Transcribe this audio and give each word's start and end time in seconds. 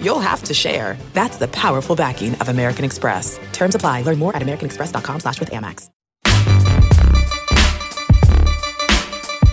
you'll 0.00 0.20
have 0.20 0.42
to 0.44 0.54
share. 0.54 0.96
That's 1.12 1.36
the 1.36 1.48
powerful 1.48 1.96
backing 1.96 2.34
of 2.36 2.48
American 2.48 2.84
Express. 2.84 3.38
Terms 3.52 3.74
apply. 3.74 4.02
Learn 4.02 4.18
more 4.18 4.34
at 4.34 4.42
americanexpress.com 4.42 5.20
slash 5.20 5.40
with 5.40 5.50
Amex. 5.50 5.90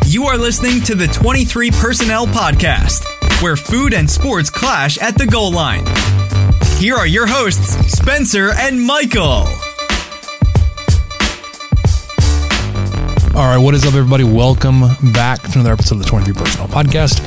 You 0.06 0.26
are 0.26 0.38
listening 0.38 0.82
to 0.84 0.94
the 0.94 1.08
23 1.08 1.72
Personnel 1.72 2.28
Podcast, 2.28 3.04
where 3.42 3.56
food 3.56 3.96
and 3.96 4.08
sports 4.08 4.50
clash 4.50 5.00
at 5.00 5.18
the 5.18 5.26
goal 5.26 5.52
line. 5.52 5.84
Here 6.78 6.94
are 6.96 7.08
your 7.08 7.26
hosts, 7.26 7.76
Spencer 7.92 8.52
and 8.54 8.80
Michael. 8.80 9.48
All 13.36 13.48
right, 13.50 13.58
what 13.58 13.73
is 13.73 13.86
up, 13.86 13.96
everybody? 13.96 14.23
Welcome 14.23 14.82
back 15.14 15.42
to 15.42 15.54
another 15.60 15.73
episode 15.73 15.96
of 15.96 16.04
the 16.04 16.08
23 16.10 16.34
Personnel 16.36 16.68
Podcast. 16.68 17.20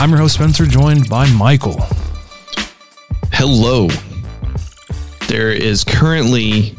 I'm 0.00 0.10
your 0.10 0.20
host, 0.20 0.34
Spencer, 0.34 0.66
joined 0.66 1.08
by 1.08 1.28
Michael. 1.32 1.80
Hello. 3.42 3.88
There 5.28 5.50
is 5.50 5.82
currently 5.82 6.76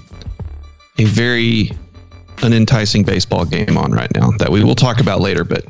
a 0.99 1.05
very 1.05 1.71
unenticing 2.43 3.03
baseball 3.03 3.45
game 3.45 3.79
on 3.79 3.91
right 3.91 4.11
now 4.13 4.29
that 4.38 4.52
we 4.52 4.63
will 4.63 4.75
talk 4.75 4.99
about 4.99 5.21
later, 5.21 5.43
but 5.43 5.66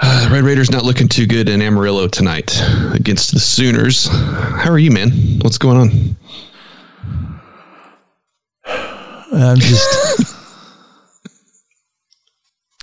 uh, 0.00 0.28
the 0.28 0.32
Red 0.32 0.44
Raiders 0.44 0.70
not 0.70 0.84
looking 0.84 1.08
too 1.08 1.26
good 1.26 1.48
in 1.48 1.60
Amarillo 1.62 2.06
tonight 2.06 2.62
against 2.94 3.32
the 3.32 3.40
Sooners. 3.40 4.06
How 4.06 4.70
are 4.70 4.78
you, 4.78 4.92
man? 4.92 5.10
What's 5.40 5.58
going 5.58 5.78
on? 5.78 6.16
I'm 9.32 9.58
just. 9.58 10.20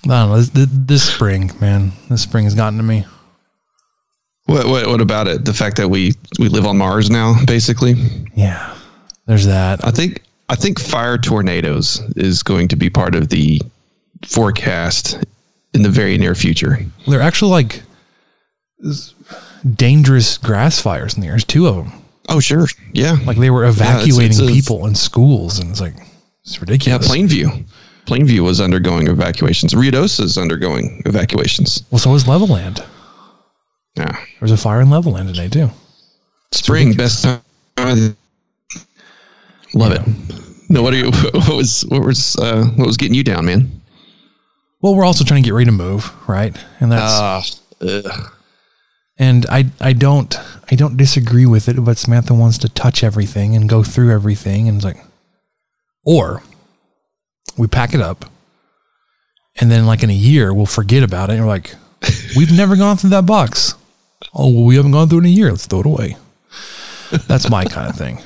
I 0.03 0.07
don't 0.09 0.29
know. 0.29 0.41
This, 0.41 0.67
this 0.69 1.13
spring, 1.13 1.49
man, 1.61 1.93
this 2.09 2.23
spring 2.23 2.43
has 2.43 2.55
gotten 2.55 2.77
to 2.77 2.83
me. 2.83 3.05
What, 4.47 4.65
what 4.67 4.87
what 4.87 5.01
about 5.01 5.27
it? 5.27 5.45
The 5.45 5.53
fact 5.53 5.77
that 5.77 5.89
we 5.89 6.13
we 6.39 6.49
live 6.49 6.65
on 6.65 6.77
Mars 6.77 7.09
now, 7.09 7.35
basically. 7.45 7.93
Yeah, 8.35 8.75
there's 9.25 9.45
that. 9.45 9.85
I 9.85 9.91
think 9.91 10.21
I 10.49 10.55
think 10.55 10.79
fire 10.79 11.17
tornadoes 11.17 12.01
is 12.15 12.43
going 12.43 12.67
to 12.69 12.75
be 12.75 12.89
part 12.89 13.13
of 13.15 13.29
the 13.29 13.61
forecast 14.25 15.23
in 15.73 15.81
the 15.83 15.89
very 15.89 16.17
near 16.17 16.33
future. 16.35 16.79
They're 17.07 17.21
actually 17.21 17.51
like 17.51 17.83
dangerous 19.75 20.37
grass 20.37 20.79
fires 20.79 21.15
in 21.15 21.21
the 21.21 21.27
air. 21.27 21.33
There's 21.33 21.43
two 21.43 21.67
of 21.67 21.75
them. 21.75 21.91
Oh 22.29 22.39
sure, 22.39 22.67
yeah. 22.93 23.17
Like 23.25 23.37
they 23.37 23.49
were 23.49 23.63
Yeah, 23.65 23.71
it's- 23.71 23.81
evacuating 24.05 24.43
it's 24.43 24.51
people 24.51 24.85
in 24.87 24.95
schools, 24.95 25.59
and 25.59 25.69
it's 25.71 25.81
like 25.81 25.95
it's 26.43 26.59
ridiculous. 26.59 27.07
Yeah. 27.07 27.15
Plainview. 27.15 27.65
Plainview 28.05 28.39
was 28.39 28.61
undergoing 28.61 29.07
evacuations. 29.07 29.73
Ruidoso 29.73 30.21
is 30.21 30.37
undergoing 30.37 31.01
evacuations. 31.05 31.83
Well, 31.91 31.99
so 31.99 32.13
is 32.15 32.23
Levelland. 32.23 32.81
Yeah. 33.97 34.17
There's 34.39 34.51
a 34.51 34.57
fire 34.57 34.81
in 34.81 34.87
Levelland 34.87 35.27
today 35.27 35.49
too. 35.49 35.69
Spring, 36.51 36.93
best 36.93 37.23
time. 37.23 37.41
Love 39.73 39.91
it. 39.91 40.01
No, 40.69 40.81
what 40.83 40.93
are 40.93 40.97
you? 40.97 41.11
What 41.33 41.55
was 41.55 41.81
what 41.89 42.03
was 42.03 42.35
uh, 42.37 42.65
what 42.75 42.87
was 42.87 42.97
getting 42.97 43.15
you 43.15 43.23
down, 43.23 43.45
man? 43.45 43.81
Well, 44.81 44.95
we're 44.95 45.05
also 45.05 45.23
trying 45.23 45.41
to 45.41 45.47
get 45.47 45.53
ready 45.53 45.65
to 45.65 45.71
move, 45.71 46.11
right? 46.27 46.55
And 46.79 46.91
that's 46.91 47.61
ugh. 47.81 48.31
and 49.17 49.45
I 49.49 49.65
I 49.81 49.93
don't 49.93 50.35
I 50.71 50.75
don't 50.75 50.97
disagree 50.97 51.45
with 51.45 51.67
it, 51.67 51.83
but 51.83 51.97
Samantha 51.97 52.33
wants 52.33 52.57
to 52.59 52.69
touch 52.69 53.03
everything 53.03 53.55
and 53.55 53.67
go 53.67 53.83
through 53.83 54.11
everything, 54.11 54.67
and 54.67 54.77
it's 54.77 54.85
like, 54.85 55.03
or 56.03 56.43
we 57.57 57.67
pack 57.67 57.93
it 57.93 58.01
up, 58.01 58.25
and 59.59 59.71
then 59.71 59.85
like 59.85 60.03
in 60.03 60.09
a 60.09 60.13
year 60.13 60.53
we'll 60.53 60.65
forget 60.65 61.03
about 61.03 61.29
it, 61.29 61.33
and 61.33 61.41
we're 61.41 61.49
like, 61.49 61.73
we've 62.35 62.55
never 62.55 62.75
gone 62.75 62.97
through 62.97 63.11
that 63.11 63.25
box. 63.25 63.73
Oh, 64.39 64.49
well, 64.51 64.65
we 64.65 64.75
haven't 64.75 64.91
gone 64.91 65.09
through 65.09 65.19
it 65.19 65.21
in 65.21 65.25
a 65.27 65.29
year. 65.29 65.49
Let's 65.49 65.65
throw 65.65 65.79
it 65.79 65.85
away. 65.87 66.15
That's 67.27 67.49
my 67.49 67.65
kind 67.65 67.89
of 67.89 67.95
thing. 67.95 68.19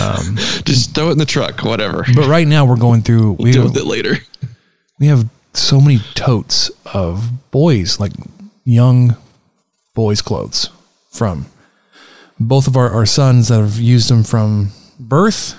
Um, 0.00 0.36
just 0.64 0.94
throw 0.94 1.08
it 1.08 1.12
in 1.12 1.18
the 1.18 1.26
truck, 1.26 1.64
whatever. 1.64 2.04
but 2.14 2.28
right 2.28 2.46
now 2.46 2.64
we're 2.64 2.76
going 2.76 3.02
through. 3.02 3.32
We 3.32 3.50
Deal 3.52 3.64
with 3.64 3.76
it 3.76 3.86
later. 3.86 4.18
we 5.00 5.08
have 5.08 5.28
so 5.52 5.80
many 5.80 5.98
totes 6.14 6.70
of 6.94 7.50
boys, 7.50 7.98
like 7.98 8.12
young 8.64 9.16
boys' 9.94 10.22
clothes 10.22 10.70
from 11.10 11.46
both 12.38 12.68
of 12.68 12.76
our, 12.76 12.88
our 12.90 13.04
sons 13.06 13.48
that 13.48 13.60
have 13.60 13.78
used 13.78 14.08
them 14.08 14.22
from 14.22 14.70
birth 14.98 15.56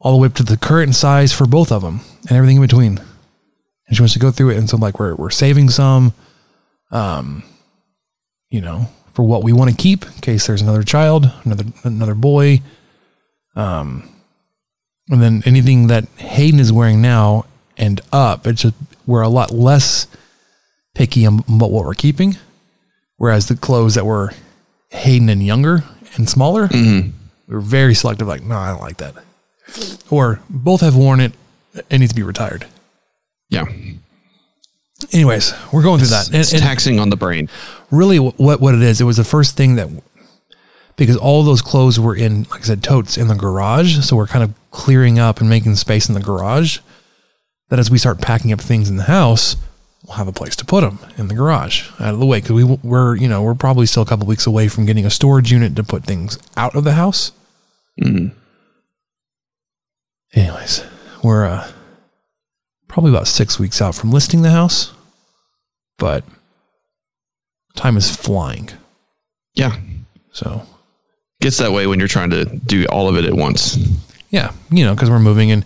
all 0.00 0.12
the 0.12 0.18
way 0.18 0.26
up 0.26 0.34
to 0.34 0.44
the 0.44 0.56
current 0.56 0.94
size 0.94 1.32
for 1.32 1.44
both 1.46 1.72
of 1.72 1.82
them 1.82 2.00
and 2.28 2.36
everything 2.36 2.56
in 2.56 2.62
between. 2.62 2.98
And 3.88 3.96
she 3.96 4.00
wants 4.02 4.12
to 4.12 4.20
go 4.20 4.30
through 4.30 4.50
it. 4.50 4.58
And 4.58 4.70
so 4.70 4.76
like 4.76 5.00
we're, 5.00 5.16
we're 5.16 5.30
saving 5.30 5.70
some, 5.70 6.14
um, 6.92 7.42
you 8.50 8.60
know, 8.60 8.88
for 9.12 9.24
what 9.24 9.42
we 9.42 9.52
want 9.52 9.70
to 9.70 9.76
keep 9.76 10.04
in 10.04 10.12
case 10.20 10.46
there's 10.46 10.62
another 10.62 10.82
child, 10.82 11.30
another, 11.44 11.64
another 11.82 12.14
boy. 12.14 12.60
Um, 13.56 14.08
and 15.08 15.22
then 15.22 15.42
anything 15.46 15.88
that 15.88 16.06
Hayden 16.16 16.60
is 16.60 16.72
wearing 16.72 17.00
now 17.02 17.46
and 17.76 18.00
up, 18.12 18.46
it's 18.46 18.62
just 18.62 18.74
we're 19.06 19.22
a 19.22 19.28
lot 19.28 19.50
less 19.50 20.06
picky 20.94 21.24
about 21.24 21.70
what 21.70 21.84
we're 21.84 21.94
keeping. 21.94 22.36
Whereas 23.16 23.48
the 23.48 23.56
clothes 23.56 23.94
that 23.94 24.06
were 24.06 24.32
Hayden 24.90 25.28
and 25.28 25.44
younger 25.44 25.82
and 26.16 26.28
smaller, 26.28 26.68
we 26.72 27.12
were 27.48 27.60
very 27.60 27.94
selective. 27.94 28.28
Like, 28.28 28.42
no, 28.42 28.56
I 28.56 28.70
don't 28.70 28.80
like 28.80 28.98
that. 28.98 29.14
Or 30.10 30.40
both 30.48 30.80
have 30.82 30.94
worn 30.94 31.20
it. 31.20 31.32
It 31.90 31.98
needs 31.98 32.12
to 32.12 32.16
be 32.16 32.22
retired. 32.22 32.66
Yeah, 33.50 33.64
Anyways, 35.12 35.54
we're 35.72 35.82
going 35.82 35.98
through 35.98 36.08
that. 36.08 36.26
And, 36.26 36.36
it's 36.36 36.52
and 36.52 36.62
taxing 36.62 36.98
on 36.98 37.08
the 37.10 37.16
brain. 37.16 37.48
Really, 37.90 38.18
what 38.18 38.60
what 38.60 38.74
it 38.74 38.82
is, 38.82 39.00
it 39.00 39.04
was 39.04 39.16
the 39.16 39.24
first 39.24 39.56
thing 39.56 39.76
that 39.76 39.88
because 40.96 41.16
all 41.16 41.44
those 41.44 41.62
clothes 41.62 41.98
were 41.98 42.14
in, 42.14 42.42
like 42.44 42.60
I 42.60 42.64
said, 42.64 42.82
totes 42.82 43.16
in 43.16 43.28
the 43.28 43.34
garage. 43.34 44.04
So 44.04 44.16
we're 44.16 44.26
kind 44.26 44.42
of 44.42 44.52
clearing 44.70 45.18
up 45.18 45.40
and 45.40 45.48
making 45.48 45.76
space 45.76 46.08
in 46.08 46.14
the 46.14 46.20
garage. 46.20 46.80
That 47.68 47.78
as 47.78 47.90
we 47.90 47.98
start 47.98 48.20
packing 48.20 48.52
up 48.52 48.60
things 48.60 48.88
in 48.88 48.96
the 48.96 49.04
house, 49.04 49.56
we'll 50.06 50.16
have 50.16 50.28
a 50.28 50.32
place 50.32 50.56
to 50.56 50.64
put 50.64 50.80
them 50.80 50.98
in 51.16 51.28
the 51.28 51.34
garage 51.34 51.88
out 52.00 52.14
of 52.14 52.18
the 52.18 52.26
way. 52.26 52.38
Because 52.40 52.52
we 52.52 52.64
we're 52.64 53.14
you 53.16 53.28
know 53.28 53.42
we're 53.42 53.54
probably 53.54 53.86
still 53.86 54.02
a 54.02 54.06
couple 54.06 54.26
weeks 54.26 54.46
away 54.46 54.68
from 54.68 54.86
getting 54.86 55.06
a 55.06 55.10
storage 55.10 55.52
unit 55.52 55.76
to 55.76 55.84
put 55.84 56.04
things 56.04 56.38
out 56.56 56.74
of 56.74 56.84
the 56.84 56.94
house. 56.94 57.32
Anyways, 60.34 60.84
we're 61.22 61.46
uh, 61.46 61.70
probably 62.86 63.10
about 63.10 63.28
six 63.28 63.58
weeks 63.58 63.80
out 63.80 63.94
from 63.94 64.10
listing 64.10 64.42
the 64.42 64.50
house, 64.50 64.92
but 65.98 66.24
time 67.78 67.96
is 67.96 68.14
flying. 68.14 68.68
Yeah, 69.54 69.76
So 70.32 70.62
gets 71.40 71.58
that 71.58 71.72
way 71.72 71.86
when 71.86 71.98
you're 71.98 72.08
trying 72.08 72.30
to 72.30 72.44
do 72.44 72.84
all 72.86 73.08
of 73.08 73.16
it 73.16 73.24
at 73.24 73.34
once. 73.34 73.76
yeah, 74.30 74.52
you 74.70 74.84
know, 74.84 74.94
because 74.94 75.08
we're 75.10 75.18
moving 75.18 75.50
and 75.50 75.64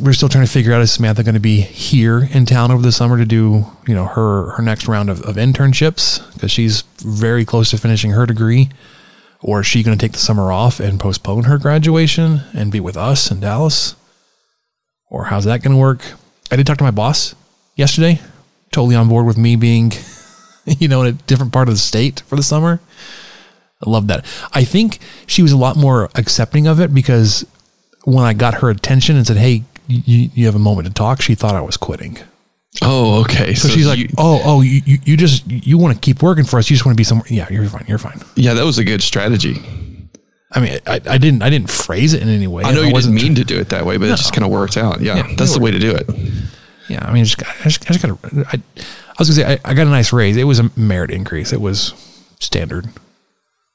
we're 0.00 0.12
still 0.12 0.28
trying 0.28 0.44
to 0.44 0.50
figure 0.50 0.72
out 0.72 0.80
is 0.82 0.90
Samantha 0.90 1.22
going 1.22 1.34
to 1.34 1.40
be 1.40 1.60
here 1.60 2.28
in 2.32 2.46
town 2.46 2.72
over 2.72 2.82
the 2.82 2.90
summer 2.90 3.16
to 3.16 3.24
do 3.24 3.64
you 3.86 3.94
know 3.94 4.06
her 4.06 4.50
her 4.52 4.62
next 4.62 4.88
round 4.88 5.08
of, 5.10 5.20
of 5.22 5.36
internships 5.36 6.20
because 6.34 6.50
she's 6.50 6.82
very 6.98 7.44
close 7.44 7.70
to 7.70 7.78
finishing 7.78 8.10
her 8.12 8.26
degree, 8.26 8.70
or 9.40 9.60
is 9.60 9.66
she 9.66 9.84
going 9.84 9.96
to 9.96 10.02
take 10.04 10.12
the 10.12 10.18
summer 10.18 10.50
off 10.50 10.80
and 10.80 10.98
postpone 10.98 11.44
her 11.44 11.58
graduation 11.58 12.40
and 12.54 12.72
be 12.72 12.80
with 12.80 12.96
us 12.96 13.30
in 13.30 13.38
Dallas, 13.38 13.94
or 15.10 15.26
how's 15.26 15.44
that 15.44 15.62
going 15.62 15.72
to 15.76 15.80
work? 15.80 16.00
I 16.50 16.56
did 16.56 16.66
talk 16.66 16.78
to 16.78 16.84
my 16.84 16.90
boss 16.90 17.36
yesterday, 17.76 18.20
totally 18.72 18.96
on 18.96 19.08
board 19.08 19.26
with 19.26 19.36
me 19.38 19.54
being, 19.54 19.92
you 20.78 20.88
know, 20.88 21.02
in 21.02 21.08
a 21.08 21.12
different 21.12 21.52
part 21.52 21.68
of 21.68 21.74
the 21.74 21.78
state 21.80 22.20
for 22.20 22.36
the 22.36 22.42
summer. 22.42 22.80
I 23.84 23.88
love 23.90 24.08
that. 24.08 24.24
I 24.52 24.64
think 24.64 24.98
she 25.26 25.42
was 25.42 25.52
a 25.52 25.56
lot 25.56 25.76
more 25.76 26.10
accepting 26.16 26.66
of 26.66 26.80
it 26.80 26.92
because 26.92 27.46
when 28.04 28.24
I 28.24 28.32
got 28.32 28.54
her 28.54 28.70
attention 28.70 29.16
and 29.16 29.26
said, 29.26 29.36
"Hey, 29.36 29.62
you, 29.86 30.30
you 30.34 30.46
have 30.46 30.54
a 30.56 30.58
moment 30.60 30.88
to 30.88 30.92
talk," 30.92 31.22
she 31.22 31.34
thought 31.34 31.54
I 31.54 31.60
was 31.60 31.76
quitting. 31.76 32.18
Oh, 32.82 33.20
okay. 33.22 33.54
So, 33.54 33.68
she's 33.68 33.86
like, 33.86 33.98
you- 33.98 34.08
"Oh, 34.18 34.40
oh, 34.44 34.60
you, 34.62 34.80
you, 35.04 35.16
just 35.16 35.48
you 35.50 35.78
want 35.78 35.94
to 35.94 36.00
keep 36.00 36.22
working 36.22 36.44
for 36.44 36.58
us? 36.58 36.68
You 36.70 36.74
just 36.76 36.84
want 36.86 36.94
to 36.96 37.00
be 37.00 37.04
somewhere? 37.04 37.26
Yeah, 37.30 37.46
you're 37.50 37.64
fine. 37.66 37.84
You're 37.88 37.98
fine." 37.98 38.20
yeah, 38.36 38.54
that 38.54 38.64
was 38.64 38.78
a 38.78 38.84
good 38.84 39.02
strategy. 39.02 39.56
I 40.50 40.60
mean, 40.60 40.78
I, 40.86 40.94
I 41.08 41.18
didn't 41.18 41.42
I 41.42 41.50
didn't 41.50 41.70
phrase 41.70 42.14
it 42.14 42.22
in 42.22 42.28
any 42.28 42.46
way. 42.46 42.64
I 42.64 42.70
know 42.72 42.78
you 42.78 42.84
didn't 42.86 42.92
wasn't 42.94 43.14
mean 43.16 43.34
to 43.36 43.44
do 43.44 43.60
it 43.60 43.68
that 43.68 43.84
way, 43.86 43.96
but 43.98 44.06
it 44.06 44.16
just 44.16 44.32
kind 44.32 44.44
of 44.44 44.50
worked 44.50 44.76
out. 44.76 45.00
Yeah, 45.00 45.16
Yeah, 45.16 45.34
that's 45.36 45.54
the 45.54 45.60
way 45.60 45.70
to 45.70 45.78
do 45.78 45.90
it. 45.94 46.08
Yeah, 46.88 47.04
I 47.06 47.12
mean, 47.12 47.20
I 47.20 47.24
just, 47.24 47.36
got- 47.38 47.54
I 47.60 47.68
just, 47.68 47.90
I 47.90 47.92
just 47.94 48.02
got 48.06 48.32
a, 48.32 48.46
I, 48.48 48.54
I 48.54 49.07
was 49.18 49.30
gonna 49.30 49.48
say 49.48 49.60
I, 49.64 49.70
I 49.70 49.74
got 49.74 49.86
a 49.86 49.90
nice 49.90 50.12
raise. 50.12 50.36
It 50.36 50.44
was 50.44 50.58
a 50.58 50.70
merit 50.76 51.10
increase. 51.10 51.52
It 51.52 51.60
was 51.60 51.94
standard, 52.40 52.88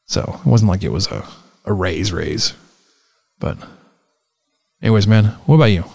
so 0.06 0.40
it 0.40 0.48
wasn't 0.48 0.70
like 0.70 0.84
it 0.84 0.92
was 0.92 1.08
a 1.08 1.28
a 1.66 1.74
raise 1.74 2.12
raise. 2.12 2.54
But 3.40 3.58
Anyways, 4.84 5.08
man, 5.08 5.28
what 5.46 5.56
about 5.56 5.66
you? 5.66 5.86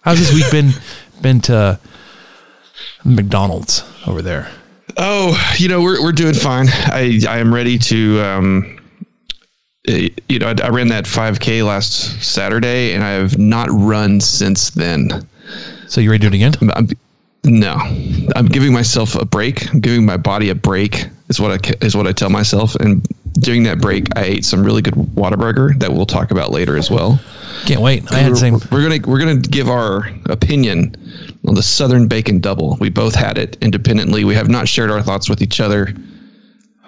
How's 0.00 0.18
this 0.18 0.32
week 0.32 0.50
been? 0.50 0.70
Been 1.20 1.40
to 1.42 1.80
McDonald's 3.04 3.82
over 4.06 4.22
there? 4.22 4.48
Oh, 4.96 5.36
you 5.58 5.66
know, 5.66 5.82
we're 5.82 6.00
we're 6.00 6.12
doing 6.12 6.32
fine. 6.32 6.68
I 6.70 7.20
I 7.28 7.38
am 7.38 7.52
ready 7.52 7.76
to 7.76 8.20
um 8.20 8.78
eh, 9.88 10.10
you 10.28 10.38
know, 10.38 10.46
I, 10.46 10.54
I 10.66 10.68
ran 10.68 10.86
that 10.88 11.06
5K 11.06 11.66
last 11.66 12.22
Saturday 12.22 12.92
and 12.92 13.02
I 13.02 13.10
have 13.10 13.36
not 13.36 13.66
run 13.72 14.20
since 14.20 14.70
then. 14.70 15.26
So 15.88 16.00
you 16.00 16.08
ready 16.08 16.20
to 16.20 16.30
do 16.30 16.34
it 16.34 16.36
again? 16.36 16.70
I'm, 16.72 16.88
no, 17.44 17.76
I'm 18.36 18.46
giving 18.46 18.72
myself 18.72 19.14
a 19.14 19.24
break. 19.24 19.72
I'm 19.72 19.80
giving 19.80 20.04
my 20.04 20.16
body 20.16 20.50
a 20.50 20.54
break. 20.54 21.06
Is 21.28 21.38
what 21.40 21.50
I 21.50 21.84
is 21.84 21.94
what 21.96 22.06
I 22.06 22.12
tell 22.12 22.30
myself. 22.30 22.74
And 22.76 23.06
during 23.40 23.62
that 23.64 23.80
break, 23.80 24.06
I 24.16 24.24
ate 24.24 24.44
some 24.44 24.64
really 24.64 24.82
good 24.82 24.94
Whataburger 24.94 25.78
that 25.78 25.92
we'll 25.92 26.06
talk 26.06 26.30
about 26.30 26.50
later 26.50 26.76
as 26.76 26.90
well. 26.90 27.20
Can't 27.66 27.80
wait. 27.80 28.10
I 28.12 28.16
had 28.16 28.30
we're, 28.30 28.36
same. 28.36 28.54
we're 28.70 28.82
gonna 28.82 29.00
we're 29.06 29.18
gonna 29.18 29.36
give 29.36 29.68
our 29.68 30.08
opinion 30.26 30.94
on 31.46 31.54
the 31.54 31.62
Southern 31.62 32.08
Bacon 32.08 32.40
Double. 32.40 32.76
We 32.80 32.88
both 32.88 33.14
had 33.14 33.38
it 33.38 33.56
independently. 33.60 34.24
We 34.24 34.34
have 34.34 34.48
not 34.48 34.68
shared 34.68 34.90
our 34.90 35.02
thoughts 35.02 35.28
with 35.28 35.42
each 35.42 35.60
other. 35.60 35.94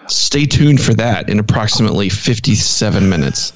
Stay 0.08 0.44
tuned 0.44 0.81
for 0.81 0.93
that 0.94 1.29
in 1.29 1.38
approximately 1.38 2.08
57 2.08 3.08
minutes. 3.08 3.53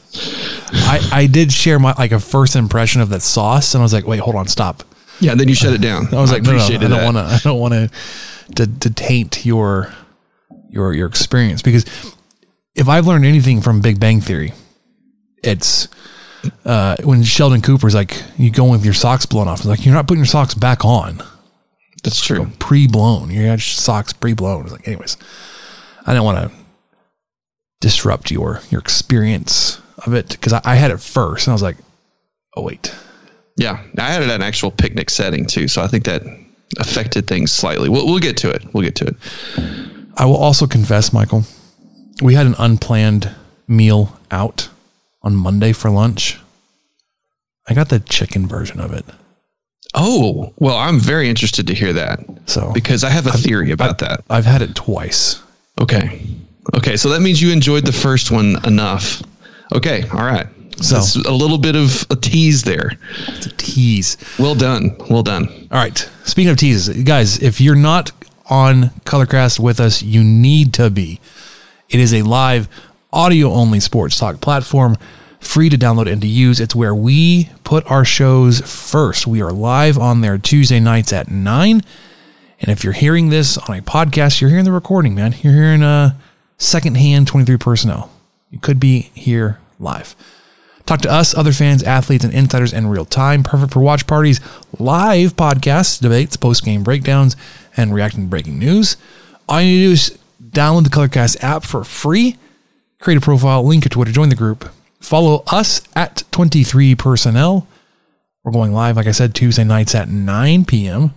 I, 0.72 1.08
I 1.12 1.26
did 1.26 1.52
share 1.52 1.80
my 1.80 1.94
like 1.98 2.12
a 2.12 2.20
first 2.20 2.54
impression 2.54 3.00
of 3.00 3.08
that 3.08 3.22
sauce, 3.22 3.74
and 3.74 3.80
I 3.80 3.84
was 3.84 3.92
like, 3.92 4.06
wait, 4.06 4.20
hold 4.20 4.36
on, 4.36 4.46
stop. 4.46 4.84
Yeah, 5.20 5.34
then 5.34 5.48
you 5.48 5.54
shut 5.54 5.72
it 5.72 5.80
down. 5.80 6.12
I 6.12 6.20
was 6.20 6.32
like, 6.32 6.42
no, 6.42 6.52
no, 6.52 6.64
I 6.64 6.76
don't 6.88 7.04
want 7.04 7.16
to. 7.16 7.22
I 7.22 7.38
don't 7.44 7.58
want 7.60 7.74
to 7.74 8.66
to 8.66 8.90
taint 8.90 9.46
your 9.46 9.92
your 10.68 10.92
your 10.92 11.06
experience 11.06 11.62
because 11.62 11.84
if 12.74 12.88
I've 12.88 13.06
learned 13.06 13.24
anything 13.24 13.60
from 13.60 13.80
Big 13.80 14.00
Bang 14.00 14.20
Theory, 14.20 14.52
it's 15.42 15.88
uh, 16.64 16.96
when 17.04 17.22
Sheldon 17.22 17.62
Cooper's 17.62 17.94
like, 17.94 18.22
you 18.36 18.50
go 18.50 18.70
with 18.70 18.84
your 18.84 18.94
socks 18.94 19.24
blown 19.26 19.48
off. 19.48 19.60
It's 19.60 19.66
like 19.68 19.86
you're 19.86 19.94
not 19.94 20.06
putting 20.06 20.18
your 20.20 20.26
socks 20.26 20.54
back 20.54 20.84
on, 20.84 21.22
That's 22.02 22.20
true. 22.20 22.50
pre-blown. 22.58 23.30
You 23.30 23.42
got 23.44 23.52
your 23.52 23.58
socks 23.60 24.12
pre-blown. 24.12 24.64
It's 24.64 24.72
like, 24.72 24.86
anyways, 24.86 25.16
I 26.06 26.12
don't 26.12 26.24
want 26.24 26.50
to 26.50 26.56
disrupt 27.80 28.30
your 28.30 28.60
your 28.70 28.80
experience 28.80 29.80
of 30.04 30.14
it 30.14 30.30
because 30.30 30.52
I, 30.52 30.60
I 30.64 30.74
had 30.74 30.90
it 30.90 31.00
first 31.00 31.46
and 31.46 31.52
I 31.52 31.54
was 31.54 31.62
like, 31.62 31.76
oh 32.56 32.62
wait, 32.62 32.94
Yeah, 33.56 33.82
I 33.98 34.12
had 34.12 34.22
it 34.22 34.28
at 34.28 34.36
an 34.36 34.42
actual 34.42 34.70
picnic 34.70 35.10
setting 35.10 35.46
too, 35.46 35.68
so 35.68 35.82
I 35.82 35.86
think 35.86 36.04
that 36.04 36.22
affected 36.78 37.26
things 37.26 37.52
slightly. 37.52 37.88
We'll, 37.88 38.06
we'll 38.06 38.18
get 38.18 38.36
to 38.38 38.50
it. 38.50 38.64
We'll 38.74 38.82
get 38.84 38.96
to 38.96 39.06
it. 39.06 39.16
I 40.16 40.24
will 40.24 40.36
also 40.36 40.66
confess, 40.66 41.12
Michael, 41.12 41.44
we 42.22 42.34
had 42.34 42.46
an 42.46 42.54
unplanned 42.58 43.30
meal 43.68 44.18
out 44.30 44.68
on 45.22 45.34
Monday 45.36 45.72
for 45.72 45.90
lunch. 45.90 46.38
I 47.68 47.74
got 47.74 47.88
the 47.88 48.00
chicken 48.00 48.46
version 48.46 48.80
of 48.80 48.92
it. 48.92 49.04
Oh, 49.94 50.52
well, 50.58 50.76
I'm 50.76 50.98
very 50.98 51.28
interested 51.28 51.66
to 51.68 51.74
hear 51.74 51.92
that 51.92 52.18
So 52.46 52.72
because 52.72 53.04
I 53.04 53.10
have 53.10 53.26
a 53.26 53.32
theory 53.32 53.70
about 53.70 53.98
that. 53.98 54.24
I've 54.28 54.44
had 54.44 54.60
it 54.60 54.74
twice. 54.74 55.40
Okay. 55.80 56.20
Okay, 56.76 56.96
so 56.96 57.08
that 57.10 57.20
means 57.20 57.40
you 57.40 57.52
enjoyed 57.52 57.86
the 57.86 57.92
first 57.92 58.30
one 58.30 58.56
enough. 58.66 59.22
Okay, 59.74 60.02
all 60.12 60.24
right. 60.24 60.46
So- 60.82 61.20
a 61.28 61.32
little 61.32 61.58
bit 61.58 61.76
of 61.76 62.06
a 62.10 62.16
tease 62.16 62.62
there. 62.62 62.92
It's 63.28 63.46
a 63.46 63.50
tease. 63.56 64.16
Well 64.38 64.54
done. 64.54 64.96
Well 65.10 65.22
done. 65.22 65.48
All 65.70 65.78
right. 65.78 65.96
Speaking 66.24 66.50
of 66.50 66.56
teases, 66.56 67.02
guys, 67.04 67.38
if 67.42 67.60
you're 67.60 67.74
not 67.76 68.12
on 68.50 68.90
Colorcast 69.04 69.58
with 69.58 69.80
us, 69.80 70.02
you 70.02 70.22
need 70.24 70.72
to 70.74 70.90
be. 70.90 71.20
It 71.88 72.00
is 72.00 72.12
a 72.12 72.22
live 72.22 72.68
audio 73.12 73.50
only 73.52 73.78
sports 73.80 74.18
talk 74.18 74.40
platform, 74.40 74.96
free 75.40 75.68
to 75.68 75.78
download 75.78 76.10
and 76.10 76.20
to 76.22 76.26
use. 76.26 76.60
It's 76.60 76.74
where 76.74 76.94
we 76.94 77.50
put 77.62 77.88
our 77.90 78.04
shows 78.04 78.60
first. 78.62 79.26
We 79.26 79.40
are 79.42 79.52
live 79.52 79.96
on 79.98 80.20
there 80.20 80.36
Tuesday 80.38 80.80
nights 80.80 81.12
at 81.12 81.30
9. 81.30 81.82
And 82.60 82.70
if 82.70 82.82
you're 82.82 82.92
hearing 82.94 83.28
this 83.28 83.56
on 83.58 83.76
a 83.78 83.82
podcast, 83.82 84.40
you're 84.40 84.50
hearing 84.50 84.64
the 84.64 84.72
recording, 84.72 85.14
man. 85.14 85.34
You're 85.42 85.52
hearing 85.54 85.82
a 85.82 86.16
secondhand 86.58 87.26
23 87.28 87.56
personnel. 87.58 88.10
You 88.50 88.58
could 88.58 88.80
be 88.80 89.10
here 89.14 89.58
live. 89.78 90.16
Talk 90.86 91.00
to 91.00 91.10
us, 91.10 91.34
other 91.34 91.52
fans, 91.52 91.82
athletes, 91.82 92.24
and 92.24 92.34
insiders 92.34 92.74
in 92.74 92.86
real 92.86 93.06
time. 93.06 93.42
Perfect 93.42 93.72
for 93.72 93.80
watch 93.80 94.06
parties, 94.06 94.40
live 94.78 95.34
podcasts, 95.34 96.00
debates, 96.00 96.36
post 96.36 96.64
game 96.64 96.82
breakdowns, 96.82 97.36
and 97.76 97.94
reacting 97.94 98.24
to 98.24 98.28
breaking 98.28 98.58
news. 98.58 98.98
All 99.48 99.60
you 99.60 99.66
need 99.66 99.78
to 99.78 99.86
do 99.86 99.92
is 99.92 100.18
download 100.42 100.84
the 100.84 100.90
Colorcast 100.90 101.42
app 101.42 101.64
for 101.64 101.84
free, 101.84 102.36
create 103.00 103.16
a 103.16 103.20
profile, 103.20 103.66
link 103.66 103.82
to 103.84 103.88
Twitter, 103.88 104.12
join 104.12 104.28
the 104.28 104.34
group, 104.34 104.70
follow 105.00 105.42
us 105.46 105.80
at 105.96 106.22
23 106.32 106.94
Personnel. 106.94 107.66
We're 108.42 108.52
going 108.52 108.74
live, 108.74 108.96
like 108.96 109.06
I 109.06 109.12
said, 109.12 109.34
Tuesday 109.34 109.64
nights 109.64 109.94
at 109.94 110.10
9 110.10 110.66
p.m. 110.66 111.14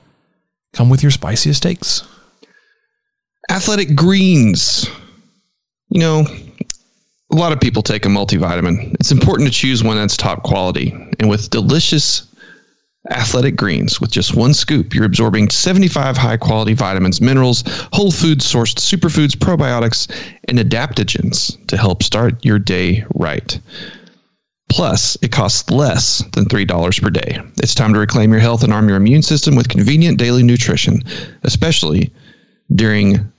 Come 0.71 0.89
with 0.89 1.03
your 1.03 1.11
spiciest 1.11 1.61
takes. 1.61 2.07
Athletic 3.49 3.95
greens. 3.95 4.89
You 5.89 5.99
know, 5.99 6.25
a 7.31 7.35
lot 7.35 7.51
of 7.51 7.59
people 7.59 7.81
take 7.81 8.05
a 8.05 8.09
multivitamin. 8.09 8.95
It's 8.95 9.11
important 9.11 9.47
to 9.49 9.53
choose 9.53 9.83
one 9.83 9.97
that's 9.97 10.17
top 10.17 10.43
quality. 10.43 10.91
And 11.19 11.29
with 11.29 11.49
delicious 11.49 12.27
athletic 13.09 13.55
greens, 13.55 13.99
with 14.01 14.11
just 14.11 14.35
one 14.35 14.53
scoop, 14.53 14.93
you're 14.93 15.05
absorbing 15.05 15.49
75 15.49 16.17
high 16.17 16.37
quality 16.37 16.73
vitamins, 16.73 17.21
minerals, 17.21 17.63
whole 17.93 18.11
food 18.11 18.39
sourced 18.39 18.75
superfoods, 18.75 19.35
probiotics, 19.35 20.09
and 20.47 20.57
adaptogens 20.57 21.65
to 21.67 21.77
help 21.77 22.03
start 22.03 22.43
your 22.45 22.59
day 22.59 23.03
right. 23.15 23.59
Plus, 24.69 25.17
it 25.21 25.31
costs 25.31 25.69
less 25.69 26.23
than 26.33 26.45
$3 26.45 27.01
per 27.01 27.09
day. 27.09 27.39
It's 27.57 27.73
time 27.73 27.93
to 27.93 27.99
reclaim 27.99 28.31
your 28.31 28.41
health 28.41 28.63
and 28.63 28.73
arm 28.73 28.89
your 28.89 28.97
immune 28.97 29.21
system 29.21 29.55
with 29.55 29.69
convenient 29.69 30.17
daily 30.17 30.43
nutrition, 30.43 31.01
especially 31.43 32.11
during 32.75 33.31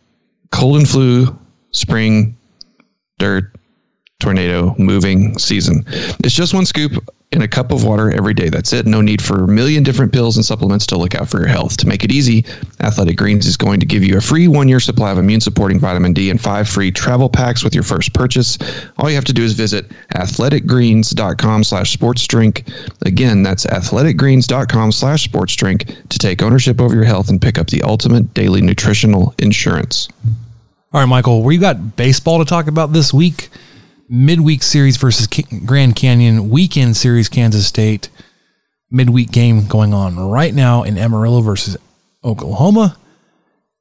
cold 0.50 0.78
and 0.78 0.88
flu, 0.88 1.38
spring, 1.70 2.34
dirt, 3.18 3.57
tornado, 4.20 4.74
moving 4.78 5.38
season. 5.38 5.84
It's 6.24 6.34
just 6.34 6.52
one 6.52 6.66
scoop 6.66 6.92
in 7.30 7.42
a 7.42 7.48
cup 7.48 7.70
of 7.70 7.84
water 7.84 8.10
every 8.10 8.34
day. 8.34 8.48
That's 8.48 8.72
it. 8.72 8.86
No 8.86 9.00
need 9.00 9.22
for 9.22 9.44
a 9.44 9.46
million 9.46 9.82
different 9.82 10.12
pills 10.12 10.36
and 10.36 10.44
supplements 10.44 10.86
to 10.86 10.96
look 10.96 11.14
out 11.14 11.28
for 11.28 11.38
your 11.38 11.46
health. 11.46 11.76
To 11.76 11.86
make 11.86 12.02
it 12.02 12.10
easy, 12.10 12.44
Athletic 12.80 13.16
Greens 13.16 13.46
is 13.46 13.56
going 13.56 13.78
to 13.80 13.86
give 13.86 14.02
you 14.02 14.16
a 14.16 14.20
free 14.20 14.48
one 14.48 14.66
year 14.66 14.80
supply 14.80 15.12
of 15.12 15.18
immune 15.18 15.40
supporting 15.40 15.78
vitamin 15.78 16.14
D 16.14 16.30
and 16.30 16.40
five 16.40 16.68
free 16.68 16.90
travel 16.90 17.28
packs 17.28 17.62
with 17.62 17.74
your 17.74 17.84
first 17.84 18.12
purchase. 18.14 18.58
All 18.98 19.08
you 19.08 19.14
have 19.14 19.26
to 19.26 19.32
do 19.32 19.44
is 19.44 19.52
visit 19.52 19.88
athleticgreens.com 20.14 21.64
slash 21.64 21.92
sports 21.92 22.26
drink. 22.26 22.64
Again, 23.02 23.42
that's 23.42 23.66
athleticgreens.com 23.66 24.90
slash 24.92 25.22
sports 25.22 25.54
drink 25.54 25.94
to 26.08 26.18
take 26.18 26.42
ownership 26.42 26.80
over 26.80 26.94
your 26.94 27.04
health 27.04 27.28
and 27.28 27.40
pick 27.40 27.58
up 27.58 27.68
the 27.68 27.82
ultimate 27.82 28.34
daily 28.34 28.62
nutritional 28.62 29.34
insurance. 29.38 30.08
All 30.92 31.00
right, 31.00 31.06
Michael, 31.06 31.42
we 31.42 31.58
got 31.58 31.96
baseball 31.96 32.38
to 32.38 32.46
talk 32.46 32.66
about 32.66 32.94
this 32.94 33.12
week. 33.12 33.50
Midweek 34.08 34.62
series 34.62 34.96
versus 34.96 35.26
Grand 35.66 35.94
Canyon, 35.94 36.48
weekend 36.48 36.96
series 36.96 37.28
Kansas 37.28 37.66
State, 37.66 38.08
midweek 38.90 39.30
game 39.30 39.66
going 39.66 39.92
on 39.92 40.18
right 40.18 40.54
now 40.54 40.82
in 40.82 40.96
Amarillo 40.96 41.42
versus 41.42 41.76
Oklahoma, 42.24 42.96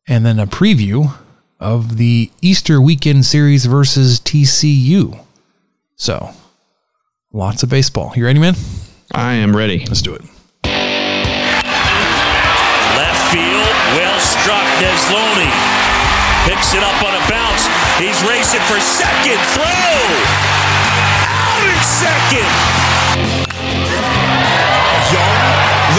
and 0.06 0.26
then 0.26 0.38
a 0.38 0.46
preview 0.46 1.16
of 1.62 1.96
the 1.98 2.30
Easter 2.42 2.82
weekend 2.82 3.26
series 3.26 3.66
versus 3.66 4.20
TCU. 4.20 5.18
So, 5.96 6.32
lots 7.32 7.64
of 7.64 7.70
baseball. 7.70 8.12
You 8.16 8.26
ready, 8.26 8.40
man? 8.40 8.56
I 9.14 9.36
am 9.36 9.56
ready. 9.56 9.86
Let's 9.86 10.02
do 10.02 10.14
it. 10.14 10.24
Left 10.66 11.62
field, 13.32 13.72
well 13.96 14.20
struck. 14.20 14.66
Desloni 14.78 15.77
picks 16.48 16.72
it 16.72 16.80
up 16.80 16.96
on 17.04 17.12
a 17.12 17.24
bounce. 17.28 17.68
He's 18.00 18.16
racing 18.24 18.64
for 18.72 18.80
second. 18.80 19.36
Throw! 19.52 19.68
Out 21.28 21.60
in 21.60 21.80
second! 21.84 22.52
Young 25.12 25.44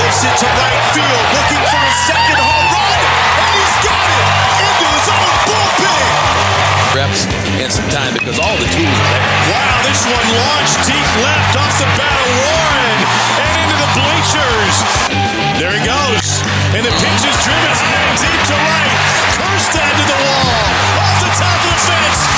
lifts 0.00 0.24
it 0.24 0.34
to 0.40 0.48
right 0.48 0.84
field, 0.96 1.24
looking 1.36 1.62
for 1.68 1.80
a 1.84 1.92
second 2.08 2.40
home 2.40 2.68
run, 2.72 3.00
and 3.44 3.50
he's 3.60 3.76
got 3.84 4.08
it 4.08 4.28
into 4.64 4.86
his 4.88 5.06
own 5.12 5.36
bullpen. 5.52 6.96
reps 6.96 7.28
and 7.60 7.68
some 7.68 7.88
time 7.92 8.12
because 8.16 8.40
all 8.40 8.56
the 8.56 8.68
tools 8.72 8.88
are 8.88 9.10
there. 9.12 9.24
Wow, 9.52 9.84
this 9.84 10.00
one 10.08 10.28
launched 10.32 10.80
deep 10.88 11.08
left 11.20 11.60
off 11.60 11.72
the 11.76 11.88
bat 12.00 12.16
of 12.24 12.28
Warren 12.40 12.98
and 13.36 13.52
into 13.52 13.76
the 13.76 13.90
bleachers. 14.00 15.37
There 15.58 15.74
he 15.74 15.84
goes, 15.84 16.38
and 16.70 16.86
the 16.86 16.94
pitch 17.02 17.22
is 17.26 17.34
driven 17.42 17.74
deep 18.22 18.42
to 18.46 18.54
right. 18.54 18.94
Kjerstad 19.34 19.90
to 19.90 20.04
the 20.06 20.18
wall, 20.22 20.54
off 21.02 21.18
the 21.18 21.30
top 21.34 21.58
of 21.58 21.70
the 21.74 21.80
fence. 21.82 22.37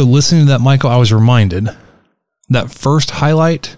So 0.00 0.06
listening 0.06 0.46
to 0.46 0.52
that, 0.52 0.62
Michael, 0.62 0.88
I 0.88 0.96
was 0.96 1.12
reminded 1.12 1.68
that 2.48 2.70
first 2.70 3.10
highlight 3.10 3.76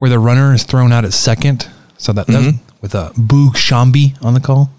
where 0.00 0.10
the 0.10 0.18
runner 0.18 0.52
is 0.52 0.64
thrown 0.64 0.90
out 0.90 1.04
at 1.04 1.12
second. 1.12 1.70
So 1.98 2.12
that, 2.14 2.26
that 2.26 2.42
mm-hmm. 2.42 2.76
with 2.80 2.96
a 2.96 3.12
Boog 3.14 3.50
Sciambi 3.50 4.20
on 4.24 4.34
the 4.34 4.40
call. 4.40 4.72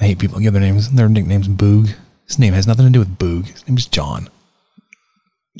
I 0.00 0.04
hate 0.04 0.20
people 0.20 0.38
give 0.38 0.52
their 0.52 0.62
names 0.62 0.88
their 0.92 1.08
nicknames 1.08 1.48
Boog. 1.48 1.96
His 2.28 2.38
name 2.38 2.52
has 2.52 2.64
nothing 2.64 2.86
to 2.86 2.92
do 2.92 3.00
with 3.00 3.18
Boog. 3.18 3.46
His 3.46 3.66
name 3.66 3.76
is 3.76 3.86
John. 3.86 4.28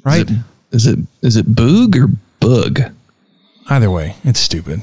Right? 0.05 0.31
Is 0.71 0.87
it 0.87 1.01
is 1.21 1.37
it 1.37 1.47
Boog 1.47 1.97
or 1.97 2.07
Bug? 2.39 2.93
Either 3.69 3.91
way, 3.91 4.15
it's 4.23 4.39
stupid. 4.39 4.83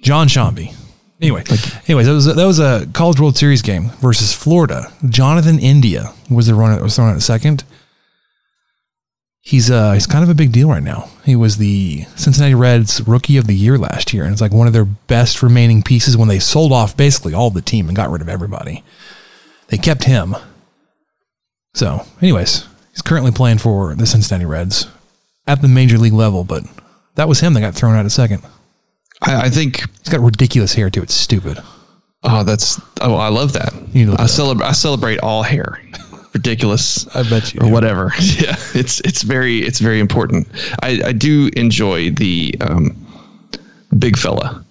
John 0.00 0.28
Sciambi. 0.28 0.74
Anyway, 1.20 1.44
anyways, 1.88 2.06
that 2.06 2.14
was 2.14 2.26
a, 2.26 2.32
that 2.32 2.46
was 2.46 2.58
a 2.58 2.86
College 2.94 3.20
World 3.20 3.36
Series 3.36 3.60
game 3.60 3.90
versus 4.00 4.32
Florida. 4.32 4.90
Jonathan 5.10 5.58
India 5.58 6.14
was 6.30 6.46
the 6.46 6.54
runner 6.54 6.76
that 6.76 6.82
was 6.82 6.96
thrown 6.96 7.10
out 7.10 7.16
at 7.16 7.22
second. 7.22 7.64
He's 9.44 9.70
uh 9.70 9.92
he's 9.92 10.06
kind 10.06 10.24
of 10.24 10.30
a 10.30 10.34
big 10.34 10.52
deal 10.52 10.70
right 10.70 10.82
now. 10.82 11.10
He 11.22 11.36
was 11.36 11.58
the 11.58 12.04
Cincinnati 12.16 12.54
Reds 12.54 13.06
Rookie 13.06 13.36
of 13.36 13.46
the 13.46 13.54
Year 13.54 13.76
last 13.76 14.14
year, 14.14 14.24
and 14.24 14.32
it's 14.32 14.40
like 14.40 14.52
one 14.52 14.66
of 14.66 14.72
their 14.72 14.86
best 14.86 15.42
remaining 15.42 15.82
pieces 15.82 16.16
when 16.16 16.28
they 16.28 16.38
sold 16.38 16.72
off 16.72 16.96
basically 16.96 17.34
all 17.34 17.50
the 17.50 17.60
team 17.60 17.88
and 17.88 17.94
got 17.94 18.10
rid 18.10 18.22
of 18.22 18.28
everybody. 18.30 18.82
They 19.68 19.76
kept 19.76 20.04
him. 20.04 20.34
So, 21.74 22.06
anyways, 22.22 22.66
he's 22.92 23.02
currently 23.02 23.32
playing 23.32 23.58
for 23.58 23.94
the 23.94 24.06
Cincinnati 24.06 24.46
Reds 24.46 24.86
at 25.46 25.60
the 25.60 25.68
major 25.68 25.98
league 25.98 26.12
level, 26.14 26.44
but 26.44 26.64
that 27.16 27.28
was 27.28 27.40
him 27.40 27.52
that 27.52 27.60
got 27.60 27.74
thrown 27.74 27.94
out 27.94 28.06
at 28.06 28.12
second. 28.12 28.42
I, 29.20 29.46
I 29.46 29.50
think. 29.50 29.80
He's 29.98 30.08
got 30.08 30.20
ridiculous 30.20 30.72
hair 30.72 30.88
too. 30.88 31.02
It's 31.02 31.14
stupid. 31.14 31.58
Oh, 32.22 32.44
that's. 32.44 32.80
Oh, 33.02 33.16
I 33.16 33.28
love 33.28 33.52
that. 33.52 33.74
You 33.92 34.06
it 34.14 34.20
I 34.20 34.24
celebrate. 34.26 34.66
I 34.66 34.72
celebrate 34.72 35.18
all 35.20 35.42
hair. 35.42 35.80
Ridiculous. 36.34 37.06
I 37.16 37.22
bet 37.22 37.54
you 37.54 37.60
or 37.60 37.66
do. 37.66 37.72
whatever. 37.72 38.12
Yeah, 38.20 38.56
it's 38.74 39.00
it's 39.00 39.22
very 39.22 39.58
it's 39.58 39.78
very 39.78 40.00
important. 40.00 40.46
I 40.82 41.00
I 41.06 41.12
do 41.12 41.48
enjoy 41.56 42.10
the 42.10 42.54
um, 42.60 42.96
big 43.98 44.16
fella. 44.18 44.64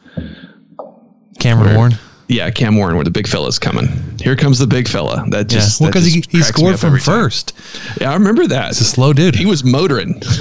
Cameron 1.40 1.68
Where- 1.70 1.78
Warren. 1.78 1.94
Yeah, 2.30 2.50
Cam 2.50 2.78
Warren, 2.78 2.96
where 2.96 3.04
the 3.04 3.12
big 3.12 3.28
fella's 3.28 3.60
coming. 3.60 3.88
Here 4.20 4.36
comes 4.36 4.58
the 4.58 4.66
big 4.66 4.88
fella. 4.88 5.24
That 5.30 5.52
Yeah, 5.52 5.60
just 5.60 5.82
well, 5.82 5.90
because 5.90 6.06
he, 6.06 6.24
he 6.30 6.42
scored 6.42 6.80
from 6.80 6.88
every 6.88 7.02
time. 7.02 7.16
first. 7.24 7.54
Yeah, 8.00 8.12
I 8.12 8.14
remember 8.14 8.48
that. 8.48 8.72
It's 8.72 8.80
a 8.82 8.86
slow 8.86 9.12
dude. 9.14 9.36
He 9.36 9.46
was 9.46 9.64
motoring. 9.64 10.22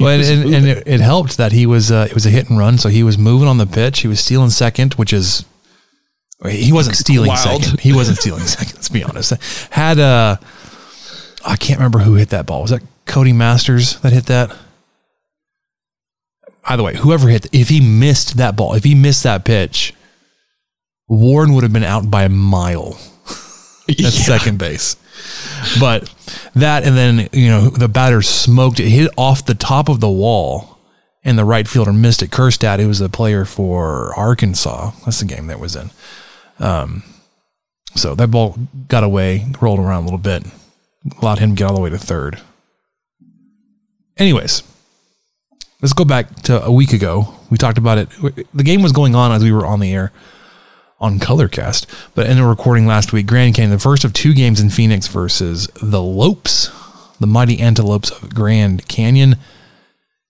Well, 0.00 0.20
and, 0.20 0.22
and, 0.44 0.54
and 0.54 0.66
it, 0.66 0.82
it 0.86 1.00
helped 1.00 1.36
that 1.36 1.52
he 1.52 1.66
was 1.66 1.90
uh, 1.92 2.06
it 2.10 2.14
was 2.14 2.26
a 2.26 2.28
hit 2.30 2.50
and 2.50 2.58
run, 2.58 2.78
so 2.78 2.88
he 2.88 3.04
was 3.04 3.16
moving 3.16 3.46
on 3.46 3.58
the 3.58 3.66
pitch. 3.66 4.00
He 4.00 4.08
was 4.08 4.18
stealing 4.20 4.50
second, 4.50 4.94
which 4.94 5.12
is 5.12 5.44
he 6.48 6.72
wasn't 6.72 6.96
stealing 6.96 7.28
Wild. 7.28 7.62
second. 7.62 7.80
He 7.80 7.92
wasn't 7.92 8.18
stealing 8.18 8.42
second. 8.56 8.74
Let's 8.74 8.88
be 8.88 9.04
honest. 9.04 9.32
Had 9.70 10.00
uh, 10.00 10.36
I 11.44 11.56
can't 11.56 11.78
remember 11.78 11.98
who 12.00 12.14
hit 12.14 12.30
that 12.30 12.46
ball. 12.46 12.62
Was 12.62 12.70
that 12.70 12.82
Cody 13.06 13.32
Masters 13.32 14.00
that 14.00 14.12
hit 14.12 14.26
that? 14.26 14.54
Either 16.66 16.82
way, 16.82 16.96
whoever 16.96 17.28
hit, 17.28 17.46
if 17.52 17.68
he 17.68 17.80
missed 17.80 18.38
that 18.38 18.56
ball, 18.56 18.72
if 18.74 18.84
he 18.84 18.94
missed 18.94 19.22
that 19.24 19.44
pitch, 19.44 19.92
Warren 21.08 21.52
would 21.52 21.62
have 21.62 21.72
been 21.72 21.84
out 21.84 22.10
by 22.10 22.24
a 22.24 22.28
mile 22.30 22.98
at 23.88 24.00
Yeah. 24.00 24.08
second 24.08 24.58
base. 24.58 24.96
But 25.78 26.12
that, 26.54 26.84
and 26.84 26.96
then, 26.96 27.28
you 27.32 27.48
know, 27.48 27.68
the 27.68 27.88
batter 27.88 28.22
smoked 28.22 28.80
it, 28.80 28.88
hit 28.88 29.10
off 29.18 29.44
the 29.44 29.54
top 29.54 29.88
of 29.90 30.00
the 30.00 30.08
wall, 30.08 30.78
and 31.22 31.38
the 31.38 31.44
right 31.44 31.68
fielder 31.68 31.92
missed 31.92 32.22
it. 32.22 32.30
Kjerstad, 32.30 32.80
who 32.80 32.88
was 32.88 33.00
a 33.02 33.08
player 33.10 33.44
for 33.44 34.14
Arkansas, 34.18 34.92
that's 35.04 35.20
the 35.20 35.26
game 35.26 35.46
that 35.48 35.60
was 35.60 35.76
in. 35.76 35.90
Um, 36.58 37.02
so 37.94 38.14
that 38.14 38.28
ball 38.30 38.56
got 38.88 39.04
away, 39.04 39.46
rolled 39.60 39.78
around 39.80 40.02
a 40.02 40.06
little 40.06 40.18
bit, 40.18 40.44
allowed 41.20 41.38
him 41.38 41.50
to 41.50 41.56
get 41.56 41.68
all 41.68 41.74
the 41.74 41.80
way 41.80 41.90
to 41.90 41.98
third. 41.98 42.40
Anyways, 44.16 44.62
let's 45.82 45.92
go 45.92 46.04
back 46.04 46.34
to 46.42 46.62
a 46.64 46.72
week 46.72 46.92
ago. 46.92 47.34
We 47.50 47.58
talked 47.58 47.78
about 47.78 47.98
it. 47.98 48.08
The 48.54 48.62
game 48.62 48.82
was 48.82 48.92
going 48.92 49.14
on 49.14 49.32
as 49.32 49.42
we 49.42 49.52
were 49.52 49.66
on 49.66 49.80
the 49.80 49.92
air 49.92 50.12
on 51.00 51.18
Colorcast, 51.18 51.86
but 52.14 52.26
in 52.28 52.38
a 52.38 52.48
recording 52.48 52.86
last 52.86 53.12
week, 53.12 53.26
Grand 53.26 53.54
Canyon, 53.54 53.72
the 53.72 53.78
first 53.78 54.04
of 54.04 54.12
two 54.12 54.32
games 54.32 54.60
in 54.60 54.70
Phoenix 54.70 55.06
versus 55.08 55.66
the 55.82 56.00
Lopes, 56.02 56.70
the 57.20 57.26
mighty 57.26 57.60
antelopes 57.60 58.10
of 58.10 58.34
Grand 58.34 58.86
Canyon. 58.88 59.36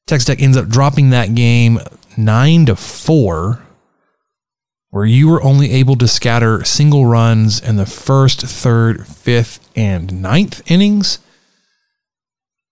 Texas 0.07 0.26
Tech 0.26 0.43
ends 0.43 0.57
up 0.57 0.69
dropping 0.69 1.11
that 1.11 1.35
game 1.35 1.78
nine 2.16 2.66
to 2.66 2.76
four, 2.76 3.63
where 4.95 5.05
you 5.05 5.27
were 5.27 5.43
only 5.43 5.73
able 5.73 5.97
to 5.97 6.07
scatter 6.07 6.63
single 6.63 7.05
runs 7.05 7.61
in 7.61 7.75
the 7.75 7.85
first, 7.85 8.43
third, 8.43 9.05
fifth, 9.05 9.69
and 9.75 10.23
ninth 10.23 10.63
innings. 10.71 11.19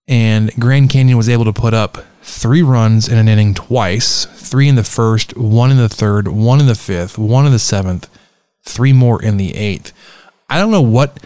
And 0.06 0.54
Grand 0.56 0.88
Canyon 0.88 1.16
was 1.16 1.28
able 1.28 1.44
to 1.46 1.52
put 1.52 1.74
up 1.74 1.98
three 2.22 2.62
runs 2.62 3.08
in 3.08 3.18
an 3.18 3.26
inning 3.26 3.54
twice 3.54 4.26
three 4.26 4.68
in 4.68 4.76
the 4.76 4.84
first, 4.84 5.36
one 5.36 5.72
in 5.72 5.78
the 5.78 5.88
third, 5.88 6.28
one 6.28 6.60
in 6.60 6.68
the 6.68 6.76
fifth, 6.76 7.18
one 7.18 7.44
in 7.44 7.50
the 7.50 7.58
seventh, 7.58 8.08
three 8.62 8.92
more 8.92 9.20
in 9.20 9.36
the 9.36 9.56
eighth. 9.56 9.92
I 10.48 10.60
don't 10.60 10.70
know 10.70 10.80
what 10.80 11.18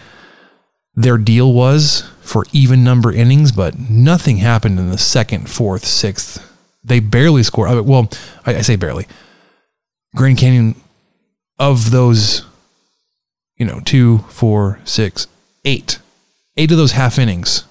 their 0.95 1.19
deal 1.19 1.53
was 1.53 2.09
for 2.21 2.43
even 2.53 2.83
number 2.83 3.11
innings, 3.11 3.51
but 3.51 3.77
nothing 3.77 4.37
happened 4.37 4.79
in 4.79 4.89
the 4.89 4.97
second, 4.97 5.47
fourth, 5.47 5.85
sixth. 5.85 6.43
They 6.83 6.99
barely 6.99 7.43
scored. 7.43 7.85
Well, 7.85 8.09
I, 8.47 8.61
say 8.61 8.77
barely. 8.77 9.05
Grand 10.15 10.39
Canyon, 10.39 10.73
of 11.59 11.91
those, 11.91 12.45
you 13.57 13.65
know, 13.65 13.79
two, 13.79 14.19
four, 14.29 14.79
six, 14.85 15.27
eight, 15.65 15.99
eight 16.55 16.71
of 16.71 16.77
those 16.77 16.91
half 16.93 17.17
innings 17.17 17.63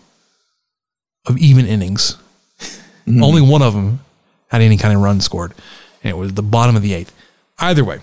of 1.26 1.38
even 1.38 1.66
innings, 1.66 2.16
only 3.08 3.42
one 3.42 3.62
of 3.62 3.74
them 3.74 4.00
had 4.48 4.62
any 4.62 4.76
kind 4.76 4.94
of 4.94 5.00
run 5.00 5.20
scored, 5.20 5.52
and 6.02 6.10
it 6.10 6.16
was 6.16 6.34
the 6.34 6.42
bottom 6.42 6.76
of 6.76 6.82
the 6.82 6.94
eighth. 6.94 7.12
Either 7.58 7.84
way, 7.84 8.00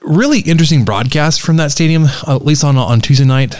really 0.00 0.40
interesting 0.40 0.84
broadcast 0.84 1.40
from 1.40 1.56
that 1.56 1.70
stadium, 1.72 2.06
at 2.26 2.44
least 2.44 2.64
on 2.64 2.76
on 2.76 3.00
Tuesday 3.00 3.24
night, 3.24 3.56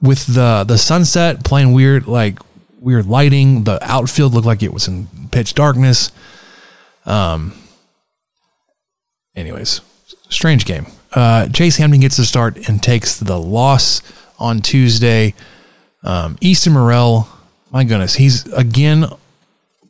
with 0.00 0.26
the 0.26 0.64
the 0.66 0.78
sunset 0.78 1.44
playing 1.44 1.72
weird 1.72 2.06
like 2.06 2.38
weird 2.80 3.06
lighting. 3.06 3.64
The 3.64 3.78
outfield 3.82 4.34
looked 4.34 4.46
like 4.46 4.62
it 4.62 4.72
was 4.72 4.88
in 4.88 5.08
pitch 5.30 5.54
darkness. 5.54 6.10
Um. 7.06 7.54
Anyways, 9.38 9.80
strange 10.30 10.64
game. 10.64 10.86
Uh, 11.12 11.48
Chase 11.48 11.76
Hampton 11.76 12.00
gets 12.00 12.16
the 12.16 12.24
start 12.24 12.68
and 12.68 12.82
takes 12.82 13.18
the 13.18 13.38
loss 13.38 14.02
on 14.38 14.60
Tuesday. 14.60 15.32
Um, 16.02 16.36
Easton 16.40 16.72
Murrell, 16.72 17.28
my 17.70 17.84
goodness, 17.84 18.16
he's 18.16 18.52
again 18.52 19.06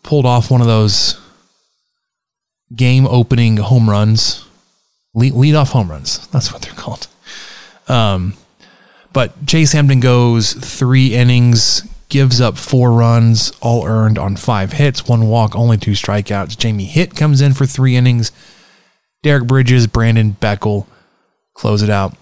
pulled 0.02 0.26
off 0.26 0.50
one 0.50 0.60
of 0.60 0.66
those 0.66 1.18
game 2.76 3.06
opening 3.06 3.56
home 3.56 3.88
runs, 3.88 4.44
lead, 5.14 5.32
lead 5.32 5.54
off 5.54 5.70
home 5.70 5.90
runs. 5.90 6.26
That's 6.28 6.52
what 6.52 6.60
they're 6.60 6.72
called. 6.74 7.08
Um, 7.88 8.34
but 9.14 9.46
Chase 9.46 9.72
Hampton 9.72 10.00
goes 10.00 10.52
three 10.52 11.14
innings, 11.14 11.88
gives 12.10 12.38
up 12.38 12.58
four 12.58 12.92
runs, 12.92 13.52
all 13.62 13.86
earned 13.86 14.18
on 14.18 14.36
five 14.36 14.74
hits, 14.74 15.08
one 15.08 15.26
walk, 15.26 15.56
only 15.56 15.78
two 15.78 15.92
strikeouts. 15.92 16.58
Jamie 16.58 16.84
Hitt 16.84 17.16
comes 17.16 17.40
in 17.40 17.54
for 17.54 17.64
three 17.64 17.96
innings. 17.96 18.30
Derek 19.22 19.46
Bridges, 19.46 19.86
Brandon 19.86 20.36
Beckel 20.40 20.86
close 21.54 21.82
it 21.82 21.90
out 21.90 22.16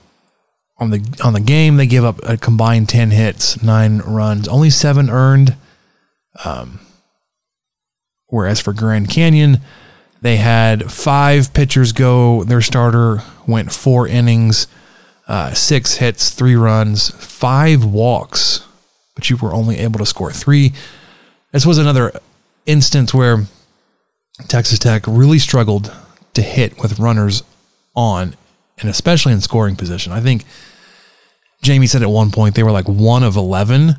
on 0.78 0.90
the 0.90 1.20
on 1.22 1.32
the 1.32 1.40
game. 1.40 1.76
They 1.76 1.86
give 1.86 2.04
up 2.04 2.20
a 2.22 2.36
combined 2.36 2.88
ten 2.88 3.10
hits, 3.10 3.62
nine 3.62 3.98
runs, 3.98 4.48
only 4.48 4.70
seven 4.70 5.10
earned. 5.10 5.56
Um, 6.44 6.80
whereas 8.28 8.60
for 8.60 8.72
Grand 8.72 9.08
Canyon, 9.08 9.60
they 10.20 10.36
had 10.36 10.90
five 10.90 11.52
pitchers 11.54 11.92
go. 11.92 12.44
Their 12.44 12.62
starter 12.62 13.22
went 13.46 13.72
four 13.72 14.08
innings, 14.08 14.66
uh, 15.28 15.54
six 15.54 15.96
hits, 15.96 16.30
three 16.30 16.56
runs, 16.56 17.10
five 17.10 17.84
walks, 17.84 18.66
but 19.14 19.30
you 19.30 19.36
were 19.36 19.54
only 19.54 19.78
able 19.78 19.98
to 19.98 20.06
score 20.06 20.32
three. 20.32 20.72
This 21.52 21.64
was 21.64 21.78
another 21.78 22.12
instance 22.66 23.14
where 23.14 23.44
Texas 24.48 24.78
Tech 24.78 25.04
really 25.06 25.38
struggled 25.38 25.94
to 26.36 26.42
hit 26.42 26.78
with 26.78 26.98
runners 26.98 27.42
on, 27.94 28.36
and 28.78 28.88
especially 28.88 29.32
in 29.32 29.40
scoring 29.40 29.76
position. 29.76 30.12
I 30.12 30.20
think 30.20 30.44
Jamie 31.62 31.86
said 31.86 32.02
at 32.02 32.10
one 32.10 32.30
point 32.30 32.54
they 32.54 32.62
were 32.62 32.70
like 32.70 32.86
one 32.86 33.22
of 33.22 33.36
11 33.36 33.96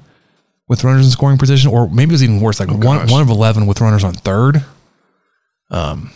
with 0.68 0.84
runners 0.84 1.06
in 1.06 1.12
scoring 1.12 1.38
position, 1.38 1.72
or 1.72 1.90
maybe 1.90 2.12
it 2.12 2.14
was 2.14 2.24
even 2.24 2.42
worse, 2.42 2.60
like 2.60 2.70
one, 2.70 2.82
gosh. 2.82 3.12
one 3.12 3.22
of 3.22 3.30
11 3.30 3.66
with 3.66 3.82
runners 3.82 4.04
on 4.04 4.14
third. 4.14 4.64
Um, 5.70 6.12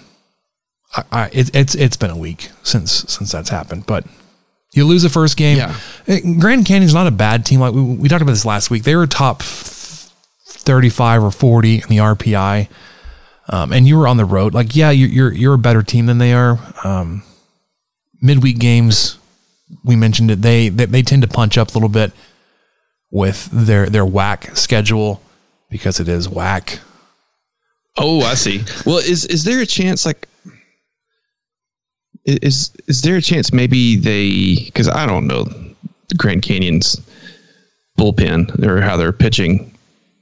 I, 0.96 1.04
I, 1.12 1.30
it, 1.34 1.56
it's, 1.56 1.76
it's 1.76 1.98
been 1.98 2.12
a 2.12 2.18
week 2.18 2.50
since, 2.64 2.92
since 2.92 3.32
that's 3.32 3.50
happened, 3.50 3.86
but 3.86 4.06
you 4.74 4.86
lose 4.86 5.04
the 5.04 5.10
first 5.10 5.38
game. 5.38 5.58
Yeah. 5.58 5.76
Eh, 6.08 6.20
Grand 6.40 6.66
Canyon's 6.66 6.94
not 6.94 7.08
a 7.08 7.12
bad 7.12 7.46
team. 7.46 7.60
Like 7.60 7.74
we, 7.74 7.82
we 7.82 8.10
talked 8.10 8.22
about 8.22 8.32
this 8.32 8.46
last 8.46 8.70
week. 8.70 8.84
They 8.84 8.96
were 8.96 9.08
top 9.08 9.42
35 9.42 11.24
or 11.24 11.32
40 11.32 11.76
in 11.76 11.82
the 11.90 11.98
RPI. 11.98 12.70
Um, 13.52 13.74
and 13.74 13.88
you 13.88 13.98
were 13.98 14.08
on 14.08 14.18
the 14.18 14.26
road. 14.26 14.54
Like, 14.54 14.76
yeah, 14.76 14.92
you're, 14.92 15.10
you're, 15.10 15.34
you're 15.34 15.54
a 15.56 15.60
better 15.60 15.84
team 15.84 16.06
than 16.08 16.18
they 16.18 16.34
are. 16.34 16.58
Um, 16.84 17.22
midweek 18.22 18.60
games, 18.60 19.18
we 19.84 19.96
mentioned 19.96 20.32
it. 20.32 20.42
They, 20.42 20.70
they, 20.70 20.86
they 20.86 21.02
tend 21.04 21.22
to 21.24 21.28
punch 21.28 21.58
up 21.58 21.70
a 21.70 21.74
little 21.74 21.90
bit. 21.90 22.12
with 23.12 23.50
their 23.52 23.88
their 23.90 24.06
whack 24.06 24.56
schedule 24.56 25.22
because 25.70 26.00
it 26.00 26.08
is 26.08 26.30
whack. 26.30 26.80
Oh, 27.98 28.22
I 28.22 28.36
see. 28.36 28.64
Well, 28.86 29.00
is 29.00 29.26
is 29.26 29.44
there 29.44 29.60
a 29.62 29.66
chance 29.66 30.06
like 30.06 30.30
is 32.26 32.72
is 32.88 33.02
there 33.02 33.18
a 33.18 33.22
chance 33.22 33.52
maybe 33.52 33.98
they 33.98 34.64
because 34.66 34.88
I 34.88 35.06
don't 35.06 35.28
know 35.28 35.44
the 35.44 36.16
Grand 36.16 36.42
Canyon's 36.42 37.02
bullpen 38.00 38.66
or 38.66 38.80
how 38.82 38.96
their 38.98 39.12
pitching 39.12 39.74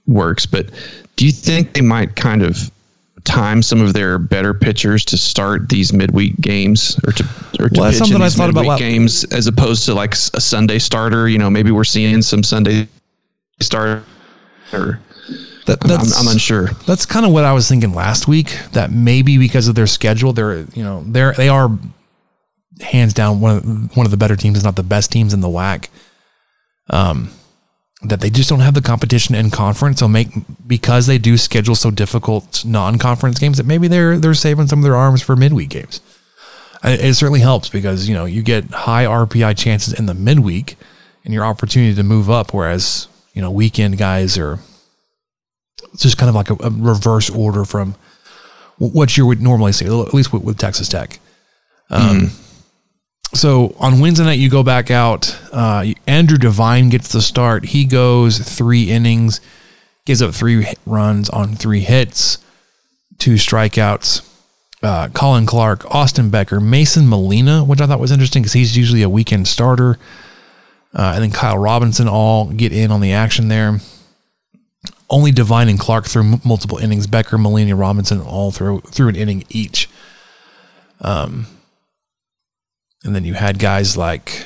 works, 0.07 0.47
but 0.47 0.69
do 1.15 1.25
you 1.25 1.31
think 1.31 1.73
they 1.73 1.81
might 1.81 2.15
kind 2.15 2.41
of 2.41 2.71
time 3.29 3.61
some 3.61 3.79
of 3.81 3.93
their 3.93 4.17
better 4.17 4.53
pitchers 4.53 5.05
to 5.05 5.17
start 5.17 5.69
these 5.69 5.93
midweek 5.93 6.35
games 6.41 6.99
or 7.05 7.13
to 7.13 7.23
or 7.59 7.69
to 7.69 7.79
Well, 7.79 7.89
pitch 7.91 7.99
something 7.99 8.21
I 8.21 8.25
these 8.25 8.35
thought 8.35 8.49
about 8.49 8.79
games 8.79 9.23
as 9.25 9.47
opposed 9.47 9.85
to 9.85 9.93
like 9.93 10.13
a 10.13 10.41
Sunday 10.41 10.79
starter? 10.79 11.29
You 11.29 11.37
know, 11.37 11.49
maybe 11.49 11.71
we're 11.71 11.83
seeing 11.83 12.21
some 12.21 12.43
Sunday 12.43 12.87
starter. 13.61 14.03
Or 14.73 14.99
That, 15.65 15.77
I'm, 15.83 15.89
that's, 15.89 16.19
I'm 16.19 16.27
unsure. 16.27 16.69
That's 16.85 17.05
kind 17.05 17.25
of 17.25 17.31
what 17.31 17.45
I 17.45 17.53
was 17.53 17.69
thinking 17.69 17.93
last 17.93 18.27
week. 18.27 18.57
That 18.73 18.91
maybe 18.91 19.37
because 19.37 19.67
of 19.67 19.75
their 19.75 19.87
schedule, 19.87 20.33
they're 20.33 20.61
you 20.73 20.83
know 20.83 21.03
they're 21.05 21.33
they 21.33 21.49
are 21.49 21.69
hands 22.81 23.13
down 23.13 23.39
one 23.41 23.55
of 23.57 23.97
one 23.97 24.05
of 24.05 24.11
the 24.11 24.17
better 24.17 24.35
teams, 24.35 24.57
is 24.57 24.63
not 24.63 24.75
the 24.75 24.83
best 24.83 25.11
teams 25.11 25.33
in 25.33 25.41
the 25.41 25.47
WAC. 25.47 25.89
Um, 26.89 27.29
that 28.01 28.21
they 28.21 28.29
just 28.29 28.49
don't 28.49 28.61
have 28.61 28.73
the 28.73 28.81
competition 28.81 29.35
in 29.35 29.49
conference. 29.49 29.99
So 29.99 30.07
make 30.07 30.29
because 30.65 31.07
they 31.07 31.17
do 31.17 31.37
schedule 31.37 31.75
so 31.75 31.91
difficult 31.91 32.63
non-conference 32.63 33.39
games 33.39 33.57
that 33.57 33.65
maybe 33.65 33.87
they're 33.87 34.17
they're 34.17 34.33
saving 34.33 34.67
some 34.67 34.79
of 34.79 34.83
their 34.83 34.95
arms 34.95 35.21
for 35.21 35.35
midweek 35.35 35.69
games. 35.69 36.01
It, 36.83 37.01
it 37.01 37.13
certainly 37.15 37.41
helps 37.41 37.69
because 37.69 38.07
you 38.07 38.15
know 38.15 38.25
you 38.25 38.41
get 38.41 38.69
high 38.71 39.05
RPI 39.05 39.57
chances 39.57 39.93
in 39.93 40.05
the 40.05 40.13
midweek 40.13 40.77
and 41.25 41.33
your 41.33 41.43
opportunity 41.43 41.93
to 41.95 42.03
move 42.03 42.29
up, 42.29 42.53
whereas 42.53 43.07
you 43.33 43.41
know 43.41 43.51
weekend 43.51 43.97
guys 43.97 44.37
are 44.37 44.59
it's 45.93 46.03
just 46.03 46.17
kind 46.17 46.29
of 46.29 46.35
like 46.35 46.49
a, 46.49 46.55
a 46.63 46.69
reverse 46.69 47.29
order 47.29 47.65
from 47.65 47.95
what 48.77 49.17
you 49.17 49.25
would 49.25 49.41
normally 49.41 49.73
see, 49.73 49.85
at 49.85 50.13
least 50.13 50.31
with, 50.31 50.43
with 50.43 50.57
Texas 50.57 50.87
Tech. 50.87 51.19
Um, 51.89 52.31
So 53.33 53.75
on 53.79 53.99
Wednesday 53.99 54.23
night, 54.23 54.39
you 54.39 54.49
go 54.49 54.63
back 54.63 54.89
out. 54.89 55.37
Uh, 55.51 55.85
Andrew 56.07 56.37
Devine 56.37 56.89
gets 56.89 57.09
the 57.09 57.21
start. 57.21 57.65
He 57.65 57.85
goes 57.85 58.39
three 58.39 58.89
innings, 58.89 59.39
gives 60.05 60.21
up 60.21 60.33
three 60.33 60.65
runs 60.85 61.29
on 61.29 61.55
three 61.55 61.81
hits, 61.81 62.39
two 63.17 63.35
strikeouts. 63.35 64.25
Uh, 64.81 65.09
Colin 65.09 65.45
Clark, 65.45 65.93
Austin 65.93 66.29
Becker, 66.29 66.59
Mason 66.59 67.07
Molina, 67.07 67.63
which 67.63 67.81
I 67.81 67.87
thought 67.87 67.99
was 67.99 68.11
interesting 68.11 68.41
because 68.41 68.53
he's 68.53 68.77
usually 68.77 69.03
a 69.03 69.09
weekend 69.09 69.47
starter. 69.47 69.97
Uh, 70.93 71.11
and 71.15 71.23
then 71.23 71.31
Kyle 71.31 71.57
Robinson 71.57 72.07
all 72.07 72.45
get 72.45 72.71
in 72.71 72.89
on 72.89 73.01
the 73.01 73.11
action 73.11 73.49
there 73.49 73.79
only 75.09 75.31
Devine 75.31 75.69
and 75.69 75.79
Clark 75.79 76.05
threw 76.05 76.23
m- 76.23 76.41
multiple 76.43 76.77
innings. 76.77 77.07
Becker, 77.07 77.37
Molina, 77.37 77.75
Robinson 77.75 78.21
all 78.21 78.51
threw 78.51 78.81
through 78.81 79.09
an 79.09 79.15
inning 79.15 79.43
each. 79.49 79.89
Um, 81.01 81.47
and 83.03 83.15
then 83.15 83.23
you 83.23 83.33
had 83.33 83.59
guys 83.59 83.95
like 83.95 84.45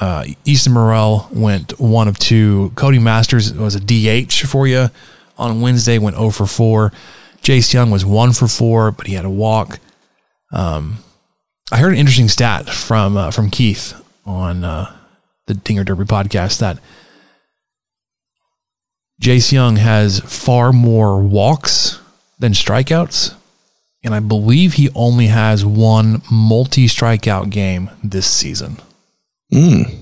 uh, 0.00 0.24
Easton 0.44 0.72
Murrell 0.72 1.28
went 1.32 1.78
one 1.78 2.08
of 2.08 2.18
two. 2.18 2.72
Cody 2.74 2.98
Masters 2.98 3.52
was 3.52 3.74
a 3.74 3.80
DH 3.80 4.32
for 4.46 4.66
you 4.66 4.88
on 5.38 5.60
Wednesday, 5.60 5.98
went 5.98 6.16
0 6.16 6.30
for 6.30 6.46
4. 6.46 6.92
Jace 7.42 7.72
Jung 7.72 7.90
was 7.90 8.04
1 8.04 8.32
for 8.32 8.48
4, 8.48 8.92
but 8.92 9.06
he 9.06 9.14
had 9.14 9.24
a 9.24 9.30
walk. 9.30 9.78
Um, 10.52 10.98
I 11.70 11.78
heard 11.78 11.92
an 11.92 11.98
interesting 11.98 12.28
stat 12.28 12.68
from 12.68 13.16
uh, 13.16 13.30
from 13.30 13.50
Keith 13.50 13.94
on 14.26 14.64
uh, 14.64 14.94
the 15.46 15.54
Dinger 15.54 15.84
Derby 15.84 16.04
podcast 16.04 16.58
that 16.60 16.78
Jace 19.20 19.52
Jung 19.52 19.76
has 19.76 20.20
far 20.20 20.72
more 20.72 21.22
walks 21.22 22.00
than 22.38 22.52
strikeouts. 22.52 23.34
And 24.04 24.14
I 24.14 24.20
believe 24.20 24.74
he 24.74 24.90
only 24.94 25.28
has 25.28 25.64
one 25.64 26.22
multi 26.30 26.86
strikeout 26.86 27.50
game 27.50 27.90
this 28.02 28.26
season. 28.26 28.78
Mm. 29.52 29.94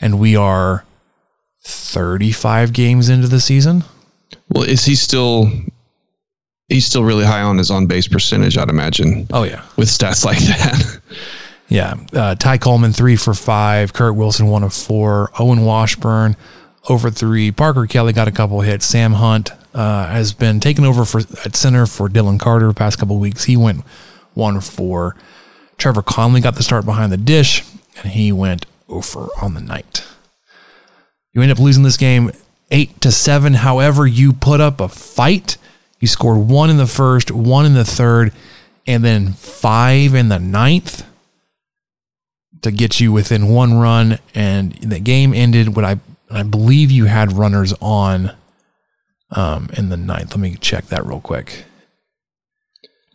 And 0.00 0.18
we 0.18 0.34
are 0.34 0.84
35 1.62 2.72
games 2.72 3.08
into 3.08 3.28
the 3.28 3.40
season. 3.40 3.84
Well, 4.48 4.64
is 4.64 4.84
he 4.84 4.96
still? 4.96 5.50
He's 6.68 6.86
still 6.86 7.04
really 7.04 7.24
high 7.24 7.42
on 7.42 7.58
his 7.58 7.70
on 7.70 7.86
base 7.86 8.08
percentage, 8.08 8.56
I'd 8.56 8.70
imagine. 8.70 9.26
Oh, 9.32 9.42
yeah. 9.42 9.64
with 9.76 9.88
stats 9.88 10.24
like 10.24 10.38
that. 10.38 11.00
Yeah. 11.70 11.94
Uh, 12.12 12.34
Ty 12.34 12.58
Coleman, 12.58 12.92
three 12.92 13.14
for 13.14 13.32
five. 13.32 13.92
Kurt 13.92 14.16
Wilson, 14.16 14.48
one 14.48 14.64
of 14.64 14.74
four. 14.74 15.30
Owen 15.38 15.64
Washburn, 15.64 16.36
over 16.88 17.10
three. 17.10 17.52
Parker 17.52 17.86
Kelly 17.86 18.12
got 18.12 18.26
a 18.26 18.32
couple 18.32 18.60
hits. 18.60 18.84
Sam 18.84 19.12
Hunt 19.12 19.52
uh, 19.74 20.06
has 20.06 20.32
been 20.32 20.60
taken 20.60 20.84
over 20.84 21.04
for 21.04 21.20
at 21.44 21.56
center 21.56 21.86
for 21.86 22.08
Dylan 22.08 22.38
Carter 22.38 22.68
the 22.68 22.74
past 22.74 22.98
couple 22.98 23.18
weeks. 23.18 23.44
He 23.44 23.56
went 23.56 23.84
one 24.34 24.56
of 24.56 24.64
four. 24.64 25.16
Trevor 25.78 26.02
Conley 26.02 26.40
got 26.40 26.56
the 26.56 26.62
start 26.62 26.84
behind 26.84 27.12
the 27.12 27.16
dish, 27.16 27.64
and 28.02 28.12
he 28.12 28.32
went 28.32 28.66
over 28.88 29.28
on 29.40 29.54
the 29.54 29.60
night. 29.60 30.04
You 31.32 31.42
end 31.42 31.52
up 31.52 31.58
losing 31.58 31.84
this 31.84 31.96
game 31.96 32.32
eight 32.70 33.00
to 33.00 33.12
seven. 33.12 33.54
However, 33.54 34.06
you 34.06 34.32
put 34.32 34.60
up 34.60 34.80
a 34.80 34.88
fight. 34.88 35.56
You 36.00 36.08
scored 36.08 36.48
one 36.48 36.70
in 36.70 36.76
the 36.76 36.86
first, 36.86 37.30
one 37.30 37.66
in 37.66 37.74
the 37.74 37.84
third, 37.84 38.32
and 38.86 39.04
then 39.04 39.32
five 39.32 40.14
in 40.14 40.28
the 40.28 40.38
ninth 40.38 41.06
to 42.62 42.70
get 42.70 43.00
you 43.00 43.12
within 43.12 43.48
one 43.48 43.74
run. 43.74 44.18
And 44.34 44.72
the 44.74 45.00
game 45.00 45.34
ended 45.34 45.76
when 45.76 45.84
I 45.84 46.00
I 46.30 46.42
believe 46.44 46.90
you 46.90 47.06
had 47.06 47.32
runners 47.32 47.74
on 47.80 48.32
um, 49.32 49.68
in 49.76 49.88
the 49.88 49.96
ninth. 49.96 50.30
Let 50.30 50.40
me 50.40 50.56
check 50.56 50.86
that 50.86 51.06
real 51.06 51.20
quick. 51.20 51.64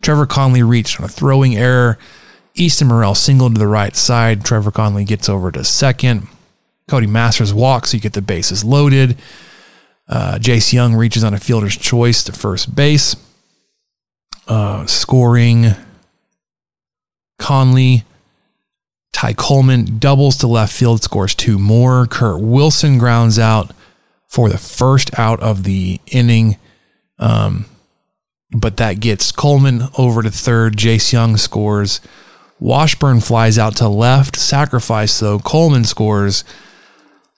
Trevor 0.02 0.26
Conley 0.26 0.62
reached 0.62 1.00
on 1.00 1.06
a 1.06 1.08
throwing 1.08 1.56
error. 1.56 1.98
Easton 2.54 2.88
Murrell 2.88 3.14
singled 3.14 3.54
to 3.54 3.58
the 3.58 3.66
right 3.66 3.94
side. 3.94 4.44
Trevor 4.44 4.70
Conley 4.70 5.04
gets 5.04 5.28
over 5.28 5.50
to 5.52 5.64
second. 5.64 6.28
Cody 6.88 7.06
Masters 7.06 7.52
walks, 7.52 7.90
so 7.90 7.96
you 7.96 8.00
get 8.00 8.12
the 8.12 8.22
bases 8.22 8.64
loaded. 8.64 9.18
Uh, 10.08 10.38
Jace 10.40 10.72
Jung 10.72 10.94
reaches 10.94 11.24
on 11.24 11.34
a 11.34 11.40
fielder's 11.40 11.76
choice 11.76 12.22
to 12.24 12.32
first 12.32 12.74
base. 12.74 13.16
Uh, 14.46 14.86
scoring 14.86 15.72
Conley, 17.38 18.04
Ty 19.12 19.32
Coleman 19.32 19.98
doubles 19.98 20.36
to 20.38 20.46
left 20.46 20.72
field, 20.72 21.02
scores 21.02 21.34
two 21.34 21.58
more. 21.58 22.06
Kurt 22.06 22.40
Wilson 22.40 22.98
grounds 22.98 23.38
out 23.38 23.72
for 24.36 24.50
the 24.50 24.58
first 24.58 25.18
out 25.18 25.40
of 25.40 25.62
the 25.64 25.98
inning. 26.08 26.58
Um, 27.18 27.64
but 28.50 28.76
that 28.76 29.00
gets 29.00 29.32
Coleman 29.32 29.84
over 29.96 30.22
to 30.22 30.30
third. 30.30 30.76
Jace 30.76 31.10
Jung 31.10 31.38
scores. 31.38 32.02
Washburn 32.60 33.20
flies 33.20 33.58
out 33.58 33.76
to 33.76 33.88
left. 33.88 34.36
Sacrifice 34.36 35.18
though. 35.18 35.38
Coleman 35.38 35.84
scores. 35.84 36.44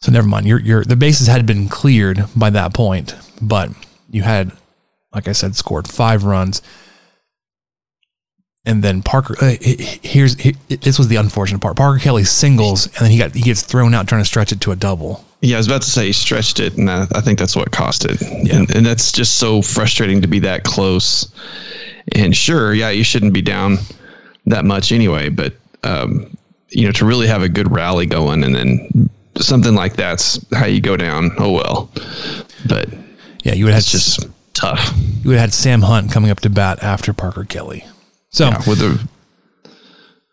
So 0.00 0.10
never 0.10 0.26
mind. 0.26 0.46
The 0.46 0.96
bases 0.98 1.28
had 1.28 1.46
been 1.46 1.68
cleared 1.68 2.24
by 2.34 2.50
that 2.50 2.74
point, 2.74 3.14
but 3.40 3.70
you 4.10 4.22
had, 4.22 4.50
like 5.14 5.28
I 5.28 5.32
said, 5.32 5.54
scored 5.54 5.86
five 5.86 6.24
runs. 6.24 6.62
And 8.64 8.82
then 8.82 9.02
Parker, 9.02 9.36
uh, 9.40 9.54
he- 9.60 9.76
he- 9.76 10.00
here's 10.02 10.34
he, 10.40 10.56
this 10.68 10.98
was 10.98 11.06
the 11.06 11.16
unfortunate 11.16 11.60
part. 11.60 11.76
Parker 11.76 12.00
Kelly 12.00 12.24
singles, 12.24 12.86
and 12.86 12.96
then 12.96 13.10
he 13.12 13.18
got 13.18 13.34
he 13.34 13.42
gets 13.42 13.62
thrown 13.62 13.94
out 13.94 14.08
trying 14.08 14.20
to 14.20 14.26
stretch 14.26 14.50
it 14.52 14.60
to 14.62 14.72
a 14.72 14.76
double. 14.76 15.24
Yeah, 15.40 15.56
I 15.56 15.58
was 15.58 15.66
about 15.68 15.82
to 15.82 15.90
say 15.90 16.06
he 16.06 16.12
stretched 16.12 16.58
it, 16.58 16.76
and 16.76 16.90
I, 16.90 17.06
I 17.14 17.20
think 17.20 17.38
that's 17.38 17.54
what 17.54 17.70
cost 17.70 18.04
it. 18.04 18.20
Yeah. 18.20 18.56
And, 18.58 18.74
and 18.76 18.86
that's 18.86 19.12
just 19.12 19.36
so 19.36 19.62
frustrating 19.62 20.20
to 20.22 20.26
be 20.28 20.40
that 20.40 20.64
close. 20.64 21.30
And 22.16 22.34
sure, 22.36 22.74
yeah, 22.74 22.90
you 22.90 23.04
shouldn't 23.04 23.32
be 23.32 23.42
down 23.42 23.78
that 24.46 24.64
much 24.64 24.90
anyway, 24.92 25.28
but 25.28 25.52
um, 25.84 26.36
you 26.70 26.86
know, 26.86 26.92
to 26.92 27.04
really 27.04 27.26
have 27.28 27.42
a 27.42 27.48
good 27.48 27.70
rally 27.70 28.06
going, 28.06 28.42
and 28.42 28.54
then 28.54 29.10
something 29.36 29.74
like 29.74 29.94
that's 29.94 30.44
how 30.54 30.66
you 30.66 30.80
go 30.80 30.96
down. 30.96 31.30
Oh 31.38 31.52
well, 31.52 31.90
but 32.68 32.88
Yeah, 33.44 33.54
you 33.54 33.64
would 33.66 33.74
have 33.74 33.84
just 33.84 34.26
tough. 34.54 34.92
you 35.22 35.28
would 35.30 35.34
have 35.38 35.50
had 35.50 35.54
Sam 35.54 35.82
Hunt 35.82 36.10
coming 36.10 36.30
up 36.30 36.40
to 36.40 36.50
bat 36.50 36.82
after 36.82 37.12
Parker 37.12 37.44
Kelly. 37.44 37.84
So 38.30 38.48
Yeah, 38.48 38.58
with 38.66 38.78
the 38.78 39.08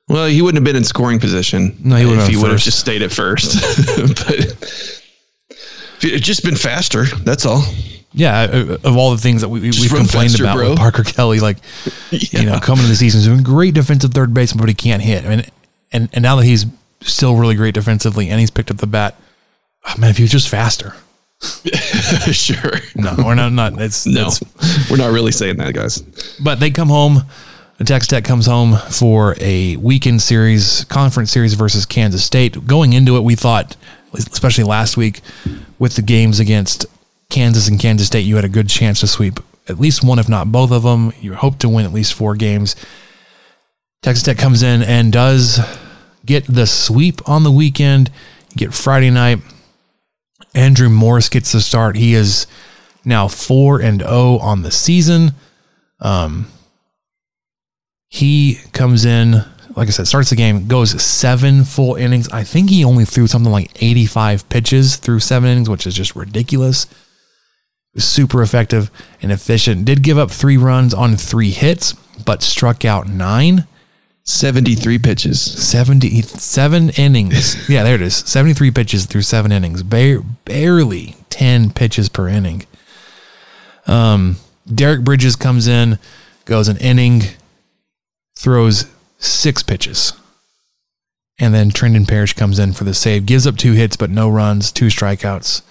well, 0.08 0.28
he 0.28 0.42
wouldn't 0.42 0.58
have 0.58 0.64
been 0.64 0.76
in 0.76 0.84
scoring 0.84 1.20
position. 1.20 1.76
No, 1.84 1.96
he 1.96 2.06
would've 2.06 2.24
if 2.24 2.30
he 2.30 2.38
would 2.38 2.52
have 2.52 2.60
just 2.60 2.80
stayed 2.80 3.02
at 3.02 3.12
first. 3.12 3.60
but 3.98 4.36
if 4.40 6.04
it 6.04 6.14
had 6.14 6.22
just 6.22 6.44
been 6.44 6.56
faster. 6.56 7.06
That's 7.06 7.46
all. 7.46 7.64
yeah, 8.12 8.44
of 8.84 8.98
all 8.98 9.12
the 9.12 9.18
things 9.18 9.42
that 9.42 9.50
we, 9.50 9.62
we, 9.62 9.72
we've 9.72 9.90
complained 9.90 10.32
faster, 10.32 10.44
about 10.44 10.58
bro. 10.58 10.70
with 10.72 10.78
Parker 10.80 11.04
Kelly, 11.04 11.40
like 11.40 11.58
you 12.12 12.46
know, 12.46 12.60
coming 12.60 12.84
to 12.84 12.90
the 12.90 12.96
season, 12.96 13.20
he's 13.22 13.28
doing 13.28 13.44
great 13.44 13.74
defensive 13.74 14.12
third 14.12 14.34
baseman, 14.34 14.62
but 14.62 14.70
he 14.70 14.76
can't 14.76 15.02
hit. 15.02 15.26
I 15.26 15.30
mean, 15.30 15.46
and 15.92 16.10
and 16.14 16.22
now 16.22 16.36
that 16.36 16.46
he's 16.46 16.66
still 17.02 17.36
really 17.36 17.56
great 17.56 17.74
defensively, 17.74 18.30
and 18.30 18.40
he's 18.40 18.52
picked 18.52 18.70
up 18.72 18.78
the 18.78 18.88
bat, 18.88 19.16
oh, 19.88 19.96
man, 20.00 20.10
if 20.12 20.18
he 20.18 20.24
was 20.24 20.32
just 20.32 20.50
faster. 20.50 20.96
sure. 22.32 22.72
No, 22.96 23.14
we're 23.18 23.36
not. 23.36 23.52
Not 23.52 23.82
it's 23.82 24.06
No, 24.06 24.28
it's- 24.28 24.90
we're 24.90 24.98
not 24.98 25.12
really 25.12 25.32
saying 25.32 25.58
that, 25.58 25.74
guys. 25.74 26.02
But 26.44 26.60
they 26.60 26.72
come 26.72 26.88
home. 26.88 27.24
Texas 27.84 28.08
Tech 28.08 28.24
comes 28.24 28.46
home 28.46 28.78
for 28.90 29.36
a 29.42 29.76
weekend 29.78 30.22
series, 30.22 30.86
conference 30.86 31.32
series 31.32 31.56
versus 31.56 31.86
Kansas 31.86 32.24
State. 32.24 32.66
Going 32.66 32.94
into 32.94 33.18
it, 33.18 33.24
we 33.24 33.36
thought, 33.36 33.76
especially 34.14 34.64
last 34.64 34.96
week, 34.96 35.20
with 35.78 35.96
the 35.96 36.02
games 36.02 36.40
against 36.40 36.86
Kansas 37.30 37.68
and 37.68 37.78
Kansas 37.78 38.08
State, 38.08 38.22
you 38.22 38.38
had 38.38 38.46
a 38.46 38.50
good 38.50 38.70
chance 38.70 39.02
to 39.02 39.08
sweep 39.08 39.40
at 39.68 39.80
least 39.80 40.04
one, 40.04 40.20
if 40.20 40.30
not 40.30 40.52
both 40.52 40.72
of 40.72 40.84
them. 40.84 41.12
You 41.20 41.34
hope 41.34 41.60
to 41.60 41.70
win 41.70 41.86
at 41.86 41.92
least 41.92 42.14
four 42.14 42.36
games. 42.36 42.78
Texas 44.02 44.24
Tech 44.24 44.38
comes 44.38 44.64
in 44.64 44.82
and 44.82 45.12
does 45.12 45.60
get 46.26 46.46
the 46.48 46.68
sweep 46.68 47.28
on 47.28 47.44
the 47.44 47.52
weekend. 47.52 48.10
You 48.52 48.56
get 48.56 48.74
Friday 48.74 49.10
night. 49.10 49.40
Andrew 50.54 50.88
Morris 50.88 51.28
gets 51.28 51.52
the 51.52 51.60
start. 51.60 51.98
He 51.98 52.14
is 52.14 52.48
now 53.04 53.28
4 53.28 53.82
and 53.82 54.00
0 54.00 54.38
on 54.38 54.62
the 54.62 54.72
season. 54.72 55.34
Um, 56.00 56.48
he 58.08 58.60
comes 58.72 59.06
in, 59.06 59.44
like 59.76 59.88
I 59.88 59.92
said, 59.92 60.08
starts 60.08 60.30
the 60.30 60.36
game, 60.36 60.68
goes 60.68 61.02
seven 61.02 61.64
full 61.64 61.96
innings. 61.96 62.30
I 62.30 62.44
think 62.44 62.70
he 62.70 62.86
only 62.86 63.06
threw 63.06 63.28
something 63.28 63.52
like 63.52 63.72
85 63.82 64.48
pitches 64.50 64.96
through 64.98 65.20
seven 65.20 65.50
innings, 65.50 65.70
which 65.70 65.86
is 65.86 65.94
just 65.94 66.16
ridiculous. 66.16 66.88
Super 67.98 68.42
effective 68.42 68.92
and 69.22 69.32
efficient. 69.32 69.86
Did 69.86 70.04
give 70.04 70.18
up 70.18 70.30
three 70.32 70.58
runs 70.58 70.94
on 70.94 71.16
three 71.16 71.52
hits, 71.52 71.94
but 72.26 72.44
struck 72.44 72.84
out 72.86 73.08
nine. 73.08 73.68
73 74.26 74.98
pitches. 75.00 75.40
77 75.40 76.90
innings. 76.92 77.70
yeah, 77.70 77.84
there 77.84 77.96
it 77.96 78.02
is. 78.02 78.16
73 78.16 78.72
pitches 78.72 79.06
through 79.06 79.22
seven 79.22 79.52
innings. 79.52 79.84
Ba- 79.84 80.24
barely 80.46 81.16
10 81.30 81.72
pitches 81.72 82.10
per 82.10 82.28
inning. 82.28 82.66
Um, 83.88 84.38
Derek 84.74 85.04
Bridges 85.04 85.36
comes 85.36 85.68
in, 85.68 86.00
goes 86.46 86.68
an 86.68 86.78
inning, 86.78 87.22
throws 88.36 88.86
six 89.18 89.64
pitches. 89.64 90.14
And 91.38 91.54
then 91.54 91.70
Trendan 91.70 92.08
Parish 92.08 92.34
comes 92.34 92.60
in 92.60 92.74
for 92.74 92.86
the 92.86 92.94
save, 92.94 93.26
gives 93.26 93.46
up 93.46 93.58
two 93.58 93.74
hits, 93.74 93.98
but 93.98 94.10
no 94.10 94.30
runs, 94.30 94.72
two 94.72 94.88
strikeouts 94.88 95.62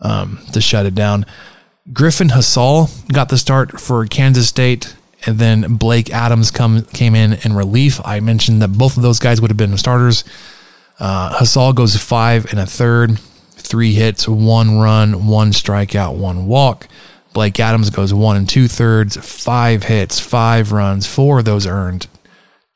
um, 0.00 0.40
to 0.52 0.60
shut 0.60 0.86
it 0.86 0.94
down. 0.94 1.24
Griffin 1.92 2.28
Hassall 2.28 2.90
got 3.12 3.28
the 3.28 3.38
start 3.38 3.80
for 3.80 4.06
Kansas 4.06 4.48
State, 4.48 4.96
and 5.26 5.38
then 5.38 5.76
Blake 5.76 6.10
Adams 6.12 6.50
come 6.50 6.82
came 6.82 7.14
in 7.14 7.34
in 7.44 7.52
relief. 7.54 8.00
I 8.04 8.20
mentioned 8.20 8.60
that 8.62 8.68
both 8.68 8.96
of 8.96 9.02
those 9.02 9.18
guys 9.18 9.40
would 9.40 9.50
have 9.50 9.56
been 9.56 9.76
starters. 9.78 10.24
Uh, 10.98 11.36
Hassall 11.38 11.74
goes 11.74 11.96
five 11.96 12.46
and 12.50 12.60
a 12.60 12.66
third, 12.66 13.18
three 13.52 13.94
hits, 13.94 14.28
one 14.28 14.78
run, 14.78 15.26
one 15.26 15.50
strikeout, 15.52 16.16
one 16.16 16.46
walk. 16.46 16.86
Blake 17.32 17.58
Adams 17.58 17.90
goes 17.90 18.12
one 18.12 18.36
and 18.36 18.48
two 18.48 18.68
thirds, 18.68 19.16
five 19.16 19.84
hits, 19.84 20.20
five 20.20 20.72
runs, 20.72 21.06
four 21.06 21.40
of 21.40 21.44
those 21.44 21.66
earned, 21.66 22.06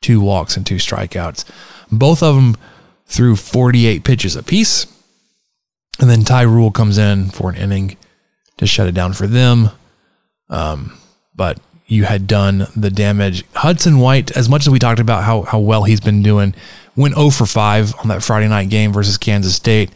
two 0.01 0.19
walks 0.19 0.57
and 0.57 0.65
two 0.65 0.75
strikeouts. 0.75 1.45
Both 1.91 2.23
of 2.23 2.35
them 2.35 2.57
threw 3.05 3.35
48 3.35 4.03
pitches 4.03 4.35
apiece. 4.35 4.85
And 5.99 6.09
then 6.09 6.23
Ty 6.23 6.43
Rule 6.43 6.71
comes 6.71 6.97
in 6.97 7.29
for 7.29 7.49
an 7.49 7.55
inning 7.55 7.97
to 8.57 8.67
shut 8.67 8.87
it 8.87 8.93
down 8.93 9.13
for 9.13 9.27
them. 9.27 9.69
Um, 10.49 10.97
but 11.35 11.59
you 11.87 12.03
had 12.03 12.27
done 12.27 12.67
the 12.75 12.91
damage. 12.91 13.43
Hudson 13.53 13.99
White, 13.99 14.35
as 14.35 14.49
much 14.49 14.61
as 14.61 14.69
we 14.69 14.79
talked 14.79 14.99
about 14.99 15.23
how, 15.23 15.43
how 15.43 15.59
well 15.59 15.83
he's 15.85 16.01
been 16.01 16.21
doing, 16.21 16.53
went 16.95 17.15
0 17.15 17.29
for 17.29 17.45
5 17.45 17.95
on 17.99 18.09
that 18.09 18.23
Friday 18.23 18.47
night 18.47 18.69
game 18.69 18.91
versus 18.91 19.17
Kansas 19.17 19.55
State. 19.55 19.91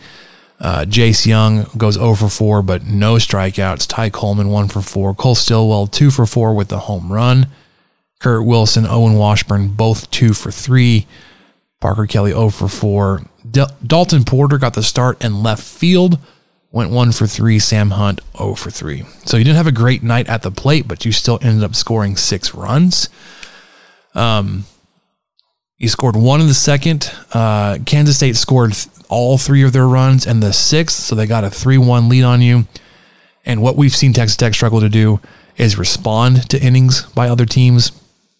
Uh, 0.61 0.85
Jace 0.85 1.25
Jung 1.25 1.65
goes 1.75 1.95
0 1.95 2.13
for 2.13 2.29
4, 2.29 2.61
but 2.61 2.85
no 2.85 3.15
strikeouts. 3.15 3.87
Ty 3.87 4.11
Coleman 4.11 4.49
1 4.49 4.67
for 4.67 4.81
4. 4.81 5.15
Cole 5.15 5.33
Stillwell 5.33 5.87
2 5.87 6.11
for 6.11 6.27
4 6.27 6.53
with 6.53 6.67
the 6.67 6.77
home 6.79 7.11
run. 7.11 7.47
Kurt 8.19 8.45
Wilson, 8.45 8.85
Owen 8.85 9.15
Washburn, 9.15 9.69
both 9.69 10.11
2 10.11 10.33
for 10.33 10.51
3. 10.51 11.07
Parker 11.79 12.05
Kelly 12.05 12.29
0 12.29 12.49
for 12.49 12.67
4. 12.67 13.23
D- 13.49 13.65
Dalton 13.85 14.23
Porter 14.23 14.59
got 14.59 14.75
the 14.75 14.83
start 14.83 15.23
in 15.25 15.41
left 15.41 15.63
field, 15.63 16.19
went 16.71 16.91
1 16.91 17.11
for 17.11 17.25
3. 17.25 17.57
Sam 17.57 17.89
Hunt 17.89 18.21
0 18.37 18.53
for 18.53 18.69
3. 18.69 19.03
So 19.25 19.37
you 19.37 19.43
didn't 19.43 19.57
have 19.57 19.65
a 19.65 19.71
great 19.71 20.03
night 20.03 20.29
at 20.29 20.43
the 20.43 20.51
plate, 20.51 20.87
but 20.87 21.05
you 21.05 21.11
still 21.11 21.39
ended 21.41 21.63
up 21.63 21.73
scoring 21.73 22.15
six 22.15 22.53
runs. 22.53 23.09
Um, 24.13 24.65
you 25.79 25.87
scored 25.89 26.15
one 26.15 26.39
in 26.39 26.45
the 26.47 26.53
second. 26.53 27.11
Uh, 27.33 27.79
Kansas 27.87 28.17
State 28.17 28.35
scored 28.35 28.75
all 29.11 29.37
three 29.37 29.61
of 29.61 29.73
their 29.73 29.87
runs 29.87 30.25
and 30.25 30.41
the 30.41 30.53
sixth, 30.53 30.97
so 31.03 31.13
they 31.13 31.27
got 31.27 31.43
a 31.43 31.51
3 31.51 31.77
1 31.77 32.09
lead 32.09 32.23
on 32.23 32.41
you. 32.41 32.65
And 33.45 33.61
what 33.61 33.75
we've 33.75 33.95
seen 33.95 34.13
Texas 34.13 34.37
Tech 34.37 34.53
struggle 34.53 34.79
to 34.79 34.89
do 34.89 35.19
is 35.57 35.77
respond 35.77 36.49
to 36.49 36.61
innings 36.61 37.03
by 37.11 37.27
other 37.27 37.45
teams. 37.45 37.91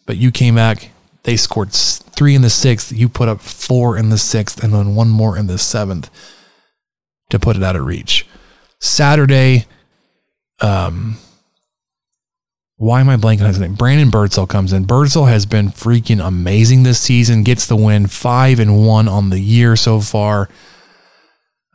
But 0.05 0.17
you 0.17 0.31
came 0.31 0.55
back, 0.55 0.89
they 1.23 1.37
scored 1.37 1.71
three 1.73 2.35
in 2.35 2.41
the 2.41 2.49
sixth. 2.49 2.91
You 2.91 3.09
put 3.09 3.29
up 3.29 3.41
four 3.41 3.97
in 3.97 4.09
the 4.09 4.17
sixth, 4.17 4.63
and 4.63 4.73
then 4.73 4.95
one 4.95 5.09
more 5.09 5.37
in 5.37 5.47
the 5.47 5.57
seventh 5.57 6.09
to 7.29 7.39
put 7.39 7.55
it 7.55 7.63
out 7.63 7.75
of 7.75 7.85
reach. 7.85 8.25
Saturday, 8.79 9.65
um, 10.61 11.17
why 12.81 12.99
am 12.99 13.09
I 13.09 13.15
blanking 13.15 13.41
on 13.41 13.47
his 13.47 13.59
name? 13.59 13.75
Brandon 13.75 14.09
Birdsell 14.09 14.49
comes 14.49 14.73
in. 14.73 14.85
Birdsell 14.85 15.27
has 15.29 15.45
been 15.45 15.67
freaking 15.69 16.19
amazing 16.25 16.81
this 16.81 16.99
season. 16.99 17.43
Gets 17.43 17.67
the 17.67 17.75
win, 17.75 18.07
five 18.07 18.59
and 18.59 18.87
one 18.87 19.07
on 19.07 19.29
the 19.29 19.39
year 19.39 19.75
so 19.75 19.99
far. 20.01 20.49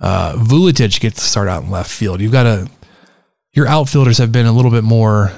Uh, 0.00 0.32
Vooletich 0.34 0.98
gets 0.98 1.20
to 1.20 1.24
start 1.24 1.46
out 1.46 1.62
in 1.62 1.70
left 1.70 1.90
field. 1.92 2.20
You've 2.20 2.32
got 2.32 2.46
a 2.46 2.68
your 3.52 3.68
outfielders 3.68 4.18
have 4.18 4.32
been 4.32 4.46
a 4.46 4.52
little 4.52 4.72
bit 4.72 4.82
more 4.82 5.30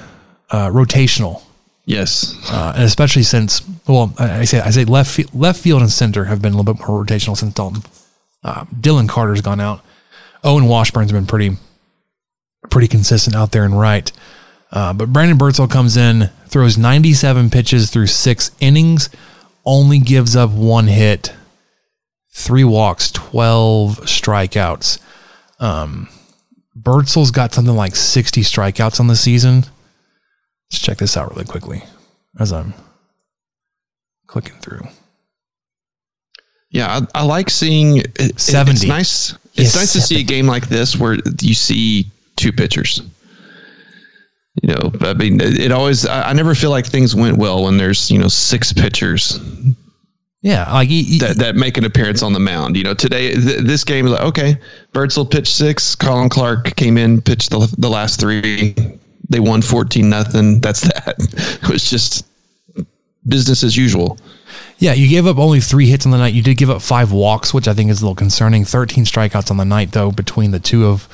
uh, 0.49 0.69
rotational 0.69 1.43
Yes. 1.85 2.35
uh, 2.51 2.73
and 2.75 2.83
especially 2.83 3.23
since 3.23 3.61
well, 3.87 4.11
I 4.17 4.39
I 4.39 4.45
say 4.45 4.59
I 4.61 4.71
say 4.71 4.85
left 4.85 5.11
field, 5.11 5.29
left 5.35 5.61
field 5.61 5.81
and 5.81 5.91
center 5.91 6.25
have 6.25 6.41
been 6.41 6.53
a 6.53 6.57
little 6.57 6.73
bit 6.73 6.87
more 6.87 7.05
rotational 7.05 7.37
since 7.37 7.53
Dalton. 7.53 7.83
Uh, 8.43 8.65
Dylan 8.65 9.07
Carter's 9.07 9.41
gone 9.41 9.59
out. 9.59 9.85
Owen 10.43 10.65
Washburn's 10.65 11.11
been 11.11 11.27
pretty 11.27 11.57
pretty 12.71 12.87
consistent 12.87 13.35
out 13.35 13.51
there 13.51 13.65
and 13.65 13.79
right. 13.79 14.11
Uh, 14.71 14.93
but 14.93 15.11
Brandon 15.11 15.37
Birdsell 15.37 15.69
comes 15.69 15.97
in, 15.97 16.29
throws 16.47 16.77
97 16.77 17.49
pitches 17.49 17.89
through 17.89 18.07
six 18.07 18.51
innings, 18.59 19.09
only 19.65 19.99
gives 19.99 20.35
up 20.35 20.51
one 20.51 20.87
hit, 20.87 21.33
three 22.31 22.63
walks, 22.63 23.11
12 23.11 24.01
strikeouts. 24.01 24.99
Um, 25.59 26.07
Birdsell's 26.79 27.31
got 27.31 27.53
something 27.53 27.75
like 27.75 27.95
60 27.95 28.41
strikeouts 28.41 28.99
on 28.99 29.07
the 29.07 29.15
season. 29.15 29.65
Let's 30.71 30.81
check 30.81 30.97
this 30.99 31.17
out 31.17 31.31
really 31.31 31.45
quickly 31.45 31.83
as 32.39 32.53
I'm 32.53 32.73
clicking 34.27 34.59
through. 34.59 34.87
Yeah, 36.69 36.99
I, 37.15 37.21
I 37.21 37.23
like 37.23 37.49
seeing 37.49 37.97
it, 37.97 38.15
it- 38.19 38.39
70. 38.39 38.71
It's 38.77 38.85
nice. 38.87 39.31
It's 39.55 39.73
Yes, 39.73 39.75
nice 39.75 39.93
to 39.93 40.01
see 40.01 40.19
a 40.19 40.23
game 40.23 40.45
like 40.45 40.69
this 40.69 40.95
where 40.95 41.17
you 41.41 41.53
see 41.55 42.05
two 42.35 42.51
pitchers. 42.53 43.01
You 44.61 44.73
know, 44.73 44.91
I 45.01 45.13
mean, 45.13 45.39
it, 45.39 45.59
it 45.59 45.71
always. 45.71 46.05
I, 46.05 46.29
I 46.29 46.33
never 46.33 46.53
feel 46.55 46.69
like 46.71 46.85
things 46.85 47.15
went 47.15 47.37
well 47.37 47.63
when 47.63 47.77
there's 47.77 48.09
you 48.11 48.17
know 48.19 48.27
six 48.27 48.73
pitchers 48.73 49.39
Yeah, 50.41 50.71
like 50.73 50.89
he, 50.89 51.03
he- 51.03 51.19
that, 51.19 51.37
that 51.37 51.55
make 51.55 51.77
an 51.77 51.85
appearance 51.85 52.21
on 52.23 52.33
the 52.33 52.39
mound. 52.39 52.75
You 52.75 52.83
know, 52.83 52.93
today 52.93 53.33
th- 53.33 53.59
this 53.63 53.83
game 53.83 54.05
is 54.05 54.11
like 54.13 54.23
okay, 54.23 54.57
Birdsell 54.93 55.29
pitched 55.29 55.53
six. 55.55 55.95
Colin 55.95 56.29
Clark 56.29 56.75
came 56.75 56.97
in, 56.97 57.21
pitched 57.21 57.51
the 57.51 57.73
the 57.77 57.89
last 57.89 58.19
three. 58.19 58.75
They 59.29 59.39
won 59.39 59.61
fourteen 59.61 60.09
nothing. 60.09 60.59
That's 60.59 60.81
that. 60.81 61.15
It 61.63 61.69
was 61.69 61.89
just 61.89 62.25
business 63.27 63.63
as 63.63 63.77
usual. 63.77 64.17
yeah, 64.79 64.93
you 64.93 65.07
gave 65.07 65.27
up 65.27 65.37
only 65.37 65.59
three 65.59 65.85
hits 65.87 66.05
on 66.05 66.11
the 66.11 66.17
night. 66.17 66.33
You 66.33 66.41
did 66.41 66.57
give 66.57 66.69
up 66.69 66.81
five 66.81 67.11
walks, 67.11 67.53
which 67.53 67.67
I 67.67 67.73
think 67.73 67.91
is 67.91 68.01
a 68.01 68.05
little 68.05 68.15
concerning. 68.15 68.65
13 68.65 69.05
strikeouts 69.05 69.51
on 69.51 69.57
the 69.57 69.65
night, 69.65 69.91
though, 69.91 70.11
between 70.11 70.51
the 70.51 70.59
two 70.59 70.87
of 70.87 71.07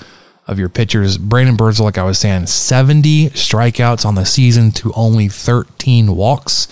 of 0.48 0.60
your 0.60 0.70
pitchers. 0.70 1.18
Brandon 1.18 1.58
Birdsell, 1.58 1.86
like 1.86 1.98
I 1.98 2.04
was 2.04 2.20
saying, 2.20 2.48
70 2.48 3.32
strikeouts 3.32 4.06
on 4.06 4.16
the 4.16 4.26
season 4.26 4.72
to 4.74 4.92
only 4.94 5.28
13 5.28 6.16
walks. 6.16 6.68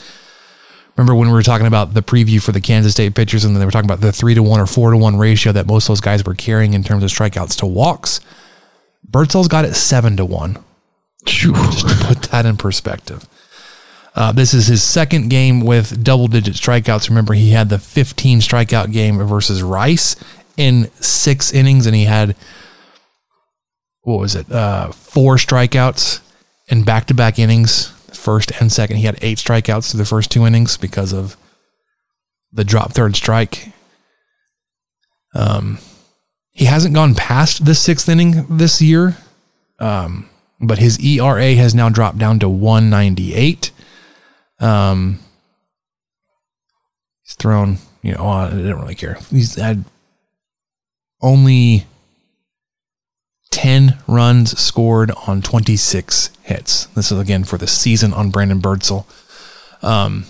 Remember 0.95 1.15
when 1.15 1.29
we 1.29 1.33
were 1.33 1.43
talking 1.43 1.65
about 1.65 1.95
the 1.95 2.03
preview 2.03 2.41
for 2.41 2.51
the 2.51 2.61
Kansas 2.61 2.91
State 2.93 3.15
pitchers, 3.15 3.43
and 3.43 3.55
they 3.55 3.65
were 3.65 3.71
talking 3.71 3.89
about 3.89 4.01
the 4.01 4.11
three 4.11 4.35
to 4.35 4.43
one 4.43 4.59
or 4.59 4.67
four 4.67 4.91
to 4.91 4.97
one 4.97 5.17
ratio 5.17 5.51
that 5.51 5.65
most 5.65 5.85
of 5.85 5.87
those 5.89 6.01
guys 6.01 6.23
were 6.23 6.35
carrying 6.35 6.73
in 6.75 6.83
terms 6.83 7.03
of 7.03 7.09
strikeouts 7.09 7.57
to 7.57 7.65
walks? 7.65 8.19
Birdsell's 9.09 9.47
got 9.47 9.65
it 9.65 9.73
seven 9.73 10.15
to 10.17 10.25
one. 10.25 10.63
Just 11.25 11.87
to 11.87 11.95
put 12.05 12.21
that 12.23 12.45
in 12.45 12.57
perspective. 12.57 13.27
Uh, 14.15 14.31
this 14.31 14.53
is 14.53 14.67
his 14.67 14.83
second 14.83 15.29
game 15.29 15.61
with 15.61 16.03
double 16.03 16.27
digit 16.27 16.53
strikeouts. 16.53 17.09
Remember, 17.09 17.33
he 17.33 17.51
had 17.51 17.69
the 17.69 17.79
15 17.79 18.39
strikeout 18.39 18.91
game 18.91 19.17
versus 19.25 19.63
Rice 19.63 20.15
in 20.57 20.91
six 21.01 21.51
innings, 21.51 21.87
and 21.87 21.95
he 21.95 22.05
had, 22.05 22.35
what 24.03 24.19
was 24.19 24.35
it, 24.35 24.51
uh, 24.51 24.91
four 24.91 25.35
strikeouts 25.35 26.21
in 26.67 26.83
back 26.83 27.07
to 27.07 27.13
back 27.13 27.39
innings, 27.39 27.87
first 28.13 28.51
and 28.59 28.71
second. 28.71 28.97
He 28.97 29.05
had 29.05 29.17
eight 29.21 29.37
strikeouts 29.37 29.91
through 29.91 29.99
the 29.99 30.05
first 30.05 30.31
two 30.31 30.45
innings 30.45 30.77
because 30.77 31.11
of 31.11 31.35
the 32.51 32.63
drop 32.63 32.93
third 32.93 33.15
strike. 33.15 33.71
Um, 35.33 35.79
he 36.51 36.65
hasn't 36.65 36.93
gone 36.93 37.15
past 37.15 37.65
the 37.65 37.73
sixth 37.75 38.07
inning 38.07 38.45
this 38.57 38.81
year 38.81 39.17
but 40.63 40.77
his 40.79 40.99
ERA 40.99 41.55
has 41.55 41.75
now 41.75 41.89
dropped 41.89 42.17
down 42.17 42.39
to 42.39 42.49
198. 42.49 43.71
Um, 44.59 45.19
he's 47.23 47.35
thrown, 47.35 47.79
you 48.01 48.13
know, 48.13 48.27
I 48.27 48.49
didn't 48.49 48.79
really 48.79 48.95
care. 48.95 49.17
He's 49.29 49.55
had 49.55 49.83
only 51.21 51.85
10 53.53 53.99
runs 54.07 54.57
scored 54.59 55.11
on 55.27 55.39
26 55.43 56.31
hits. 56.41 56.87
This 56.87 57.11
is 57.11 57.19
again 57.19 57.43
for 57.43 57.59
the 57.59 57.67
season 57.67 58.11
on 58.11 58.31
Brandon 58.31 58.59
Birdsell. 58.59 59.05
Um, 59.83 60.25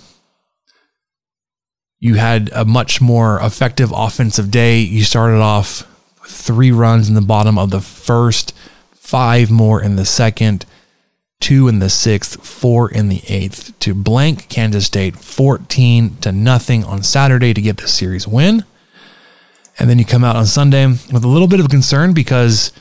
you 2.01 2.15
had 2.15 2.49
a 2.53 2.65
much 2.65 2.99
more 2.99 3.39
effective 3.41 3.93
offensive 3.95 4.51
day. 4.51 4.79
You 4.79 5.05
started 5.05 5.39
off 5.39 5.87
with 6.21 6.31
three 6.31 6.73
runs 6.73 7.07
in 7.07 7.15
the 7.15 7.21
bottom 7.21 7.57
of 7.57 7.69
the 7.69 7.79
first, 7.79 8.53
five 8.91 9.49
more 9.49 9.81
in 9.81 9.95
the 9.95 10.05
second, 10.05 10.65
two 11.39 11.69
in 11.69 11.79
the 11.79 11.89
sixth, 11.89 12.45
four 12.45 12.91
in 12.91 13.07
the 13.07 13.21
eighth 13.29 13.79
to 13.79 13.93
blank 13.93 14.49
Kansas 14.49 14.85
State 14.85 15.15
14 15.15 16.17
to 16.17 16.33
nothing 16.33 16.83
on 16.83 17.03
Saturday 17.03 17.53
to 17.53 17.61
get 17.61 17.77
the 17.77 17.87
series 17.87 18.27
win. 18.27 18.65
And 19.79 19.89
then 19.89 19.97
you 19.97 20.03
come 20.03 20.25
out 20.25 20.35
on 20.35 20.45
Sunday 20.45 20.85
with 20.87 21.23
a 21.23 21.29
little 21.29 21.47
bit 21.47 21.61
of 21.61 21.69
concern 21.69 22.13
because 22.13 22.73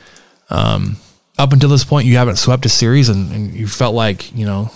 um, 0.53 0.97
up 1.39 1.51
until 1.51 1.69
this 1.69 1.83
point, 1.83 2.05
you 2.05 2.17
haven't 2.17 2.35
swept 2.35 2.65
a 2.65 2.69
series 2.69 3.09
and, 3.09 3.31
and 3.31 3.53
you 3.53 3.67
felt 3.67 3.95
like, 3.95 4.33
you 4.37 4.45
know, 4.45 4.69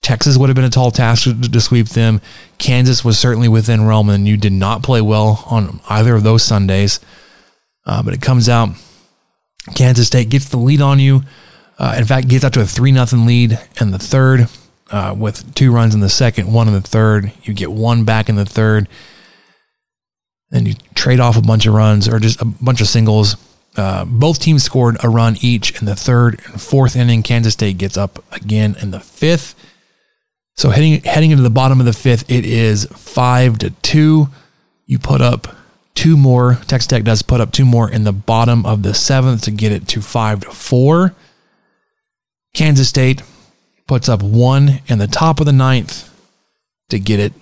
Texas 0.00 0.36
would 0.36 0.48
have 0.48 0.54
been 0.54 0.64
a 0.64 0.70
tall 0.70 0.92
task 0.92 1.24
to, 1.24 1.34
to, 1.34 1.60
sweep 1.60 1.88
them. 1.88 2.20
Kansas 2.58 3.04
was 3.04 3.18
certainly 3.18 3.48
within 3.48 3.86
realm, 3.86 4.10
and 4.10 4.28
you 4.28 4.36
did 4.36 4.52
not 4.52 4.82
play 4.82 5.00
well 5.00 5.42
on 5.46 5.80
either 5.88 6.14
of 6.14 6.22
those 6.22 6.44
Sundays. 6.44 7.00
Uh, 7.84 8.02
but 8.02 8.14
it 8.14 8.22
comes 8.22 8.48
out, 8.48 8.68
Kansas 9.74 10.06
State 10.06 10.28
gets 10.28 10.48
the 10.48 10.56
lead 10.56 10.80
on 10.80 11.00
you. 11.00 11.22
Uh, 11.78 11.96
in 11.98 12.04
fact, 12.04 12.28
gets 12.28 12.44
out 12.44 12.52
to 12.52 12.60
a 12.60 12.66
three 12.66 12.92
nothing 12.92 13.26
lead 13.26 13.58
in 13.80 13.90
the 13.90 13.98
third, 13.98 14.48
uh, 14.92 15.14
with 15.18 15.52
two 15.54 15.72
runs 15.72 15.94
in 15.94 16.00
the 16.00 16.08
second, 16.08 16.52
one 16.52 16.68
in 16.68 16.74
the 16.74 16.80
third. 16.80 17.32
You 17.42 17.54
get 17.54 17.72
one 17.72 18.04
back 18.04 18.28
in 18.28 18.36
the 18.36 18.44
third. 18.44 18.88
Then 20.50 20.66
you 20.66 20.74
trade 20.94 21.18
off 21.18 21.36
a 21.36 21.42
bunch 21.42 21.66
of 21.66 21.74
runs 21.74 22.06
or 22.06 22.20
just 22.20 22.40
a 22.40 22.44
bunch 22.44 22.80
of 22.80 22.86
singles. 22.86 23.36
Uh, 23.76 24.04
both 24.04 24.38
teams 24.38 24.62
scored 24.62 24.96
a 25.02 25.08
run 25.08 25.36
each 25.40 25.80
in 25.80 25.86
the 25.86 25.96
third 25.96 26.40
and 26.46 26.60
fourth 26.60 26.94
inning. 26.94 27.22
Kansas 27.22 27.54
State 27.54 27.78
gets 27.78 27.96
up 27.96 28.24
again 28.32 28.76
in 28.80 28.92
the 28.92 29.00
fifth. 29.00 29.54
So 30.56 30.70
heading 30.70 31.02
heading 31.02 31.32
into 31.32 31.42
the 31.42 31.50
bottom 31.50 31.80
of 31.80 31.86
the 31.86 31.92
fifth, 31.92 32.30
it 32.30 32.44
is 32.44 32.86
five 32.92 33.58
to 33.58 33.70
two. 33.70 34.28
You 34.86 34.98
put 34.98 35.20
up 35.20 35.48
two 35.94 36.16
more. 36.16 36.58
Texas 36.66 36.86
Tech 36.86 37.02
does 37.02 37.22
put 37.22 37.40
up 37.40 37.50
two 37.50 37.64
more 37.64 37.90
in 37.90 38.04
the 38.04 38.12
bottom 38.12 38.64
of 38.64 38.82
the 38.82 38.94
seventh 38.94 39.42
to 39.42 39.50
get 39.50 39.72
it 39.72 39.88
to 39.88 40.00
five 40.00 40.40
to 40.40 40.50
four. 40.50 41.14
Kansas 42.52 42.88
State 42.88 43.22
puts 43.88 44.08
up 44.08 44.22
one 44.22 44.80
in 44.86 44.98
the 44.98 45.08
top 45.08 45.40
of 45.40 45.46
the 45.46 45.52
ninth 45.52 46.10
to 46.90 47.00
get 47.00 47.18
it 47.18 47.32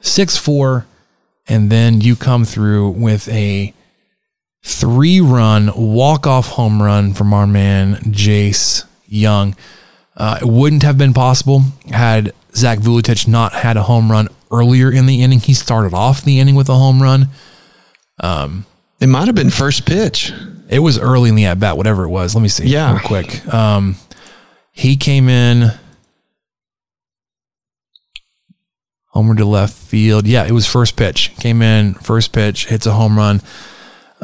six 0.00 0.36
four, 0.36 0.86
and 1.48 1.70
then 1.70 2.00
you 2.00 2.14
come 2.14 2.44
through 2.44 2.90
with 2.90 3.28
a 3.28 3.74
three 4.62 5.20
run 5.20 5.70
walk 5.74 6.26
off 6.26 6.48
home 6.48 6.82
run 6.82 7.14
from 7.14 7.32
our 7.32 7.46
man 7.46 7.96
Jace 7.96 8.84
Jung. 9.06 9.56
Uh, 10.16 10.38
it 10.42 10.46
wouldn't 10.46 10.82
have 10.82 10.98
been 10.98 11.14
possible 11.14 11.62
had 11.90 12.32
Zac 12.54 12.78
Vooletich 12.78 13.26
not 13.26 13.52
had 13.52 13.76
a 13.76 13.82
home 13.82 14.10
run 14.10 14.28
earlier 14.50 14.90
in 14.92 15.06
the 15.06 15.22
inning. 15.22 15.40
He 15.40 15.54
started 15.54 15.94
off 15.94 16.22
the 16.22 16.40
inning 16.40 16.54
with 16.54 16.68
a 16.68 16.74
home 16.74 17.00
run. 17.02 17.28
Um, 18.18 18.66
it 19.00 19.06
might 19.06 19.26
have 19.26 19.34
been 19.34 19.50
first 19.50 19.86
pitch. 19.86 20.32
It 20.68 20.80
was 20.80 20.98
early 20.98 21.30
in 21.30 21.36
the 21.36 21.46
at 21.46 21.58
bat, 21.58 21.76
whatever 21.76 22.04
it 22.04 22.10
was. 22.10 22.34
Let 22.34 22.42
me 22.42 22.48
see. 22.48 22.66
Yeah, 22.66 22.92
real 22.92 23.00
quick. 23.00 23.52
Um, 23.52 23.96
he 24.72 24.96
came 24.96 25.28
in 25.28 25.72
homer 29.06 29.34
to 29.34 29.44
left 29.44 29.74
field. 29.74 30.26
Yeah, 30.26 30.46
it 30.46 30.52
was 30.52 30.66
first 30.66 30.96
pitch. 30.96 31.34
Came 31.36 31.62
in 31.62 31.94
first 31.94 32.32
pitch, 32.32 32.66
hits 32.66 32.86
a 32.86 32.92
home 32.92 33.16
run. 33.16 33.40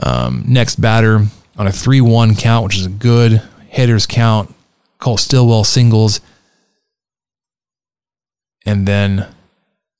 Um, 0.02 0.44
next 0.46 0.76
batter 0.76 1.26
on 1.56 1.66
a 1.66 1.72
three-one 1.72 2.34
count, 2.34 2.64
which 2.64 2.76
is 2.76 2.86
a 2.86 2.90
good 2.90 3.42
hitters 3.68 4.06
count. 4.06 4.54
Cole 4.98 5.16
Stillwell 5.16 5.64
singles 5.64 6.20
and 8.66 8.86
then, 8.86 9.28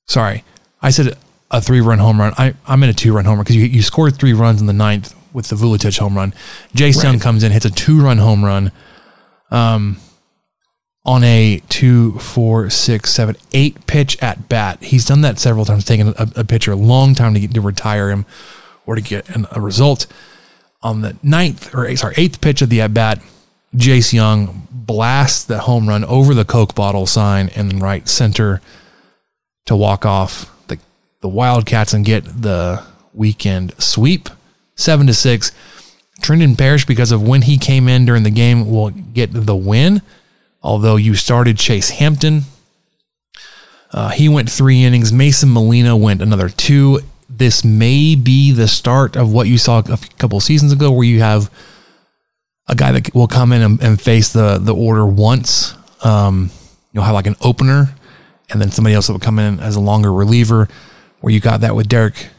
sorry, 0.05 0.43
I 0.81 0.91
said 0.91 1.17
a 1.49 1.61
three 1.61 1.79
run 1.79 1.99
home 1.99 2.19
run. 2.19 2.33
I, 2.37 2.53
I'm 2.67 2.83
in 2.83 2.89
a 2.89 2.93
two 2.93 3.13
run 3.13 3.25
homer 3.25 3.43
because 3.43 3.55
you, 3.55 3.63
you 3.63 3.81
scored 3.81 4.17
three 4.17 4.33
runs 4.33 4.59
in 4.59 4.67
the 4.67 4.73
ninth 4.73 5.15
with 5.33 5.47
the 5.47 5.55
Vooletich 5.55 5.97
home 5.97 6.17
run. 6.17 6.33
Jace 6.75 7.01
right. 7.03 7.19
Comes 7.19 7.43
in, 7.43 7.53
hits 7.53 7.65
a 7.65 7.71
two 7.71 8.01
run 8.01 8.17
home 8.17 8.43
run 8.43 8.73
um, 9.49 9.97
on 11.05 11.23
a 11.23 11.61
two, 11.69 12.19
four, 12.19 12.69
six, 12.69 13.11
seven, 13.11 13.37
eight 13.53 13.87
pitch 13.87 14.21
at 14.21 14.49
bat. 14.49 14.83
He's 14.83 15.05
done 15.05 15.21
that 15.21 15.39
several 15.39 15.63
times, 15.63 15.85
taking 15.85 16.09
a, 16.09 16.27
a 16.35 16.43
pitcher 16.43 16.73
a 16.73 16.75
long 16.75 17.15
time 17.15 17.33
to, 17.33 17.39
get, 17.39 17.53
to 17.53 17.61
retire 17.61 18.09
him 18.11 18.25
or 18.87 18.95
to 18.95 19.01
get 19.01 19.29
an, 19.29 19.45
a 19.51 19.61
result. 19.61 20.07
On 20.81 21.01
the 21.01 21.17
ninth, 21.21 21.75
or 21.75 21.95
sorry, 21.95 22.15
eighth 22.17 22.41
pitch 22.41 22.63
of 22.63 22.69
the 22.69 22.81
at 22.81 22.93
bat, 22.93 23.21
Jace 23.75 24.13
Jung 24.13 24.67
blasts 24.71 25.43
the 25.43 25.59
home 25.59 25.87
run 25.87 26.03
over 26.05 26.33
the 26.33 26.45
Coke 26.45 26.73
bottle 26.73 27.05
sign 27.05 27.49
in 27.49 27.79
right 27.79 28.07
center 28.07 28.61
to 29.65 29.75
walk 29.75 30.05
off 30.05 30.51
the, 30.67 30.79
the 31.21 31.27
Wildcats 31.27 31.93
and 31.93 32.05
get 32.05 32.23
the 32.23 32.83
weekend 33.13 33.73
sweep. 33.81 34.29
Seven 34.75 35.07
to 35.07 35.13
six. 35.13 35.51
Trendan 36.21 36.57
Parish, 36.57 36.85
because 36.85 37.11
of 37.11 37.21
when 37.21 37.43
he 37.43 37.57
came 37.57 37.87
in 37.87 38.05
during 38.05 38.23
the 38.23 38.31
game, 38.31 38.71
will 38.71 38.89
get 38.89 39.29
the 39.33 39.55
win. 39.55 40.01
Although 40.63 40.95
you 40.95 41.15
started 41.15 41.57
Chase 41.57 41.89
Hampton. 41.91 42.43
Uh, 43.91 44.09
he 44.09 44.27
went 44.27 44.51
three 44.51 44.83
innings. 44.83 45.13
Mason 45.13 45.51
Molina 45.51 45.95
went 45.95 46.21
another 46.21 46.49
two. 46.49 47.01
This 47.37 47.63
may 47.63 48.15
be 48.15 48.51
the 48.51 48.67
start 48.67 49.15
of 49.15 49.31
what 49.31 49.47
you 49.47 49.59
saw 49.59 49.79
a 49.79 49.97
couple 50.17 50.39
seasons 50.39 50.73
ago, 50.73 50.91
where 50.91 51.05
you 51.05 51.19
have 51.19 51.51
a 52.67 52.75
guy 52.75 52.91
that 52.91 53.13
will 53.13 53.27
come 53.27 53.51
in 53.51 53.61
and, 53.61 53.81
and 53.81 54.01
face 54.01 54.33
the 54.33 54.57
the 54.57 54.73
order 54.73 55.05
once. 55.05 55.75
Um, 56.03 56.49
you'll 56.91 57.03
have 57.03 57.13
like 57.13 57.27
an 57.27 57.35
opener, 57.41 57.93
and 58.49 58.59
then 58.59 58.71
somebody 58.71 58.95
else 58.95 59.07
that 59.07 59.13
will 59.13 59.19
come 59.19 59.37
in 59.37 59.59
as 59.59 59.75
a 59.75 59.79
longer 59.79 60.11
reliever. 60.11 60.67
Where 61.21 61.31
you 61.31 61.39
got 61.39 61.61
that 61.61 61.75
with 61.75 61.87
Derek, 61.87 62.29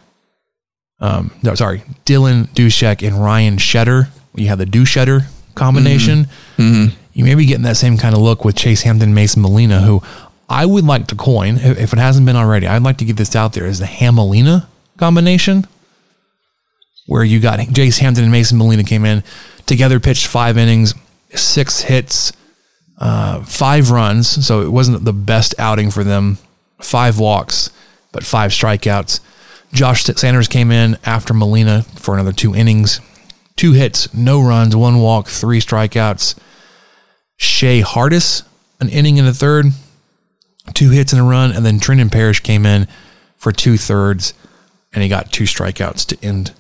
um, 1.01 1.33
no, 1.43 1.55
sorry, 1.55 1.83
Dylan 2.05 2.49
Dusek 2.49 3.07
and 3.07 3.23
Ryan 3.23 3.57
Shetter. 3.57 4.09
You 4.35 4.49
have 4.49 4.59
the 4.59 4.67
Dushetter 4.67 5.27
combination. 5.55 6.25
Mm-hmm. 6.57 6.63
Mm-hmm. 6.63 6.97
You 7.13 7.25
may 7.25 7.35
be 7.35 7.47
getting 7.47 7.65
that 7.65 7.77
same 7.77 7.99
kind 7.99 8.15
of 8.15 8.21
look 8.21 8.45
with 8.45 8.57
Chase 8.57 8.83
Hampton, 8.83 9.15
Mason 9.15 9.43
Molina, 9.43 9.81
who 9.81 10.03
I 10.49 10.67
would 10.67 10.85
like 10.85 11.09
to 11.09 11.15
coin 11.15 11.57
if 11.57 11.93
it 11.93 11.99
hasn't 11.99 12.27
been 12.27 12.37
already. 12.37 12.67
I'd 12.67 12.83
like 12.83 12.99
to 12.99 13.05
get 13.05 13.17
this 13.17 13.37
out 13.37 13.53
there 13.53 13.67
as 13.67 13.79
the 13.79 13.87
Hamelina 13.87 14.67
combination, 14.99 15.67
where 17.07 17.25
you 17.25 17.41
got 17.41 17.59
Jace 17.59 17.99
Hampton 17.99 18.25
and 18.25 18.33
Mason 18.33 18.59
Molina 18.59 18.85
came 18.85 19.05
in 19.05 19.23
together 19.69 20.01
pitched 20.01 20.27
five 20.27 20.59
innings, 20.59 20.95
six 21.35 21.83
hits, 21.83 22.33
uh, 22.99 23.43
five 23.45 23.91
runs. 23.91 24.45
So 24.45 24.63
it 24.63 24.71
wasn't 24.71 25.05
the 25.05 25.13
best 25.13 25.55
outing 25.59 25.91
for 25.91 26.03
them. 26.03 26.39
Five 26.81 27.19
walks, 27.19 27.71
but 28.13 28.25
five 28.25 28.51
strikeouts. 28.51 29.21
Josh 29.73 30.05
Sanders 30.05 30.49
came 30.49 30.71
in 30.71 30.97
after 31.05 31.35
Molina 31.35 31.83
for 31.97 32.15
another 32.15 32.33
two 32.33 32.55
innings, 32.55 33.01
two 33.57 33.73
hits, 33.73 34.13
no 34.15 34.41
runs, 34.41 34.75
one 34.75 35.01
walk, 35.01 35.29
three 35.29 35.61
strikeouts. 35.61 36.39
Shea 37.37 37.81
Hardis, 37.81 38.43
an 38.81 38.89
inning 38.89 39.19
in 39.19 39.27
the 39.27 39.35
third, 39.35 39.67
two 40.73 40.91
hits 40.91 41.13
and 41.13 41.21
a 41.21 41.25
run, 41.25 41.53
and 41.53 41.67
then 41.67 41.79
Trendan 41.79 42.11
Parish 42.11 42.41
came 42.41 42.65
in 42.65 42.89
for 43.37 43.53
two 43.53 43.77
thirds, 43.77 44.35
and 44.93 45.03
he 45.03 45.09
got 45.09 45.33
two 45.33 45.45
strikeouts 45.45 46.07
to 46.07 46.27
end 46.27 46.53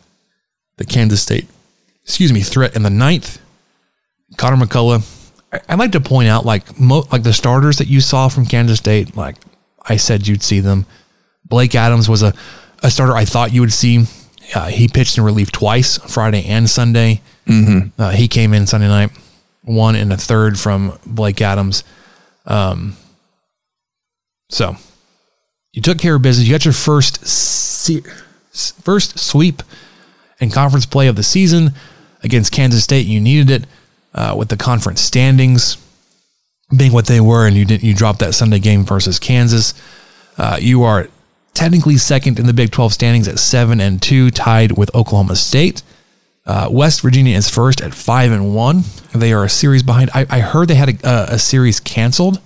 the 0.76 0.84
Kansas 0.84 1.22
State 1.22 1.48
excuse 2.08 2.32
me, 2.32 2.40
threat 2.40 2.74
in 2.74 2.82
the 2.82 2.90
ninth. 2.90 3.38
Connor 4.38 4.64
McCullough. 4.64 5.04
I'd 5.68 5.78
like 5.78 5.92
to 5.92 6.00
point 6.00 6.28
out, 6.28 6.44
like, 6.44 6.80
mo- 6.80 7.06
like 7.12 7.22
the 7.22 7.34
starters 7.34 7.76
that 7.78 7.86
you 7.86 8.00
saw 8.00 8.28
from 8.28 8.46
Kansas 8.46 8.78
State, 8.78 9.14
like 9.14 9.36
I 9.86 9.96
said, 9.96 10.26
you'd 10.26 10.42
see 10.42 10.60
them. 10.60 10.86
Blake 11.44 11.74
Adams 11.74 12.08
was 12.08 12.22
a, 12.22 12.32
a 12.82 12.90
starter 12.90 13.14
I 13.14 13.26
thought 13.26 13.52
you 13.52 13.60
would 13.60 13.72
see. 13.72 14.06
Uh, 14.54 14.68
he 14.68 14.88
pitched 14.88 15.18
in 15.18 15.24
relief 15.24 15.52
twice, 15.52 15.98
Friday 15.98 16.44
and 16.46 16.68
Sunday. 16.68 17.20
Mm-hmm. 17.46 18.00
Uh, 18.00 18.10
he 18.10 18.26
came 18.26 18.54
in 18.54 18.66
Sunday 18.66 18.88
night, 18.88 19.10
one 19.62 19.94
and 19.94 20.12
a 20.12 20.16
third 20.16 20.58
from 20.58 20.98
Blake 21.04 21.42
Adams. 21.42 21.84
Um, 22.46 22.96
so 24.48 24.76
you 25.78 25.82
took 25.82 25.98
care 25.98 26.16
of 26.16 26.22
business. 26.22 26.48
You 26.48 26.52
got 26.52 26.64
your 26.64 26.74
first 26.74 27.24
se- 27.24 28.02
first 28.50 29.16
sweep 29.16 29.62
and 30.40 30.52
conference 30.52 30.86
play 30.86 31.06
of 31.06 31.14
the 31.14 31.22
season 31.22 31.72
against 32.24 32.50
Kansas 32.50 32.82
State. 32.82 33.06
You 33.06 33.20
needed 33.20 33.48
it 33.48 33.68
uh, 34.12 34.34
with 34.36 34.48
the 34.48 34.56
conference 34.56 35.00
standings 35.00 35.76
being 36.76 36.92
what 36.92 37.06
they 37.06 37.20
were, 37.20 37.46
and 37.46 37.56
you 37.56 37.64
didn't. 37.64 37.84
You 37.84 37.94
dropped 37.94 38.18
that 38.18 38.34
Sunday 38.34 38.58
game 38.58 38.84
versus 38.84 39.20
Kansas. 39.20 39.72
Uh, 40.36 40.58
you 40.60 40.82
are 40.82 41.06
technically 41.54 41.96
second 41.96 42.40
in 42.40 42.46
the 42.46 42.52
Big 42.52 42.72
12 42.72 42.92
standings 42.92 43.28
at 43.28 43.38
seven 43.38 43.80
and 43.80 44.02
two, 44.02 44.32
tied 44.32 44.76
with 44.76 44.92
Oklahoma 44.96 45.36
State. 45.36 45.84
Uh, 46.44 46.66
West 46.72 47.02
Virginia 47.02 47.36
is 47.36 47.48
first 47.48 47.80
at 47.80 47.94
five 47.94 48.32
and 48.32 48.52
one. 48.52 48.82
They 49.14 49.32
are 49.32 49.44
a 49.44 49.48
series 49.48 49.84
behind. 49.84 50.10
I, 50.12 50.26
I 50.28 50.40
heard 50.40 50.66
they 50.66 50.74
had 50.74 51.04
a, 51.04 51.34
a, 51.34 51.38
series 51.38 51.78
canceled. 51.78 52.40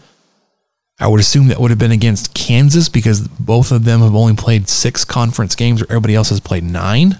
I 1.02 1.08
would 1.08 1.18
assume 1.18 1.48
that 1.48 1.58
would 1.58 1.70
have 1.70 1.80
been 1.80 1.90
against 1.90 2.32
Kansas 2.32 2.88
because 2.88 3.26
both 3.26 3.72
of 3.72 3.84
them 3.84 4.00
have 4.00 4.14
only 4.14 4.36
played 4.36 4.68
six 4.68 5.04
conference 5.04 5.56
games, 5.56 5.80
where 5.80 5.90
everybody 5.90 6.14
else 6.14 6.28
has 6.28 6.38
played 6.38 6.62
nine. 6.62 7.18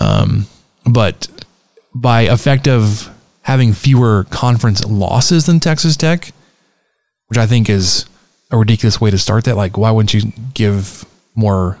Um, 0.00 0.46
but 0.90 1.28
by 1.94 2.22
effect 2.22 2.66
of 2.66 3.10
having 3.42 3.74
fewer 3.74 4.24
conference 4.30 4.84
losses 4.86 5.44
than 5.44 5.60
Texas 5.60 5.98
Tech, 5.98 6.32
which 7.26 7.38
I 7.38 7.46
think 7.46 7.68
is 7.68 8.06
a 8.50 8.56
ridiculous 8.56 9.00
way 9.00 9.10
to 9.10 9.18
start 9.18 9.44
that. 9.44 9.56
Like, 9.56 9.76
why 9.76 9.90
wouldn't 9.90 10.14
you 10.14 10.32
give 10.54 11.04
more 11.34 11.78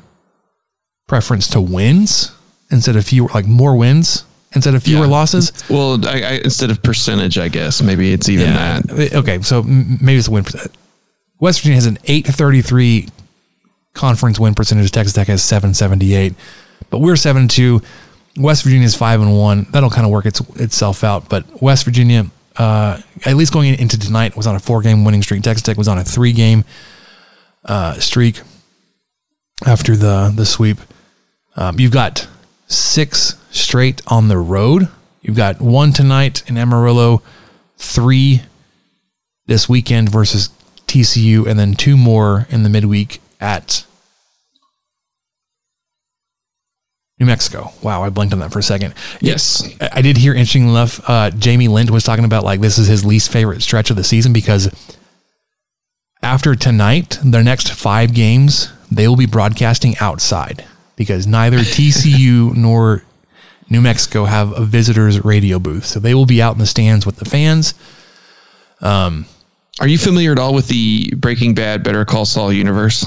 preference 1.06 1.48
to 1.48 1.60
wins 1.60 2.32
instead 2.70 2.96
of 2.96 3.06
fewer, 3.06 3.28
like 3.32 3.46
more 3.46 3.76
wins 3.76 4.24
instead 4.54 4.74
of 4.74 4.82
fewer 4.82 5.04
Yeah. 5.06 5.10
losses? 5.10 5.52
Well, 5.68 6.06
I, 6.06 6.20
I, 6.22 6.30
instead 6.44 6.70
of 6.70 6.82
percentage, 6.82 7.38
I 7.38 7.48
guess 7.48 7.82
maybe 7.82 8.12
it's 8.12 8.28
even 8.28 8.46
that. 8.54 9.12
Okay, 9.14 9.40
so 9.42 9.62
maybe 9.62 10.16
it's 10.18 10.28
a 10.28 10.30
win 10.30 10.44
percent. 10.44 10.72
West 11.38 11.60
Virginia 11.60 11.76
has 11.76 11.86
an 11.86 11.98
833 12.04 13.08
conference 13.92 14.38
win 14.40 14.54
percentage. 14.54 14.90
Texas 14.90 15.12
Tech 15.12 15.26
has 15.26 15.42
778, 15.42 16.34
but 16.90 16.98
we're 17.00 17.16
7 17.16 17.48
2. 17.48 17.82
West 18.38 18.62
Virginia 18.64 18.84
is 18.86 18.94
5 18.94 19.20
and 19.22 19.36
1. 19.38 19.66
That'll 19.70 19.90
kind 19.90 20.04
of 20.06 20.12
work 20.12 20.26
its, 20.26 20.40
itself 20.60 21.02
out. 21.04 21.28
But 21.28 21.62
West 21.62 21.84
Virginia, 21.84 22.26
uh, 22.56 23.00
at 23.24 23.36
least 23.36 23.52
going 23.52 23.74
into 23.78 23.98
tonight, 23.98 24.36
was 24.36 24.46
on 24.46 24.54
a 24.56 24.60
four 24.60 24.80
game 24.82 25.04
winning 25.04 25.22
streak. 25.22 25.42
Texas 25.42 25.62
Tech 25.62 25.76
was 25.76 25.88
on 25.88 25.98
a 25.98 26.04
three 26.04 26.32
game 26.32 26.64
uh, 27.64 27.94
streak 27.94 28.40
after 29.66 29.96
the, 29.96 30.32
the 30.34 30.44
sweep. 30.46 30.78
Um, 31.56 31.80
you've 31.80 31.92
got 31.92 32.28
six 32.66 33.36
straight 33.58 34.02
on 34.06 34.28
the 34.28 34.38
road. 34.38 34.88
You've 35.22 35.36
got 35.36 35.60
one 35.60 35.92
tonight 35.92 36.42
in 36.48 36.56
Amarillo, 36.56 37.22
three 37.76 38.42
this 39.46 39.68
weekend 39.68 40.08
versus 40.08 40.50
TCU, 40.86 41.46
and 41.46 41.58
then 41.58 41.74
two 41.74 41.96
more 41.96 42.46
in 42.50 42.62
the 42.62 42.68
midweek 42.68 43.20
at 43.40 43.84
New 47.18 47.26
Mexico. 47.26 47.72
Wow, 47.82 48.02
I 48.02 48.10
blinked 48.10 48.34
on 48.34 48.40
that 48.40 48.52
for 48.52 48.58
a 48.58 48.62
second. 48.62 48.94
Yes. 49.20 49.66
I 49.80 49.90
I 49.94 50.02
did 50.02 50.18
hear 50.18 50.34
interesting 50.34 50.68
enough. 50.68 51.00
Uh, 51.08 51.30
Jamie 51.30 51.68
Lind 51.68 51.90
was 51.90 52.04
talking 52.04 52.24
about 52.24 52.44
like 52.44 52.60
this 52.60 52.78
is 52.78 52.88
his 52.88 53.04
least 53.04 53.32
favorite 53.32 53.62
stretch 53.62 53.90
of 53.90 53.96
the 53.96 54.04
season 54.04 54.32
because 54.32 54.70
after 56.22 56.54
tonight, 56.54 57.18
their 57.24 57.42
next 57.42 57.72
five 57.72 58.12
games 58.12 58.70
they 58.90 59.08
will 59.08 59.16
be 59.16 59.26
broadcasting 59.26 59.96
outside 59.98 60.64
because 60.94 61.26
neither 61.26 61.58
TCU 61.58 62.54
nor 62.56 63.02
New 63.68 63.80
Mexico 63.80 64.24
have 64.24 64.52
a 64.52 64.64
visitors 64.64 65.24
radio 65.24 65.58
booth, 65.58 65.84
so 65.86 66.00
they 66.00 66.14
will 66.14 66.26
be 66.26 66.40
out 66.40 66.54
in 66.54 66.58
the 66.58 66.66
stands 66.66 67.04
with 67.04 67.16
the 67.16 67.24
fans. 67.24 67.74
Are 69.78 69.88
you 69.88 69.98
familiar 69.98 70.32
at 70.32 70.38
all 70.38 70.54
with 70.54 70.68
the 70.68 71.12
Breaking 71.16 71.52
Bad 71.54 71.82
Better 71.82 72.04
Call 72.06 72.24
Saul 72.24 72.50
universe? 72.50 73.06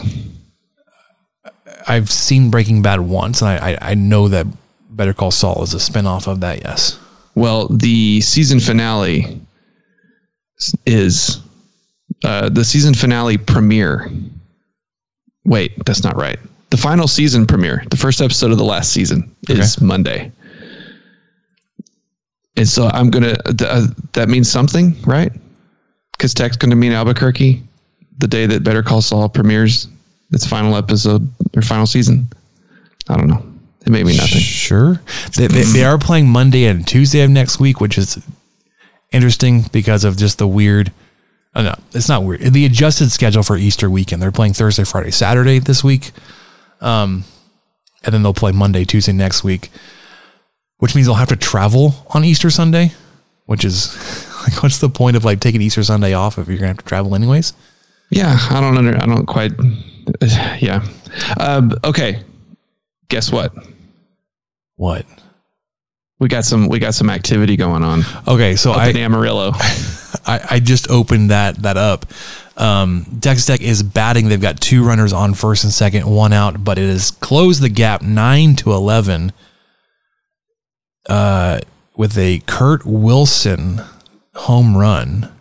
I've 1.87 2.11
seen 2.11 2.51
Breaking 2.51 2.83
Bad 2.83 2.99
once, 2.99 3.41
and 3.41 3.49
I, 3.49 3.71
I, 3.71 3.77
I 3.81 3.93
know 3.95 4.27
that 4.27 4.45
Better 4.91 5.13
Call 5.13 5.31
Saul 5.31 5.63
is 5.63 5.73
a 5.73 5.77
spinoff 5.77 6.27
of 6.27 6.41
that. 6.41 6.61
Yes. 6.63 6.99
Well, 7.33 7.67
the 7.69 8.21
season 8.21 8.59
finale 8.59 9.41
is 10.85 11.41
uh, 12.23 12.49
the 12.49 12.63
season 12.63 12.93
finale 12.93 13.37
premiere. 13.37 14.11
Wait, 15.45 15.71
that's 15.85 16.03
not 16.03 16.15
right. 16.15 16.37
The 16.69 16.77
final 16.77 17.07
season 17.07 17.47
premiere, 17.47 17.83
the 17.89 17.97
first 17.97 18.21
episode 18.21 18.51
of 18.51 18.59
the 18.59 18.65
last 18.65 18.91
season, 18.91 19.35
is 19.47 19.81
Monday. 19.81 20.31
And 22.57 22.67
so 22.67 22.87
I'm 22.87 23.09
gonna. 23.09 23.35
th- 23.43 23.61
Uh, 23.61 23.87
that 24.13 24.29
means 24.29 24.49
something, 24.51 24.95
right? 25.05 25.31
Because 26.13 26.33
Tech's 26.33 26.57
going 26.57 26.71
to 26.71 26.75
mean 26.75 26.91
Albuquerque 26.91 27.63
the 28.17 28.27
day 28.27 28.45
that 28.45 28.63
Better 28.63 28.83
Call 28.83 29.01
Saul 29.01 29.29
premieres 29.29 29.87
its 30.31 30.45
final 30.45 30.75
episode 30.75 31.27
or 31.55 31.61
final 31.61 31.85
season. 31.87 32.27
I 33.07 33.15
don't 33.15 33.27
know. 33.27 33.41
It 33.85 33.89
may 33.89 34.03
be 34.03 34.17
nothing. 34.17 34.41
Sure. 34.41 35.01
They, 35.37 35.47
they, 35.47 35.63
they 35.63 35.83
are 35.85 35.97
playing 35.97 36.27
Monday 36.27 36.65
and 36.65 36.85
Tuesday 36.85 37.21
of 37.21 37.29
next 37.29 37.59
week, 37.61 37.79
which 37.79 37.97
is 37.97 38.21
interesting 39.13 39.63
because 39.71 40.03
of 40.03 40.17
just 40.17 40.37
the 40.37 40.47
weird. 40.47 40.91
Oh, 41.55 41.63
no, 41.63 41.73
it's 41.93 42.09
not 42.09 42.23
weird. 42.23 42.41
The 42.41 42.65
adjusted 42.65 43.09
schedule 43.11 43.41
for 43.41 43.55
Easter 43.57 43.89
weekend. 43.89 44.21
They're 44.21 44.31
playing 44.31 44.53
Thursday, 44.53 44.83
Friday, 44.83 45.11
Saturday 45.11 45.59
this 45.59 45.83
week. 45.83 46.11
Um, 46.81 47.23
and 48.03 48.13
then 48.13 48.21
they'll 48.23 48.33
play 48.33 48.51
Monday, 48.51 48.83
Tuesday 48.85 49.13
next 49.13 49.43
week, 49.43 49.69
which 50.79 50.95
means 50.95 51.07
they'll 51.07 51.15
have 51.15 51.29
to 51.29 51.35
travel 51.35 52.05
on 52.09 52.25
Easter 52.25 52.49
Sunday, 52.49 52.91
which 53.45 53.63
is 53.63 53.95
like, 54.43 54.63
what's 54.63 54.79
the 54.79 54.89
point 54.89 55.15
of 55.15 55.23
like 55.23 55.39
taking 55.39 55.61
Easter 55.61 55.83
Sunday 55.83 56.13
off 56.13 56.37
if 56.37 56.47
you're 56.47 56.57
to 56.57 56.67
have 56.67 56.77
to 56.77 56.85
travel 56.85 57.15
anyways? 57.15 57.53
Yeah, 58.09 58.37
I 58.49 58.59
don't 58.59 58.77
under, 58.77 58.95
I 58.95 59.05
don't 59.05 59.25
quite. 59.25 59.51
Yeah. 60.59 60.83
Um, 61.39 61.71
okay. 61.83 62.23
Guess 63.09 63.31
what? 63.31 63.53
What? 64.75 65.05
We 66.19 66.27
got 66.27 66.45
some. 66.45 66.67
We 66.67 66.79
got 66.79 66.93
some 66.93 67.09
activity 67.09 67.55
going 67.55 67.83
on 67.83 68.03
Okay, 68.27 68.55
so 68.55 68.71
I, 68.71 68.87
in 68.87 68.97
Amarillo. 68.97 69.51
I, 70.25 70.39
I 70.51 70.59
just 70.59 70.89
opened 70.89 71.29
that 71.31 71.55
that 71.63 71.77
up. 71.77 72.05
Um, 72.57 73.05
Texas 73.21 73.45
Tech 73.45 73.61
is 73.61 73.81
batting. 73.83 74.27
They've 74.27 74.41
got 74.41 74.59
two 74.59 74.83
runners 74.85 75.13
on 75.13 75.33
first 75.33 75.63
and 75.63 75.71
second, 75.71 76.05
one 76.09 76.33
out, 76.33 76.63
but 76.63 76.77
it 76.77 76.89
has 76.89 77.11
closed 77.11 77.61
the 77.61 77.69
gap 77.69 78.01
nine 78.01 78.55
to 78.57 78.73
eleven. 78.73 79.31
Uh, 81.09 81.59
with 81.97 82.17
a 82.17 82.41
Kurt 82.45 82.85
Wilson 82.85 83.81
home 84.35 84.77
run, 84.77 85.33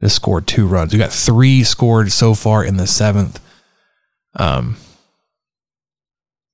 they 0.00 0.08
scored 0.08 0.46
two 0.46 0.66
runs. 0.66 0.92
We 0.92 0.98
got 0.98 1.12
three 1.12 1.62
scored 1.62 2.10
so 2.10 2.34
far 2.34 2.64
in 2.64 2.76
the 2.78 2.86
seventh. 2.86 3.38
Um, 4.36 4.76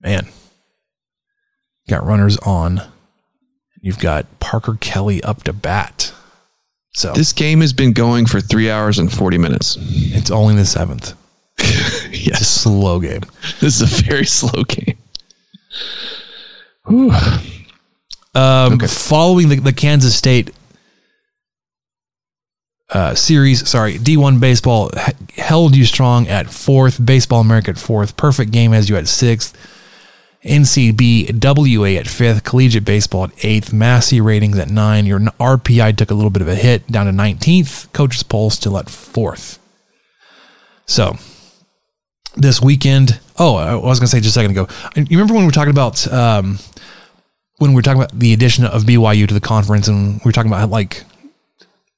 man, 0.03 0.29
got 1.89 2.05
runners 2.05 2.37
on. 2.39 2.83
You've 3.81 3.99
got 3.99 4.27
Parker 4.41 4.77
Kelly 4.81 5.23
up 5.23 5.45
to 5.45 5.53
bat. 5.55 6.13
So 6.93 7.13
This 7.13 7.33
game 7.33 7.61
has 7.61 7.73
been 7.73 7.93
going 7.93 8.27
for 8.27 8.41
three 8.41 8.69
hours 8.71 8.99
and 8.99 9.11
forty 9.11 9.39
minutes. 9.39 9.77
it's 9.81 10.31
only 10.31 10.55
the 10.57 10.67
seventh. 10.67 11.15
Yes, 12.13 12.49
slow 12.49 12.99
game. 12.99 13.21
this 13.61 13.81
is 13.81 13.83
a 13.83 14.03
very 14.03 14.27
slow 14.27 14.65
game. 14.65 14.99
Um, 18.35 18.79
Following 18.79 19.49
the, 19.49 19.57
the 19.57 19.73
Kansas 19.73 20.15
State 20.15 20.53
uh, 22.91 23.15
series, 23.15 23.69
sorry, 23.69 23.99
D1 23.99 24.41
baseball 24.41 24.91
held 25.37 25.77
you 25.77 25.85
strong 25.85 26.29
at 26.29 26.51
fourth. 26.51 27.05
Baseball 27.05 27.41
America 27.41 27.71
at 27.71 27.79
fourth. 27.79 28.17
Perfect 28.17 28.53
game 28.53 28.73
has 28.73 28.89
you 28.89 28.97
at 28.97 29.09
sixth. 29.09 29.57
NCB 30.45 31.43
WA 31.43 31.99
at 31.99 32.09
fifth. 32.09 32.45
Collegiate 32.45 32.85
baseball 32.85 33.25
at 33.25 33.45
eighth. 33.45 33.73
Massey 33.73 34.21
ratings 34.21 34.59
at 34.59 34.71
nine. 34.71 35.07
Your 35.07 35.21
RPI 35.21 35.97
took 35.97 36.11
a 36.11 36.15
little 36.15 36.31
bit 36.31 36.43
of 36.43 36.49
a 36.49 36.55
hit 36.55 36.87
down 36.87 37.07
to 37.07 37.13
19th. 37.13 37.93
Coaches 37.93 38.23
poll 38.23 38.51
still 38.51 38.79
at 38.79 38.89
fourth. 38.89 39.59
So 40.87 41.17
this 42.37 42.61
weekend, 42.61 43.21
oh, 43.39 43.57
I 43.57 43.75
was 43.75 44.01
going 44.01 44.07
to 44.07 44.09
say 44.09 44.21
just 44.21 44.37
a 44.37 44.41
second 44.41 44.53
ago. 44.53 44.67
You 44.97 45.07
remember 45.11 45.35
when 45.35 45.43
we 45.43 45.47
were 45.47 45.53
talking 45.53 45.71
about 45.71 46.11
um, 46.13 46.59
when 47.61 47.73
we 47.73 47.75
were 47.75 47.83
talking 47.83 48.01
about 48.01 48.19
the 48.19 48.33
addition 48.33 48.65
of 48.65 48.85
BYU 48.85 49.29
to 49.29 49.35
the 49.35 49.41
conference, 49.41 49.87
and 49.87 50.15
we 50.15 50.23
were 50.25 50.33
talking 50.33 50.51
about 50.51 50.71
like 50.71 51.05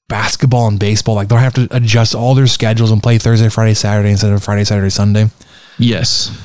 basketball 0.08 0.66
and 0.66 0.78
baseball, 0.78 1.14
like 1.14 1.28
they'll 1.28 1.38
have 1.38 1.54
to 1.54 1.68
adjust 1.70 2.16
all 2.16 2.34
their 2.34 2.48
schedules 2.48 2.90
and 2.90 3.00
play 3.00 3.16
Thursday, 3.16 3.48
Friday, 3.48 3.74
Saturday 3.74 4.10
instead 4.10 4.32
of 4.32 4.42
Friday, 4.42 4.64
Saturday, 4.64 4.90
Sunday. 4.90 5.30
Yes. 5.78 6.36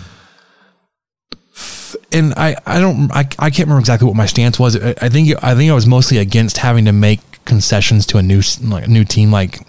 And 2.12 2.36
I, 2.36 2.58
I 2.68 2.80
don't, 2.80 3.12
I, 3.12 3.22
I 3.40 3.50
can't 3.50 3.62
remember 3.62 3.80
exactly 3.80 4.06
what 4.06 4.16
my 4.16 4.28
stance 4.28 4.60
was. 4.60 4.80
I, 4.80 4.94
I 5.02 5.10
think, 5.10 5.44
I 5.44 5.56
think 5.56 5.72
I 5.72 5.74
was 5.74 5.88
mostly 5.88 6.20
against 6.20 6.60
having 6.60 6.86
to 6.86 6.92
make 6.92 7.20
concessions 7.44 8.06
to 8.08 8.20
a 8.20 8.22
new, 8.22 8.44
like 8.62 8.86
a 8.86 8.90
new 8.90 9.04
team. 9.04 9.32
Like 9.32 9.66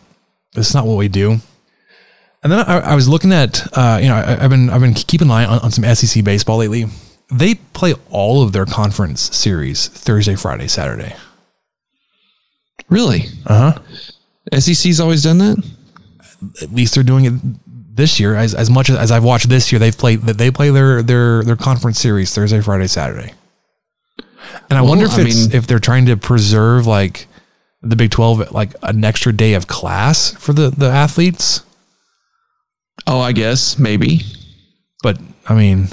that's 0.53 0.74
not 0.74 0.86
what 0.86 0.99
we 0.99 1.09
do. 1.09 1.40
And 2.42 2.53
then 2.53 2.59
I, 2.61 2.80
I 2.80 2.94
was 2.94 3.09
looking 3.09 3.32
at, 3.32 3.66
uh, 3.74 3.99
you 4.01 4.09
know, 4.09 4.14
I, 4.14 4.44
I've 4.44 4.51
been, 4.51 4.68
I've 4.68 4.82
been 4.82 4.92
keeping 4.92 5.28
an 5.28 5.32
eye 5.32 5.46
on, 5.46 5.61
on 5.61 5.70
some 5.70 5.84
SEC 5.94 6.22
baseball 6.22 6.59
lately. 6.59 6.84
They 7.30 7.56
play 7.56 7.94
all 8.10 8.42
of 8.42 8.52
their 8.52 8.64
conference 8.66 9.36
series 9.36 9.88
Thursday, 9.88 10.34
Friday, 10.34 10.66
Saturday. 10.68 11.14
Really? 12.88 13.24
Uh 13.46 13.72
huh. 13.72 14.58
SEC's 14.60 14.98
always 15.00 15.22
done 15.22 15.38
that. 15.38 15.62
at 16.62 16.72
least 16.72 16.94
they're 16.94 17.04
doing 17.04 17.24
it 17.26 17.34
this 17.96 18.18
year. 18.18 18.34
As 18.34 18.54
as 18.54 18.70
much 18.70 18.88
as, 18.88 18.96
as 18.96 19.10
I've 19.10 19.24
watched 19.24 19.48
this 19.48 19.70
year, 19.70 19.78
they've 19.78 19.96
played 19.96 20.22
that 20.22 20.38
they 20.38 20.50
play 20.50 20.70
their 20.70 21.02
their 21.02 21.42
their 21.42 21.56
conference 21.56 22.00
series 22.00 22.34
Thursday, 22.34 22.60
Friday, 22.60 22.86
Saturday. 22.86 23.34
And 24.70 24.78
I 24.78 24.80
Well, 24.82 24.90
wonder 24.90 25.04
if 25.06 25.18
I 25.18 25.22
it's 25.22 25.48
mean- 25.48 25.54
if 25.54 25.66
they're 25.66 25.78
trying 25.78 26.06
to 26.06 26.16
preserve 26.16 26.86
like 26.86 27.26
the 27.82 27.96
Big 27.96 28.10
Twelve 28.10 28.52
like 28.52 28.74
an 28.82 29.04
extra 29.04 29.32
day 29.32 29.52
of 29.52 29.66
class 29.66 30.30
for 30.32 30.54
the 30.54 30.70
the 30.70 30.88
athletes. 30.88 31.62
Oh, 33.06 33.20
I 33.20 33.32
guess 33.32 33.78
maybe. 33.78 34.22
But 35.02 35.18
I 35.46 35.54
mean, 35.54 35.88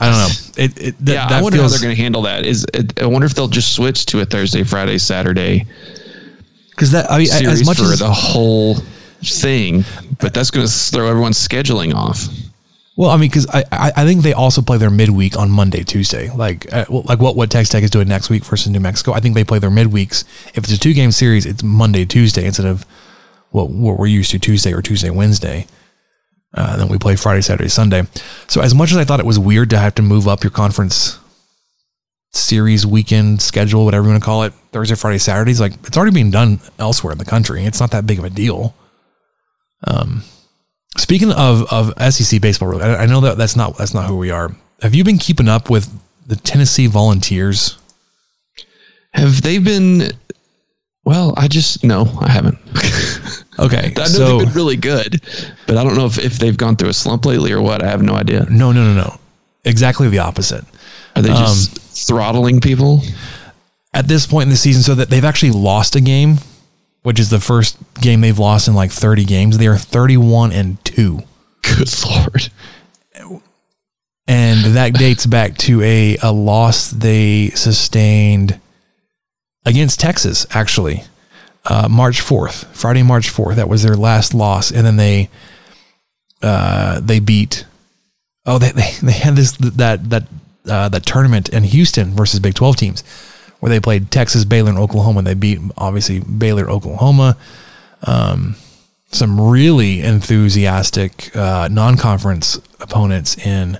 I 0.00 0.08
don't 0.08 0.18
know. 0.18 0.28
It, 0.56 0.78
it 0.78 1.04
that, 1.06 1.12
yeah, 1.12 1.38
I 1.38 1.40
wonder 1.40 1.56
feels 1.56 1.72
how 1.72 1.78
they're 1.78 1.86
going 1.86 1.96
to 1.96 2.02
handle 2.02 2.22
that. 2.22 2.44
Is 2.44 2.66
it, 2.74 3.00
I 3.00 3.06
wonder 3.06 3.24
if 3.24 3.34
they'll 3.34 3.48
just 3.48 3.72
switch 3.72 4.04
to 4.06 4.20
a 4.20 4.26
Thursday, 4.26 4.62
Friday, 4.62 4.98
Saturday 4.98 5.64
because 6.80 6.92
that 6.92 7.10
I 7.10 7.18
mean, 7.18 7.26
series 7.26 7.60
as 7.60 7.66
much 7.66 7.76
for 7.76 7.92
as 7.92 7.98
the 7.98 8.10
whole 8.10 8.76
thing, 9.22 9.84
but 10.18 10.32
that's 10.32 10.50
going 10.50 10.66
to 10.66 10.72
throw 10.72 11.08
everyone's 11.08 11.36
scheduling 11.36 11.94
off. 11.94 12.26
Well, 12.96 13.10
I 13.10 13.18
mean, 13.18 13.28
because 13.28 13.46
I, 13.48 13.64
I 13.70 13.92
I 13.96 14.04
think 14.06 14.22
they 14.22 14.32
also 14.32 14.62
play 14.62 14.78
their 14.78 14.90
midweek 14.90 15.36
on 15.36 15.50
Monday, 15.50 15.84
Tuesday, 15.84 16.30
like 16.30 16.72
uh, 16.72 16.86
like 16.88 17.20
what 17.20 17.36
what 17.36 17.50
Texas 17.50 17.68
Tech 17.70 17.82
is 17.82 17.90
doing 17.90 18.08
next 18.08 18.30
week 18.30 18.44
versus 18.44 18.72
New 18.72 18.80
Mexico. 18.80 19.12
I 19.12 19.20
think 19.20 19.34
they 19.34 19.44
play 19.44 19.58
their 19.58 19.70
midweeks. 19.70 20.24
If 20.54 20.64
it's 20.64 20.72
a 20.72 20.78
two 20.78 20.94
game 20.94 21.12
series, 21.12 21.44
it's 21.44 21.62
Monday, 21.62 22.06
Tuesday 22.06 22.46
instead 22.46 22.66
of 22.66 22.84
what 23.50 23.70
what 23.70 23.98
we're 23.98 24.06
used 24.06 24.30
to 24.30 24.38
Tuesday 24.38 24.72
or 24.72 24.80
Tuesday, 24.80 25.10
Wednesday. 25.10 25.66
Uh, 26.52 26.76
then 26.76 26.88
we 26.88 26.98
play 26.98 27.16
Friday, 27.16 27.40
Saturday, 27.42 27.68
Sunday. 27.68 28.02
So 28.48 28.60
as 28.60 28.74
much 28.74 28.90
as 28.90 28.96
I 28.96 29.04
thought 29.04 29.20
it 29.20 29.26
was 29.26 29.38
weird 29.38 29.70
to 29.70 29.78
have 29.78 29.94
to 29.96 30.02
move 30.02 30.26
up 30.26 30.42
your 30.42 30.50
conference 30.50 31.18
series 32.32 32.86
weekend 32.86 33.40
schedule, 33.42 33.84
whatever 33.84 34.06
you 34.06 34.10
want 34.10 34.22
to 34.22 34.24
call 34.24 34.42
it, 34.42 34.52
Thursday, 34.72 34.94
Friday, 34.94 35.18
Saturdays, 35.18 35.60
like 35.60 35.74
it's 35.86 35.96
already 35.96 36.12
being 36.12 36.30
done 36.30 36.60
elsewhere 36.78 37.12
in 37.12 37.18
the 37.18 37.24
country. 37.24 37.64
It's 37.64 37.80
not 37.80 37.92
that 37.92 38.06
big 38.06 38.18
of 38.18 38.24
a 38.24 38.30
deal. 38.30 38.74
Um, 39.86 40.24
speaking 40.96 41.32
of 41.32 41.72
of 41.72 42.12
SEC 42.12 42.40
baseball, 42.40 42.82
I, 42.82 42.96
I 42.96 43.06
know 43.06 43.20
that 43.20 43.38
that's 43.38 43.56
not 43.56 43.76
that's 43.78 43.94
not 43.94 44.06
who 44.06 44.16
we 44.16 44.30
are. 44.30 44.54
Have 44.82 44.94
you 44.94 45.04
been 45.04 45.18
keeping 45.18 45.48
up 45.48 45.70
with 45.70 45.88
the 46.26 46.36
Tennessee 46.36 46.86
Volunteers? 46.86 47.78
Have 49.12 49.42
they 49.42 49.58
been? 49.58 50.12
Well, 51.04 51.34
I 51.36 51.48
just 51.48 51.82
no, 51.84 52.06
I 52.20 52.30
haven't. 52.30 52.58
Okay, 53.58 53.92
I 53.94 53.98
know 53.98 54.04
so 54.06 54.38
they've 54.38 54.46
been 54.46 54.54
really 54.54 54.76
good, 54.76 55.20
but 55.66 55.76
I 55.76 55.84
don't 55.84 55.94
know 55.94 56.06
if, 56.06 56.18
if 56.18 56.38
they've 56.38 56.56
gone 56.56 56.76
through 56.76 56.88
a 56.88 56.94
slump 56.94 57.26
lately 57.26 57.52
or 57.52 57.60
what. 57.60 57.82
I 57.82 57.88
have 57.90 58.00
no 58.00 58.14
idea. 58.14 58.46
no, 58.48 58.72
no, 58.72 58.82
no, 58.84 58.94
no, 58.94 59.20
exactly 59.66 60.08
the 60.08 60.20
opposite. 60.20 60.64
Are 61.14 61.20
they 61.20 61.28
just 61.28 61.76
Um, 61.76 61.82
throttling 62.16 62.60
people? 62.62 63.02
at 63.92 64.08
this 64.08 64.26
point 64.26 64.44
in 64.44 64.48
the 64.50 64.56
season 64.56 64.82
so 64.82 64.94
that 64.94 65.10
they've 65.10 65.26
actually 65.26 65.50
lost 65.50 65.94
a 65.94 66.00
game, 66.00 66.38
which 67.02 67.20
is 67.20 67.28
the 67.28 67.40
first 67.40 67.76
game 68.00 68.22
they've 68.22 68.38
lost 68.38 68.66
in 68.66 68.72
like 68.74 68.92
30 68.92 69.26
games. 69.26 69.58
They 69.58 69.66
are 69.66 69.76
31 69.76 70.52
and 70.52 70.82
2. 70.86 71.20
Good 71.62 71.92
lord. 72.08 72.50
And 74.26 74.76
that 74.76 74.94
dates 74.94 75.26
back 75.26 75.58
to 75.58 75.82
a, 75.82 76.16
a 76.22 76.32
loss 76.32 76.90
they 76.90 77.50
sustained 77.50 78.58
against 79.64 80.00
Texas, 80.00 80.46
actually. 80.50 81.04
Uh, 81.64 81.88
March 81.90 82.20
4th, 82.20 82.64
Friday, 82.74 83.02
March 83.02 83.30
4th. 83.30 83.56
That 83.56 83.68
was 83.68 83.82
their 83.82 83.96
last 83.96 84.32
loss. 84.32 84.70
And 84.70 84.86
then 84.86 84.96
they 84.96 85.28
uh, 86.42 87.00
they 87.00 87.20
beat 87.20 87.66
oh 88.46 88.58
they, 88.58 88.70
they, 88.72 88.90
they 89.02 89.12
had 89.12 89.36
this 89.36 89.52
that 89.58 90.08
that 90.10 90.24
uh, 90.68 90.88
that 90.88 91.04
tournament 91.04 91.48
in 91.48 91.64
Houston 91.64 92.14
versus 92.14 92.40
Big 92.40 92.54
12 92.54 92.76
teams 92.76 93.04
where 93.60 93.70
they 93.70 93.80
played 93.80 94.10
Texas, 94.10 94.44
Baylor, 94.44 94.70
and 94.70 94.78
Oklahoma. 94.78 95.18
And 95.18 95.26
they 95.26 95.34
beat 95.34 95.58
obviously 95.76 96.20
Baylor, 96.20 96.68
Oklahoma. 96.68 97.36
Um, 98.02 98.56
some 99.12 99.40
really 99.40 100.00
enthusiastic 100.00 101.34
uh, 101.36 101.68
non-conference 101.70 102.58
opponents 102.78 103.36
in 103.36 103.78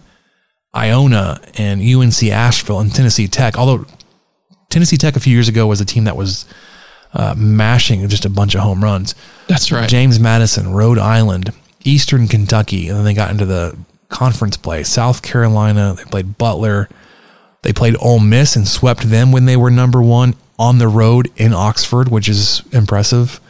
Iona 0.74 1.40
and 1.56 1.80
UNC 1.80 2.22
Asheville 2.24 2.80
and 2.80 2.94
Tennessee 2.94 3.28
Tech. 3.28 3.56
Although 3.56 3.86
Tennessee 4.70 4.96
Tech 4.96 5.16
a 5.16 5.20
few 5.20 5.34
years 5.34 5.48
ago 5.48 5.66
was 5.66 5.80
a 5.80 5.84
team 5.84 6.04
that 6.04 6.16
was 6.16 6.46
uh, 7.12 7.34
mashing 7.36 8.08
just 8.08 8.24
a 8.24 8.30
bunch 8.30 8.54
of 8.54 8.60
home 8.60 8.82
runs. 8.82 9.14
That's 9.48 9.70
right. 9.70 9.88
James 9.88 10.18
Madison, 10.18 10.72
Rhode 10.72 10.98
Island, 10.98 11.52
Eastern 11.84 12.28
Kentucky, 12.28 12.88
and 12.88 12.96
then 12.96 13.04
they 13.04 13.14
got 13.14 13.30
into 13.30 13.44
the 13.44 13.76
conference 14.08 14.56
play. 14.56 14.82
South 14.84 15.22
Carolina, 15.22 15.94
they 15.96 16.04
played 16.04 16.38
Butler. 16.38 16.88
They 17.62 17.72
played 17.72 17.96
Ole 18.00 18.20
Miss 18.20 18.56
and 18.56 18.66
swept 18.66 19.02
them 19.02 19.32
when 19.32 19.44
they 19.44 19.56
were 19.56 19.70
number 19.70 20.00
one 20.00 20.34
on 20.58 20.78
the 20.78 20.88
road 20.88 21.30
in 21.36 21.52
Oxford, 21.52 22.08
which 22.08 22.28
is 22.28 22.62
impressive. 22.72 23.40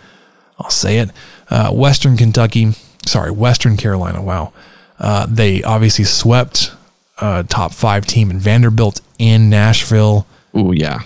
I'll 0.59 0.71
say 0.71 0.99
it. 0.99 1.11
Uh, 1.49 1.71
Western 1.71 2.17
Kentucky, 2.17 2.73
sorry, 3.07 3.31
Western 3.31 3.77
Carolina. 3.77 4.23
Wow. 4.23 4.53
Uh, 4.99 5.27
they 5.29 5.63
obviously 5.63 6.05
swept 6.05 6.73
uh, 7.19 7.43
top 7.45 7.73
five 7.73 8.07
team 8.07 8.31
in 8.31 8.39
Vanderbilt 8.39 9.01
in 9.19 9.49
Nashville 9.49 10.27
Oh 10.55 10.73
yeah. 10.73 11.01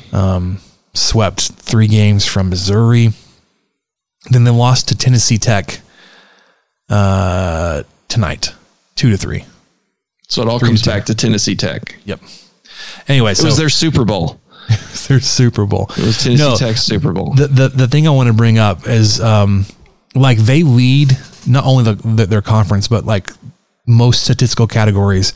swept 0.95 1.41
three 1.53 1.87
games 1.89 2.25
from 2.25 2.51
Missouri. 2.51 3.11
Then 4.31 4.45
they 4.45 4.51
lost 4.51 4.89
to 4.89 4.97
Tennessee 4.97 5.39
Tech 5.39 5.81
uh, 6.89 7.83
tonight, 8.09 8.55
two 8.97 9.11
to 9.11 9.17
three. 9.17 9.45
so 10.29 10.43
it 10.43 10.49
all 10.49 10.59
three 10.59 10.69
comes 10.71 10.81
to 10.83 10.85
two. 10.85 10.91
back 10.91 11.05
to 11.07 11.15
Tennessee 11.15 11.57
Tech. 11.57 11.97
Yep. 12.05 12.21
Anyway, 13.09 13.33
It 13.33 13.37
so 13.37 13.47
was 13.47 13.57
their 13.57 13.69
Super 13.69 14.05
Bowl. 14.05 14.41
their 15.09 15.21
Super 15.21 15.67
Bowl. 15.67 15.87
It 15.97 16.05
was 16.05 16.23
Tennessee 16.23 16.43
No, 16.43 16.57
Tech's 16.57 16.83
Super 16.83 17.13
Bowl. 17.13 17.35
The, 17.35 17.47
the 17.49 17.69
the 17.69 17.89
thing 17.89 18.07
I 18.07 18.11
want 18.11 18.29
to 18.29 18.33
bring 18.33 18.59
up 18.59 18.87
is 18.89 19.21
um, 19.21 19.67
like 20.15 20.39
they 20.39 20.63
lead 20.63 21.17
not 21.47 21.65
only 21.65 21.85
the, 21.85 21.95
the, 22.09 22.27
their 22.27 22.43
conference 22.43 22.89
but 22.89 23.05
like 23.05 23.31
most 23.87 24.23
statistical 24.25 24.67
categories 24.67 25.35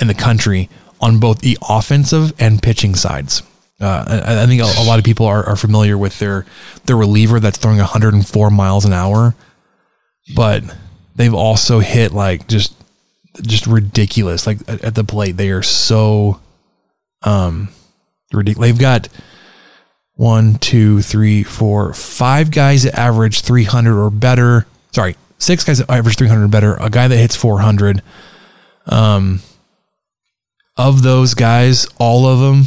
in 0.00 0.08
the 0.08 0.14
country 0.14 0.68
on 1.00 1.18
both 1.18 1.40
the 1.40 1.58
offensive 1.68 2.32
and 2.40 2.62
pitching 2.62 2.94
sides. 2.94 3.42
Uh, 3.80 4.04
I, 4.26 4.42
I 4.42 4.46
think 4.46 4.60
a, 4.60 4.82
a 4.82 4.84
lot 4.84 4.98
of 4.98 5.04
people 5.04 5.26
are, 5.26 5.44
are 5.44 5.56
familiar 5.56 5.96
with 5.96 6.18
their 6.18 6.44
their 6.86 6.96
reliever 6.96 7.38
that's 7.38 7.58
throwing 7.58 7.78
104 7.78 8.50
miles 8.50 8.84
an 8.84 8.92
hour, 8.92 9.34
but 10.34 10.64
they've 11.14 11.34
also 11.34 11.78
hit 11.78 12.12
like 12.12 12.48
just 12.48 12.74
just 13.40 13.66
ridiculous. 13.66 14.46
Like 14.46 14.58
at, 14.68 14.82
at 14.82 14.94
the 14.94 15.04
plate, 15.04 15.36
they 15.36 15.50
are 15.50 15.62
so 15.62 16.40
um 17.22 17.68
ridiculous. 18.32 18.68
They've 18.68 18.80
got 18.80 19.08
one, 20.14 20.56
two, 20.56 21.00
three, 21.00 21.44
four, 21.44 21.94
five 21.94 22.50
guys 22.50 22.82
that 22.82 22.98
average 22.98 23.42
300 23.42 23.96
or 23.96 24.10
better. 24.10 24.66
Sorry, 24.90 25.16
six 25.38 25.62
guys 25.62 25.78
that 25.78 25.88
average 25.88 26.16
300 26.16 26.44
or 26.44 26.48
better. 26.48 26.74
A 26.80 26.90
guy 26.90 27.06
that 27.06 27.16
hits 27.16 27.36
400. 27.36 28.02
Um, 28.86 29.40
of 30.78 31.02
those 31.02 31.34
guys, 31.34 31.86
all 31.98 32.26
of 32.26 32.38
them, 32.38 32.64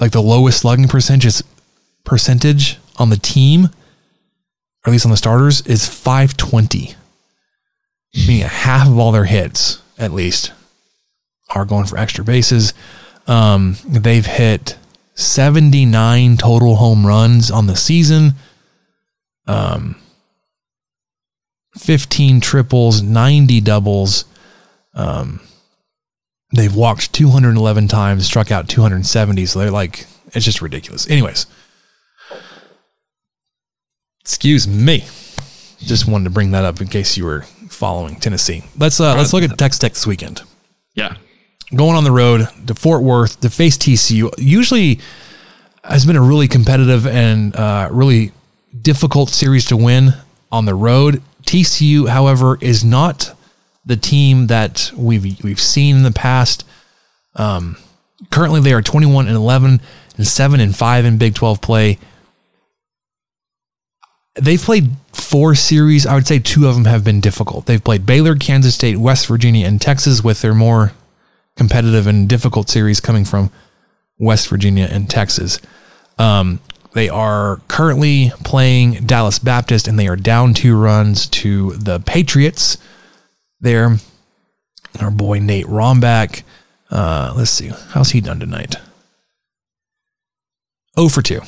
like 0.00 0.10
the 0.10 0.20
lowest 0.20 0.60
slugging 0.60 0.88
percentage 0.88 1.42
percentage 2.04 2.78
on 2.96 3.10
the 3.10 3.16
team, 3.16 3.66
or 3.66 4.88
at 4.88 4.90
least 4.90 5.06
on 5.06 5.12
the 5.12 5.16
starters, 5.16 5.60
is 5.62 5.88
520. 5.88 6.96
Meaning 8.26 8.46
half 8.46 8.88
of 8.88 8.98
all 8.98 9.12
their 9.12 9.24
hits, 9.24 9.80
at 9.96 10.12
least, 10.12 10.52
are 11.54 11.64
going 11.64 11.86
for 11.86 11.96
extra 11.96 12.24
bases. 12.24 12.74
Um, 13.26 13.76
they've 13.86 14.26
hit 14.26 14.76
79 15.14 16.36
total 16.36 16.76
home 16.76 17.06
runs 17.06 17.50
on 17.50 17.68
the 17.68 17.76
season. 17.76 18.34
Um, 19.46 19.96
15 21.78 22.40
triples, 22.40 23.02
90 23.02 23.60
doubles. 23.60 24.24
Um, 24.94 25.40
they've 26.52 26.74
walked 26.74 27.12
211 27.12 27.88
times, 27.88 28.26
struck 28.26 28.50
out 28.50 28.68
270. 28.68 29.46
So 29.46 29.58
they're 29.58 29.70
like, 29.70 30.06
it's 30.34 30.44
just 30.44 30.60
ridiculous. 30.62 31.08
Anyways, 31.08 31.46
excuse 34.20 34.66
me. 34.68 35.04
Just 35.78 36.06
wanted 36.06 36.24
to 36.24 36.30
bring 36.30 36.52
that 36.52 36.64
up 36.64 36.80
in 36.80 36.86
case 36.88 37.16
you 37.16 37.24
were 37.24 37.42
following 37.68 38.16
Tennessee. 38.16 38.62
Let's 38.78 39.00
uh, 39.00 39.16
let's 39.16 39.32
look 39.32 39.42
at 39.42 39.58
Texas 39.58 39.78
Tech 39.80 39.92
this 39.94 40.06
weekend 40.06 40.42
Yeah. 40.94 41.16
going 41.74 41.96
on 41.96 42.04
the 42.04 42.12
road 42.12 42.48
to 42.68 42.74
Fort 42.74 43.02
Worth 43.02 43.40
to 43.40 43.50
face 43.50 43.76
TCU 43.76 44.30
usually 44.38 45.00
has 45.82 46.06
been 46.06 46.14
a 46.16 46.20
really 46.22 46.46
competitive 46.46 47.04
and 47.08 47.56
uh, 47.56 47.88
really 47.90 48.30
difficult 48.80 49.30
series 49.30 49.64
to 49.66 49.76
win 49.76 50.14
on 50.52 50.64
the 50.66 50.74
road. 50.74 51.20
TCU, 51.42 52.08
however, 52.08 52.56
is 52.60 52.84
not 52.84 53.34
the 53.84 53.96
team 53.96 54.46
that 54.46 54.92
we've 54.96 55.42
we've 55.42 55.60
seen 55.60 55.96
in 55.96 56.02
the 56.02 56.12
past. 56.12 56.64
Um, 57.34 57.76
currently, 58.30 58.60
they 58.60 58.72
are 58.72 58.82
twenty 58.82 59.06
one 59.06 59.26
and 59.26 59.36
eleven 59.36 59.80
and 60.16 60.26
seven 60.26 60.60
and 60.60 60.76
five 60.76 61.04
in 61.04 61.18
Big 61.18 61.34
Twelve 61.34 61.60
play. 61.60 61.98
They've 64.34 64.62
played 64.62 64.90
four 65.12 65.54
series. 65.54 66.06
I 66.06 66.14
would 66.14 66.26
say 66.26 66.38
two 66.38 66.66
of 66.66 66.74
them 66.74 66.86
have 66.86 67.04
been 67.04 67.20
difficult. 67.20 67.66
They've 67.66 67.82
played 67.82 68.06
Baylor, 68.06 68.34
Kansas 68.34 68.74
State, 68.74 68.96
West 68.96 69.26
Virginia, 69.26 69.66
and 69.66 69.80
Texas 69.80 70.24
with 70.24 70.40
their 70.40 70.54
more 70.54 70.92
competitive 71.56 72.06
and 72.06 72.28
difficult 72.28 72.70
series 72.70 72.98
coming 73.00 73.26
from 73.26 73.50
West 74.18 74.48
Virginia 74.48 74.88
and 74.90 75.10
Texas. 75.10 75.58
Um, 76.18 76.60
they 76.94 77.08
are 77.08 77.60
currently 77.68 78.32
playing 78.44 79.06
Dallas 79.06 79.38
Baptist 79.38 79.88
and 79.88 79.98
they 79.98 80.08
are 80.08 80.16
down 80.16 80.54
two 80.54 80.78
runs 80.78 81.26
to 81.28 81.72
the 81.72 82.00
Patriots 82.00 82.76
there. 83.62 83.96
Our 85.00 85.10
boy 85.10 85.38
Nate 85.38 85.66
Rombach. 85.66 86.42
Uh, 86.90 87.32
let's 87.34 87.50
see. 87.50 87.70
How's 87.90 88.10
he 88.10 88.20
done 88.20 88.38
tonight? 88.38 88.76
0 90.96 91.08
for 91.08 91.22
2. 91.22 91.40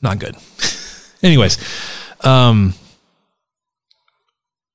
Not 0.00 0.18
good. 0.18 0.36
Anyways, 1.22 1.58
um, 2.22 2.72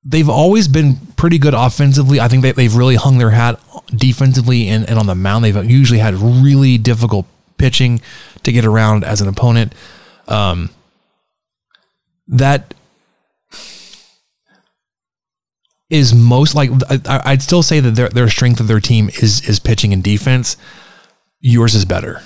they've 0.04 0.30
always 0.30 0.68
been 0.68 0.98
pretty 1.16 1.40
good 1.40 1.56
offensively. 1.56 2.20
I 2.20 2.28
think 2.28 2.44
they, 2.44 2.52
they've 2.52 2.76
really 2.76 2.96
hung 2.96 3.18
their 3.18 3.32
hat 3.32 3.60
defensively 3.96 4.68
and, 4.68 4.88
and 4.88 5.00
on 5.00 5.08
the 5.08 5.16
mound. 5.16 5.44
They've 5.44 5.66
usually 5.66 6.00
had 6.00 6.14
really 6.16 6.78
difficult 6.78 7.26
pitching 7.58 8.02
to 8.44 8.52
get 8.52 8.66
around 8.66 9.04
as 9.04 9.22
an 9.22 9.28
opponent. 9.28 9.74
Um, 10.28 10.70
that 12.28 12.74
is 15.92 16.16
most 16.16 16.56
like 16.56 16.72
I, 16.90 17.22
I'd 17.26 17.42
still 17.44 17.62
say 17.62 17.80
that 17.82 17.92
their 17.92 18.10
their 18.10 18.30
strength 18.30 18.60
of 18.60 18.68
their 18.68 18.80
team 18.80 19.10
is 19.10 19.48
is 19.48 19.60
pitching 19.60 19.94
and 19.94 20.04
defense. 20.04 20.58
Yours 21.42 21.76
is 21.76 21.86
better. 21.86 22.24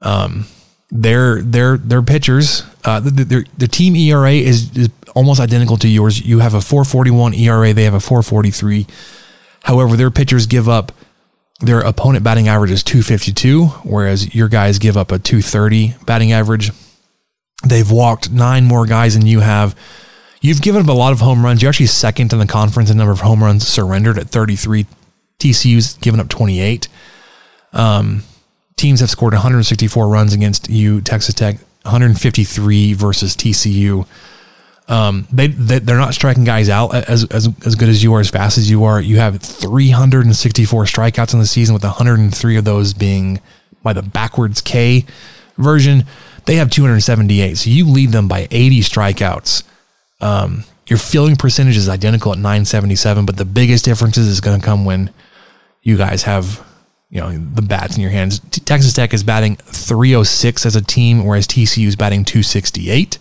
Um, 0.00 0.46
their 0.90 1.42
their 1.42 1.76
their 1.76 2.02
pitchers, 2.02 2.64
uh, 2.84 2.98
the, 3.00 3.10
the, 3.10 3.46
the 3.58 3.68
team 3.68 3.94
ERA 3.94 4.32
is, 4.32 4.76
is 4.76 4.88
almost 5.14 5.38
identical 5.38 5.76
to 5.76 5.88
yours. 5.88 6.24
You 6.24 6.38
have 6.38 6.54
a 6.54 6.62
441 6.62 7.34
ERA, 7.34 7.72
they 7.74 7.84
have 7.84 7.94
a 7.94 8.00
443. 8.00 8.86
However, 9.64 9.96
their 9.96 10.10
pitchers 10.10 10.46
give 10.46 10.68
up 10.68 10.92
their 11.60 11.80
opponent 11.80 12.24
batting 12.24 12.48
average 12.48 12.70
is 12.70 12.82
252, 12.84 13.66
whereas 13.84 14.34
your 14.34 14.48
guys 14.48 14.78
give 14.78 14.96
up 14.96 15.10
a 15.10 15.18
230 15.18 15.96
batting 16.06 16.32
average. 16.32 16.70
They've 17.66 17.90
walked 17.90 18.30
nine 18.30 18.64
more 18.64 18.86
guys 18.86 19.14
than 19.14 19.26
you 19.26 19.40
have. 19.40 19.74
You've 20.40 20.62
given 20.62 20.82
up 20.82 20.88
a 20.88 20.92
lot 20.92 21.12
of 21.12 21.20
home 21.20 21.44
runs. 21.44 21.62
You're 21.62 21.68
actually 21.68 21.86
second 21.86 22.32
in 22.32 22.38
the 22.38 22.46
conference 22.46 22.90
in 22.90 22.96
number 22.96 23.12
of 23.12 23.20
home 23.20 23.42
runs 23.42 23.66
surrendered 23.66 24.18
at 24.18 24.28
33. 24.28 24.86
TCU's 25.38 25.94
given 25.94 26.20
up 26.20 26.28
28. 26.28 26.88
Um, 27.72 28.22
teams 28.76 29.00
have 29.00 29.10
scored 29.10 29.34
164 29.34 30.08
runs 30.08 30.32
against 30.32 30.70
you, 30.70 31.00
Texas 31.00 31.34
Tech, 31.34 31.56
153 31.82 32.92
versus 32.94 33.36
TCU. 33.36 34.06
Um, 34.88 35.28
they, 35.30 35.48
they 35.48 35.80
they're 35.80 35.98
not 35.98 36.14
striking 36.14 36.44
guys 36.44 36.70
out 36.70 36.94
as, 36.94 37.24
as 37.26 37.48
as 37.66 37.74
good 37.74 37.90
as 37.90 38.02
you 38.02 38.14
are, 38.14 38.20
as 38.20 38.30
fast 38.30 38.56
as 38.56 38.70
you 38.70 38.84
are. 38.84 39.00
You 39.00 39.18
have 39.18 39.38
364 39.42 40.84
strikeouts 40.84 41.34
in 41.34 41.40
the 41.40 41.46
season, 41.46 41.74
with 41.74 41.84
103 41.84 42.56
of 42.56 42.64
those 42.64 42.94
being 42.94 43.40
by 43.82 43.92
the 43.92 44.02
backwards 44.02 44.62
K 44.62 45.04
version. 45.58 46.04
They 46.46 46.56
have 46.56 46.70
278, 46.70 47.58
so 47.58 47.68
you 47.68 47.86
lead 47.86 48.12
them 48.12 48.28
by 48.28 48.48
80 48.50 48.80
strikeouts. 48.80 49.62
Um, 50.20 50.64
your 50.86 50.98
fielding 50.98 51.36
percentage 51.36 51.76
is 51.76 51.88
identical 51.88 52.32
at 52.32 52.38
977, 52.38 53.26
but 53.26 53.36
the 53.36 53.44
biggest 53.44 53.84
differences 53.84 54.26
is 54.26 54.40
going 54.40 54.58
to 54.58 54.64
come 54.64 54.84
when 54.84 55.10
you 55.82 55.96
guys 55.96 56.22
have 56.24 56.64
you 57.10 57.20
know 57.20 57.30
the 57.30 57.62
bats 57.62 57.96
in 57.96 58.02
your 58.02 58.10
hands. 58.10 58.40
Texas 58.40 58.92
Tech 58.92 59.14
is 59.14 59.22
batting 59.22 59.56
306 59.56 60.66
as 60.66 60.76
a 60.76 60.82
team, 60.82 61.24
whereas 61.24 61.46
TCU 61.46 61.86
is 61.86 61.96
batting 61.96 62.24
268. 62.24 63.18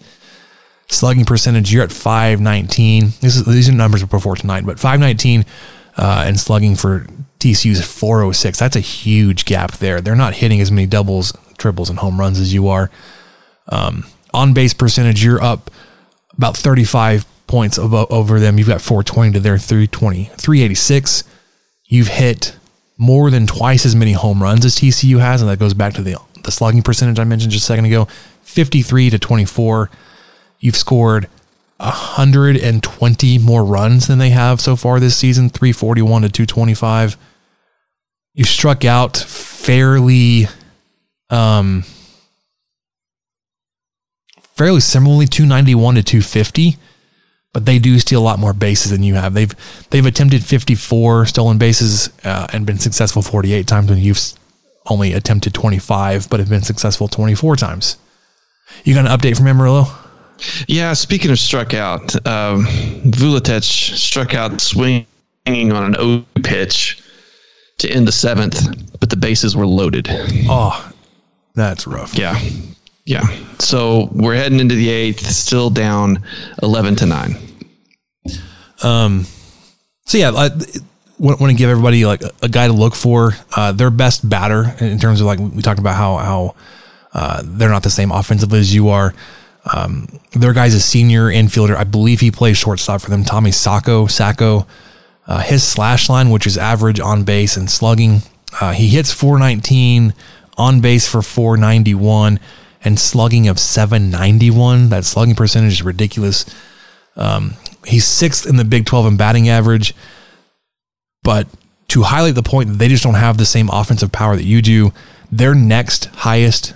Slugging 0.90 1.26
percentage, 1.26 1.74
you're 1.74 1.84
at 1.84 1.92
519. 1.92 3.14
This 3.20 3.36
is, 3.36 3.46
these 3.46 3.68
are 3.68 3.74
numbers 3.74 4.04
before 4.06 4.36
tonight, 4.36 4.66
but 4.66 4.80
519 4.80 5.46
uh, 5.98 6.24
and 6.26 6.40
slugging 6.40 6.76
for 6.76 7.08
TCU 7.40 7.72
is 7.72 7.86
406. 7.86 8.58
That's 8.58 8.76
a 8.76 8.82
huge 8.82 9.46
gap 9.46 9.74
there. 9.74 10.00
They're 10.00 10.16
not 10.16 10.36
hitting 10.36 10.62
as 10.62 10.72
many 10.72 10.88
doubles, 10.88 11.34
triples, 11.58 11.90
and 11.90 12.00
home 12.00 12.20
runs 12.20 12.40
as 12.40 12.54
you 12.54 12.70
are. 12.70 12.90
Um, 13.68 14.06
on 14.34 14.54
base 14.54 14.74
percentage, 14.74 15.24
you're 15.24 15.42
up 15.42 15.70
about 16.38 16.58
35 16.58 17.26
points 17.48 17.80
over, 17.80 18.40
them. 18.40 18.58
You've 18.58 18.68
got 18.68 18.82
420 18.82 19.34
to 19.34 19.40
their 19.40 19.58
320, 19.58 20.26
386. 20.26 21.24
You've 21.86 22.10
hit 22.10 22.58
more 22.98 23.30
than 23.32 23.48
twice 23.48 23.86
as 23.86 23.96
many 23.96 24.12
home 24.14 24.44
runs 24.44 24.66
as 24.66 24.76
TCU 24.76 25.20
has, 25.20 25.42
and 25.42 25.50
that 25.50 25.60
goes 25.60 25.74
back 25.74 25.94
to 25.94 26.02
the 26.02 26.18
the 26.44 26.52
slugging 26.52 26.82
percentage 26.82 27.20
I 27.20 27.26
mentioned 27.26 27.52
just 27.52 27.66
a 27.66 27.68
second 27.68 27.86
ago, 27.86 28.08
53 28.44 29.10
to 29.10 29.20
24. 29.20 29.90
You've 30.60 30.78
scored 30.78 31.28
120 31.78 33.38
more 33.40 33.66
runs 33.66 34.08
than 34.08 34.18
they 34.18 34.30
have 34.30 34.62
so 34.62 34.76
far 34.76 35.00
this 35.00 35.16
season, 35.18 35.50
341 35.50 36.22
to 36.24 36.30
225. 36.30 37.18
You 38.34 38.46
struck 38.46 38.86
out 38.86 39.18
fairly 39.18 40.48
um 41.30 41.84
fairly 44.58 44.80
similarly 44.80 45.28
291 45.28 45.96
to 45.96 46.04
250 46.04 46.78
but 47.58 47.66
they 47.66 47.80
do 47.80 47.98
steal 47.98 48.22
a 48.22 48.24
lot 48.24 48.38
more 48.38 48.54
bases 48.54 48.92
than 48.92 49.02
you 49.02 49.16
have. 49.16 49.34
They've 49.34 49.52
they've 49.90 50.06
attempted 50.06 50.44
54 50.44 51.26
stolen 51.26 51.58
bases 51.58 52.12
uh, 52.24 52.46
and 52.54 52.68
been 52.68 52.78
successful 52.78 53.24
48 53.24 53.66
times 53.66 53.90
when 53.90 53.98
you've 53.98 54.22
only 54.86 55.14
attempted 55.14 55.56
25 55.56 56.30
but 56.30 56.40
have 56.40 56.50
been 56.50 56.62
successful 56.62 57.08
24 57.08 57.56
times. 57.56 57.98
You 58.84 58.94
got 58.94 59.08
an 59.08 59.18
update 59.18 59.38
from 59.38 59.48
Amarillo? 59.48 59.86
Yeah, 60.68 60.94
speaking 60.94 61.32
of 61.32 61.40
struck 61.40 61.74
out, 61.74 62.14
um, 62.28 62.68
Vooletich 63.08 63.96
struck 63.96 64.36
out 64.36 64.62
swinging 64.62 65.08
on 65.48 65.84
an 65.84 65.96
O 65.98 66.24
pitch 66.44 67.02
to 67.80 67.90
end 67.90 68.08
the 68.08 68.12
seventh, 68.12 69.00
but 69.00 69.10
the 69.10 69.18
bases 69.18 69.56
were 69.56 69.66
loaded. 69.66 70.08
Oh, 70.48 70.92
that's 71.56 71.88
rough. 71.88 72.16
Yeah. 72.16 72.40
Yeah. 73.08 73.26
So 73.60 74.10
we're 74.12 74.36
heading 74.36 74.60
into 74.60 74.76
the 74.76 74.90
eighth, 74.90 75.26
still 75.26 75.70
down 75.70 76.24
11 76.62 76.98
to 76.98 77.06
9. 77.06 77.38
Um, 78.84 79.26
so 80.06 80.18
yeah, 80.18 80.32
I 80.32 80.50
want, 81.18 81.40
want 81.40 81.52
to 81.52 81.58
give 81.58 81.70
everybody 81.70 82.06
like 82.06 82.22
a, 82.22 82.32
a 82.44 82.50
guy 82.50 82.68
to 82.68 82.74
look 82.74 82.96
for. 82.96 83.32
Uh, 83.56 83.72
their 83.72 83.90
best 83.90 84.28
batter 84.28 84.76
in 84.82 85.00
terms 85.00 85.22
of 85.22 85.28
like 85.28 85.40
we 85.40 85.62
talked 85.62 85.80
about 85.80 85.96
how 85.96 86.18
how 86.18 86.56
uh, 87.14 87.42
they're 87.46 87.70
not 87.70 87.84
the 87.84 87.90
same 87.90 88.12
offensively 88.12 88.60
as 88.60 88.76
you 88.76 88.90
are. 88.90 89.16
Um, 89.74 90.08
their 90.34 90.52
guy's 90.52 90.74
a 90.74 90.82
senior 90.82 91.28
infielder. 91.28 91.78
I 91.78 91.86
believe 91.86 92.20
he 92.20 92.30
plays 92.30 92.58
shortstop 92.58 93.02
for 93.02 93.10
them. 93.10 93.24
Tommy 93.24 93.52
Sacco. 93.52 94.08
Sacco. 94.08 94.68
Uh, 95.26 95.40
his 95.40 95.64
slash 95.64 96.10
line, 96.10 96.30
which 96.30 96.46
is 96.46 96.58
average 96.58 97.00
on 97.00 97.24
base 97.24 97.56
and 97.56 97.72
slugging, 97.72 98.22
uh, 98.60 98.74
he 98.74 98.88
hits 98.90 99.14
419 99.14 100.14
on 100.58 100.82
base 100.82 101.08
for 101.08 101.22
491 101.22 102.40
and 102.84 103.00
slugging 103.00 103.48
of 103.48 103.60
791. 103.60 104.90
That 104.90 105.06
slugging 105.06 105.36
percentage 105.36 105.74
is 105.74 105.84
ridiculous. 105.84 106.46
Um, 107.16 107.54
he's 107.86 108.06
sixth 108.06 108.48
in 108.48 108.58
the 108.58 108.66
Big 108.66 108.86
12 108.86 109.08
in 109.08 109.18
batting 109.18 109.50
average. 109.50 109.94
But 111.24 111.48
to 111.90 112.04
highlight 112.04 112.36
the 112.36 112.44
point 112.44 112.70
that 112.70 112.78
they 112.78 112.88
just 112.88 113.04
don't 113.04 113.16
have 113.16 113.38
the 113.38 113.46
same 113.46 113.70
offensive 113.72 114.12
power 114.12 114.36
that 114.36 114.44
you 114.44 114.62
do, 114.62 114.94
their 115.32 115.56
next 115.56 116.06
highest 116.06 116.74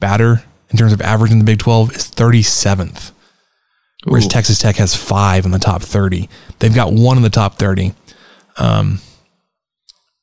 batter 0.00 0.42
in 0.70 0.78
terms 0.78 0.92
of 0.92 1.00
average 1.00 1.32
in 1.32 1.38
the 1.38 1.44
Big 1.44 1.58
12 1.58 1.94
is 1.96 2.10
37th. 2.10 3.12
Whereas 4.04 4.26
Ooh. 4.26 4.30
Texas 4.30 4.58
Tech 4.58 4.76
has 4.76 4.96
five 4.96 5.44
in 5.44 5.50
the 5.50 5.58
top 5.58 5.82
30. 5.82 6.28
They've 6.58 6.74
got 6.74 6.92
one 6.92 7.16
in 7.16 7.22
the 7.22 7.30
top 7.30 7.56
30. 7.56 7.92
Um, 8.56 9.00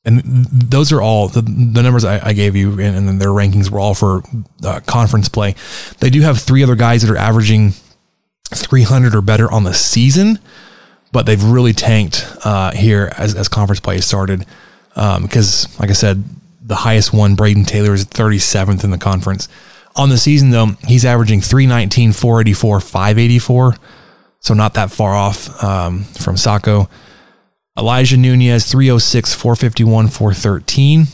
and 0.04 0.22
those 0.24 0.92
are 0.92 1.02
all 1.02 1.28
the, 1.28 1.42
the 1.42 1.82
numbers 1.82 2.04
I, 2.04 2.28
I 2.28 2.32
gave 2.32 2.56
you, 2.56 2.72
and, 2.72 2.96
and 2.96 3.08
then 3.08 3.18
their 3.18 3.28
rankings 3.28 3.70
were 3.70 3.80
all 3.80 3.94
for 3.94 4.22
uh, 4.64 4.80
conference 4.86 5.28
play. 5.28 5.54
They 5.98 6.10
do 6.10 6.20
have 6.22 6.38
three 6.38 6.62
other 6.62 6.76
guys 6.76 7.02
that 7.02 7.10
are 7.10 7.16
averaging 7.16 7.72
300 8.54 9.14
or 9.14 9.20
better 9.20 9.50
on 9.50 9.64
the 9.64 9.74
season, 9.74 10.38
but 11.12 11.26
they've 11.26 11.42
really 11.42 11.72
tanked 11.72 12.26
uh, 12.44 12.72
here 12.72 13.12
as, 13.18 13.34
as 13.34 13.48
conference 13.48 13.80
play 13.80 14.00
started. 14.00 14.46
Because, 14.94 15.66
um, 15.66 15.72
like 15.78 15.90
I 15.90 15.94
said, 15.94 16.24
the 16.62 16.76
highest 16.76 17.12
one, 17.12 17.36
Brayden 17.36 17.66
Taylor, 17.66 17.94
is 17.94 18.04
37th 18.04 18.84
in 18.84 18.90
the 18.90 18.98
conference. 18.98 19.48
On 19.96 20.08
the 20.08 20.18
season, 20.18 20.50
though, 20.50 20.68
he's 20.86 21.04
averaging 21.04 21.40
319, 21.40 22.12
484, 22.12 22.80
584. 22.80 23.76
So 24.40 24.54
not 24.54 24.74
that 24.74 24.90
far 24.90 25.14
off 25.14 25.62
um, 25.62 26.04
from 26.04 26.36
Sacco. 26.36 26.88
Elijah 27.78 28.16
Nunez, 28.16 28.70
306, 28.70 29.34
451, 29.34 30.08
413. 30.08 31.00
And 31.00 31.08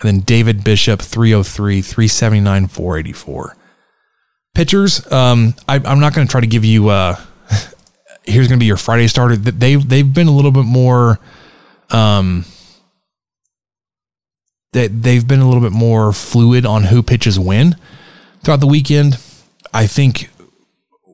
then 0.00 0.20
David 0.20 0.64
Bishop, 0.64 1.00
303, 1.00 1.80
379, 1.80 2.66
484. 2.66 3.56
Pitchers, 4.54 5.12
um, 5.12 5.54
I, 5.68 5.76
I'm 5.76 6.00
not 6.00 6.14
going 6.14 6.26
to 6.26 6.30
try 6.30 6.40
to 6.40 6.46
give 6.46 6.64
you, 6.64 6.88
uh, 6.88 7.16
here's 8.24 8.48
going 8.48 8.58
to 8.58 8.62
be 8.62 8.66
your 8.66 8.76
Friday 8.76 9.06
starter. 9.06 9.36
They've, 9.36 9.88
they've 9.88 10.12
been 10.12 10.26
a 10.26 10.32
little 10.32 10.50
bit 10.50 10.64
more, 10.64 11.20
um, 11.90 12.44
they, 14.72 14.88
they've 14.88 15.26
been 15.26 15.40
a 15.40 15.46
little 15.46 15.62
bit 15.62 15.72
more 15.72 16.12
fluid 16.12 16.66
on 16.66 16.84
who 16.84 17.02
pitches 17.02 17.38
when 17.38 17.76
throughout 18.42 18.60
the 18.60 18.66
weekend. 18.66 19.18
I 19.72 19.86
think 19.86 20.30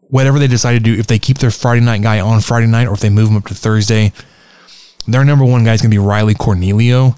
whatever 0.08 0.38
they 0.38 0.46
decide 0.46 0.72
to 0.72 0.80
do, 0.80 0.94
if 0.94 1.06
they 1.06 1.18
keep 1.18 1.38
their 1.38 1.50
Friday 1.50 1.80
night 1.80 2.02
guy 2.02 2.20
on 2.20 2.40
Friday 2.40 2.66
night 2.66 2.86
or 2.86 2.94
if 2.94 3.00
they 3.00 3.10
move 3.10 3.30
him 3.30 3.36
up 3.36 3.46
to 3.46 3.54
Thursday, 3.54 4.12
their 5.06 5.24
number 5.24 5.44
one 5.44 5.64
guy 5.64 5.74
is 5.74 5.82
going 5.82 5.90
to 5.90 5.94
be 5.94 5.98
Riley 5.98 6.34
Cornelio, 6.34 7.14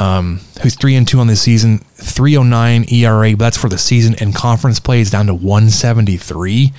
um, 0.00 0.40
who's 0.62 0.74
three 0.76 0.94
and 0.94 1.06
two 1.06 1.18
on 1.18 1.26
the 1.26 1.36
season, 1.36 1.78
309 1.78 2.86
ERA, 2.92 3.30
but 3.32 3.38
that's 3.38 3.56
for 3.56 3.68
the 3.68 3.78
season. 3.78 4.14
And 4.20 4.34
conference 4.34 4.78
play 4.80 5.00
is 5.00 5.10
down 5.10 5.26
to 5.26 5.34
173. 5.34 6.72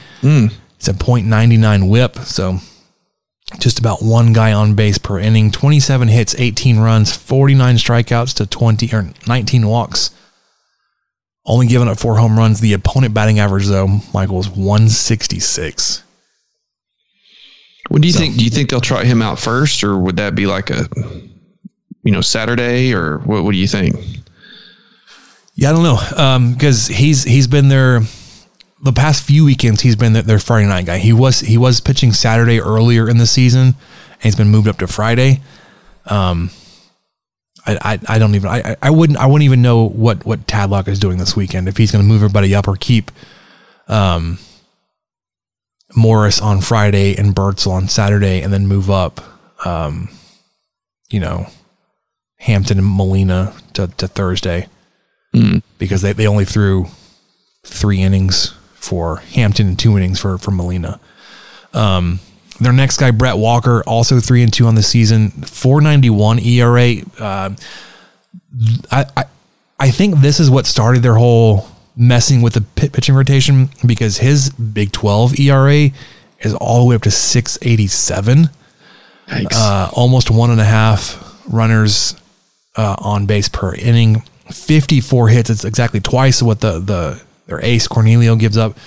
It's 0.76 0.88
a 0.88 0.94
.99 0.94 1.90
whip, 1.90 2.16
so 2.20 2.58
just 3.60 3.80
about 3.80 4.02
one 4.02 4.34
guy 4.34 4.54
on 4.54 4.76
base 4.76 4.98
per 4.98 5.20
inning. 5.20 5.52
27 5.52 6.08
hits, 6.08 6.34
18 6.36 6.80
runs, 6.80 7.16
49 7.16 7.76
strikeouts 7.76 8.34
to 8.36 8.46
20 8.46 8.94
or 8.96 9.10
19 9.28 9.68
walks. 9.68 10.12
Only 11.46 11.68
giving 11.68 11.88
up 11.88 12.00
four 12.00 12.18
home 12.18 12.38
runs. 12.38 12.62
The 12.62 12.74
opponent 12.74 13.14
batting 13.14 13.40
average, 13.40 13.68
though, 13.68 14.00
Michael, 14.14 14.40
is 14.40 14.48
166. 14.50 16.04
What 17.92 18.02
do 18.02 18.08
you 18.08 18.14
think? 18.14 18.38
Do 18.38 18.46
you 18.46 18.50
think 18.50 18.70
they'll 18.70 18.80
try 18.80 19.04
him 19.04 19.22
out 19.22 19.38
first, 19.38 19.84
or 19.84 19.98
would 19.98 20.16
that 20.16 20.34
be 20.34 20.46
like 20.46 20.70
a, 20.70 20.88
you 22.04 22.14
know, 22.14 22.22
Saturday, 22.22 22.94
or 22.94 23.18
what? 23.18 23.44
What 23.44 23.52
do 23.52 23.58
you 23.58 23.68
think? 23.68 23.98
Yeah, 25.56 25.72
I 25.72 25.74
don't 25.74 25.84
know. 25.84 26.54
because 26.54 26.88
he's 26.88 27.26
he's 27.26 27.48
been 27.48 27.68
there 27.68 28.00
the 28.82 28.94
past 28.94 29.24
few 29.24 29.44
weekends. 29.44 29.82
He's 29.82 29.98
been 29.98 30.14
their, 30.14 30.24
their 30.24 30.40
Friday 30.40 30.68
night 30.68 30.86
guy. 30.86 31.00
He 31.00 31.12
was 31.12 31.42
he 31.42 31.58
was 31.58 31.82
pitching 31.82 32.14
Saturday 32.14 32.62
earlier 32.62 33.10
in 33.10 33.18
the 33.18 33.28
season, 33.28 33.62
and 33.62 34.24
he's 34.24 34.38
been 34.38 34.48
moved 34.48 34.70
up 34.70 34.78
to 34.78 34.88
Friday. 34.88 35.42
Um, 36.06 36.50
I, 37.68 37.78
I, 38.08 38.16
I 38.16 38.20
don't 38.20 38.36
even 38.36 38.50
I, 38.50 38.78
I 38.82 38.90
wouldn't 38.90 39.20
I 39.20 39.26
wouldn't 39.26 39.44
even 39.44 39.62
know 39.62 39.90
what 39.90 40.26
what 40.26 40.48
Tadlock 40.48 40.88
is 40.88 40.98
doing 40.98 41.18
this 41.18 41.36
weekend 41.36 41.68
if 41.68 41.76
he's 41.76 41.92
going 41.92 42.06
to 42.06 42.08
move 42.08 42.24
everybody 42.24 42.56
up 42.56 42.70
or 42.70 42.78
keep 42.78 43.12
um 43.90 44.40
Morris 45.96 46.42
on 46.42 46.62
Friday 46.62 47.16
and 47.18 47.34
Birdsell 47.36 47.72
on 47.74 47.88
Saturday 47.88 48.42
and 48.42 48.52
then 48.54 48.68
move 48.68 48.90
up 48.90 49.22
um 49.66 50.10
you 51.10 51.20
know 51.20 51.48
Hampton 52.38 52.78
and 52.80 52.88
Molina 52.88 53.54
to, 53.74 53.88
to 53.98 54.08
Thursday 54.08 54.68
Mm. 55.34 55.64
because 55.78 56.02
they, 56.02 56.12
they 56.12 56.28
only 56.28 56.44
threw 56.44 56.88
three 57.64 58.02
innings 58.02 58.54
for 58.74 59.18
Hampton 59.34 59.66
and 59.68 59.80
two 59.80 59.96
innings 59.98 60.20
for 60.20 60.38
for 60.38 60.52
Molina. 60.52 61.00
Um, 61.74 62.20
their 62.60 62.74
next 62.74 62.98
guy, 62.98 63.12
Brett 63.12 63.38
Walker, 63.38 63.82
also 63.88 64.20
three 64.20 64.44
and 64.44 64.52
two 64.52 64.68
on 64.68 64.76
the 64.76 64.84
season, 64.84 65.30
four 65.32 65.80
ninety 65.80 66.10
one 66.10 66.38
ERA. 66.38 66.96
Uh, 67.18 67.52
I, 68.92 69.06
I 69.16 69.24
I 69.80 69.90
think 69.92 70.18
this 70.18 70.42
is 70.42 70.50
what 70.50 70.66
started 70.66 71.02
their 71.02 71.16
whole 71.16 71.66
messing 71.96 72.42
with 72.42 72.54
the 72.54 72.62
pit 72.62 72.94
pitching 72.94 73.16
rotation 73.16 73.70
because 73.86 74.18
his 74.18 74.50
Big 74.52 74.92
Twelve 74.92 75.40
ERA 75.40 75.90
is 76.40 76.54
all 76.56 76.82
the 76.82 76.86
way 76.86 76.96
up 76.96 77.02
to 77.04 77.12
six 77.12 77.58
eighty 77.62 77.88
seven, 77.88 78.50
Yikes. 79.28 79.48
uh, 79.54 79.90
almost 79.94 80.32
one 80.32 80.50
and 80.52 80.62
a 80.62 80.66
half 80.66 81.44
runners 81.48 82.16
uh, 82.76 82.96
on 83.00 83.26
base 83.26 83.50
per 83.50 83.74
inning. 83.76 84.22
Fifty 84.52 85.00
four 85.02 85.30
hits. 85.30 85.50
It's 85.50 85.66
exactly 85.66 86.00
twice 86.00 86.42
what 86.42 86.62
the 86.62 86.80
the 86.80 87.22
their 87.48 87.64
ace 87.64 87.88
Cornelio 87.88 88.36
gives 88.36 88.58
up 88.58 88.78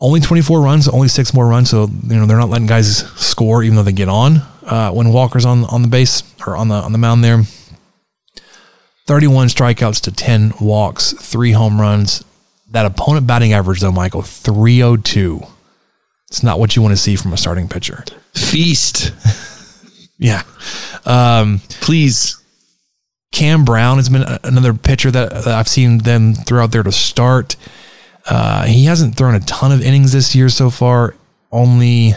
only 0.00 0.20
24 0.20 0.60
runs, 0.60 0.88
only 0.88 1.08
six 1.08 1.34
more 1.34 1.46
runs. 1.46 1.70
So, 1.70 1.88
you 2.06 2.16
know, 2.16 2.26
they're 2.26 2.38
not 2.38 2.48
letting 2.48 2.66
guys 2.66 2.98
score 3.20 3.62
even 3.62 3.76
though 3.76 3.82
they 3.82 3.92
get 3.92 4.08
on 4.08 4.36
uh, 4.62 4.90
when 4.92 5.12
Walker's 5.12 5.44
on, 5.44 5.64
on 5.64 5.82
the 5.82 5.88
base 5.88 6.22
or 6.46 6.56
on 6.56 6.68
the, 6.68 6.76
on 6.76 6.92
the 6.92 6.98
mound 6.98 7.24
there. 7.24 7.42
31 9.08 9.48
strikeouts 9.48 10.02
to 10.02 10.12
10 10.12 10.52
walks, 10.60 11.12
three 11.14 11.52
home 11.52 11.80
runs. 11.80 12.22
That 12.70 12.84
opponent 12.84 13.26
batting 13.26 13.54
average, 13.54 13.80
though, 13.80 13.90
Michael, 13.90 14.20
302. 14.22 15.40
It's 16.28 16.42
not 16.42 16.60
what 16.60 16.76
you 16.76 16.82
want 16.82 16.92
to 16.92 16.96
see 16.96 17.16
from 17.16 17.32
a 17.32 17.38
starting 17.38 17.68
pitcher. 17.68 18.04
Feast, 18.34 19.12
Yeah. 20.18 20.42
Um, 21.06 21.60
please. 21.80 22.42
Cam 23.30 23.64
Brown 23.64 23.98
has 23.98 24.08
been 24.08 24.24
another 24.42 24.74
pitcher 24.74 25.10
that, 25.10 25.46
I've 25.46 25.68
seen 25.68 25.98
them 25.98 26.34
throw 26.34 26.64
out 26.64 26.72
there 26.72 26.82
to 26.82 26.90
start. 26.90 27.56
Uh, 28.26 28.64
he 28.64 28.86
hasn't 28.86 29.16
thrown 29.16 29.34
a 29.34 29.40
ton 29.40 29.70
of 29.70 29.80
innings 29.80 30.12
this 30.12 30.34
year 30.34 30.48
so 30.48 30.70
far. 30.70 31.14
Only, 31.52 32.14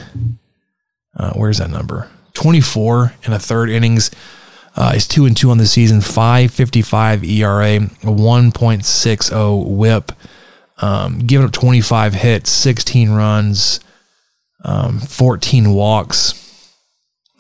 uh, 1.16 1.34
where's 1.34 1.60
that 1.60 1.70
number? 1.70 2.10
24 2.34 3.14
and 3.24 3.34
a 3.34 3.40
third 3.40 3.70
innings. 3.70 4.10
Uh, 4.76 4.94
he's 4.94 5.08
two 5.08 5.26
and 5.26 5.36
two 5.36 5.52
on 5.52 5.58
the 5.58 5.66
season, 5.66 6.02
555 6.02 7.24
ERA, 7.24 7.80
1.60 7.80 9.68
whip, 9.68 10.12
um, 10.78 11.20
giving 11.20 11.46
up 11.46 11.52
25 11.52 12.14
hits, 12.14 12.50
16 12.50 13.12
runs, 13.12 13.80
um, 14.64 15.00
14 15.00 15.74
walks, 15.74 16.74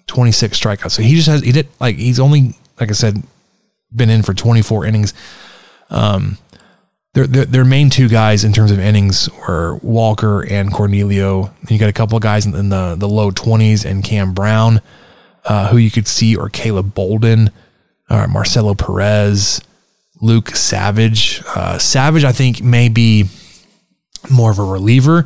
26 0.08 0.60
strikeouts. 0.60 0.92
So 0.92 1.02
he 1.02 1.16
just 1.16 1.28
has, 1.30 1.42
he 1.42 1.52
did 1.52 1.68
like, 1.80 1.96
he's 1.96 2.20
only, 2.20 2.56
like 2.80 2.90
I 2.90 2.94
said, 2.94 3.24
been 3.96 4.10
in 4.10 4.24
for 4.24 4.34
24 4.34 4.86
innings. 4.86 5.14
Um, 5.90 6.38
their, 7.14 7.28
their, 7.28 7.46
their 7.46 7.66
main 7.66 7.90
two 7.90 8.08
guys 8.08 8.44
in 8.44 8.54
terms 8.54 8.72
of 8.72 8.80
innings 8.80 9.30
were 9.32 9.76
Walker 9.82 10.46
and 10.46 10.72
Cornelio. 10.72 11.54
You 11.70 11.78
got 11.78 11.90
a 11.90 11.94
couple 11.94 12.16
of 12.16 12.24
guys 12.24 12.46
in, 12.46 12.56
in 12.56 12.70
the, 12.70 12.96
the 12.98 13.08
low 13.08 13.32
20s 13.32 13.86
and 13.86 14.04
Cam 14.04 14.34
Brown, 14.34 14.82
uh, 15.46 15.70
who 15.70 15.78
you 15.78 15.92
could 15.92 16.08
see, 16.08 16.36
or 16.36 16.50
Caleb 16.50 16.94
Bolden, 16.94 17.52
or 18.10 18.28
Marcelo 18.28 18.74
Perez, 18.74 19.62
Luke 20.22 20.56
Savage. 20.56 21.42
Uh, 21.56 21.78
Savage, 21.78 22.24
I 22.24 22.32
think, 22.32 22.62
may 22.62 22.89
be 22.89 23.26
more 24.30 24.52
of 24.52 24.60
a 24.60 24.64
reliever. 24.64 25.26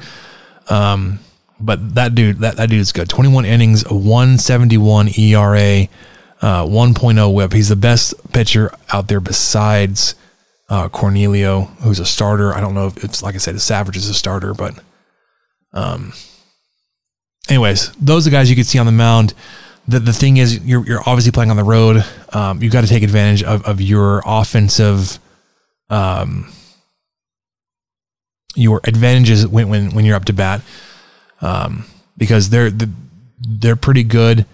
Um, 0.70 1.20
but 1.60 1.96
that 1.96 2.16
dude, 2.16 2.40
that, 2.40 2.58
that 2.58 2.70
dude 2.70 2.80
is 2.80 2.92
good. 2.92 3.10
21 3.10 3.46
innings, 3.46 3.84
171 3.90 5.10
ERA, 5.18 5.88
uh, 6.42 6.66
1.0 6.66 7.34
whip. 7.34 7.54
He's 7.54 7.70
the 7.70 7.76
best 7.76 8.14
pitcher 8.34 8.72
out 8.92 9.08
there 9.08 9.20
besides 9.20 10.16
uh, 10.70 10.90
Cornelio, 10.90 11.62
who's 11.82 12.00
a 12.00 12.06
starter. 12.06 12.54
I 12.54 12.62
don't 12.62 12.74
know 12.74 12.88
if 12.88 13.04
it's 13.04 13.24
like 13.24 13.36
I 13.36 13.38
said, 13.38 13.60
Savage 13.62 13.98
is 13.98 14.10
a 14.10 14.14
starter, 14.14 14.54
but 14.54 14.78
um, 15.74 16.14
anyways, 17.50 17.92
those 17.94 18.26
are 18.26 18.30
the 18.30 18.36
guys 18.36 18.50
you 18.50 18.56
could 18.56 18.66
see 18.66 18.80
on 18.80 18.86
the 18.86 18.92
mound. 18.92 19.34
The, 19.88 20.00
the 20.00 20.14
thing 20.14 20.38
is, 20.38 20.66
you're, 20.66 20.86
you're 20.86 21.02
obviously 21.02 21.32
playing 21.32 21.52
on 21.52 21.58
the 21.58 21.64
road. 21.64 22.04
Um, 22.34 22.62
you 22.62 22.70
got 22.70 22.82
to 22.82 22.88
take 22.88 23.04
advantage 23.04 23.44
of, 23.44 23.64
of 23.66 23.80
your 23.82 24.24
offensive, 24.26 25.20
um, 25.90 26.52
your 28.56 28.82
advantages 28.86 29.46
when, 29.48 29.70
when, 29.70 29.92
when 29.92 30.06
you're 30.06 30.16
up 30.16 30.26
to 30.26 30.34
bat. 30.34 30.62
Um, 31.42 31.86
because 32.18 32.50
they're, 32.50 32.72
they're 33.40 33.76
pretty 33.76 34.04
good 34.04 34.46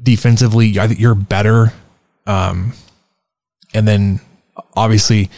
defensively. 0.00 0.78
I 0.78 0.86
think 0.86 1.00
you're 1.00 1.14
better. 1.14 1.72
Um, 2.26 2.72
and 3.74 3.86
then 3.86 4.20
obviously 4.76 5.30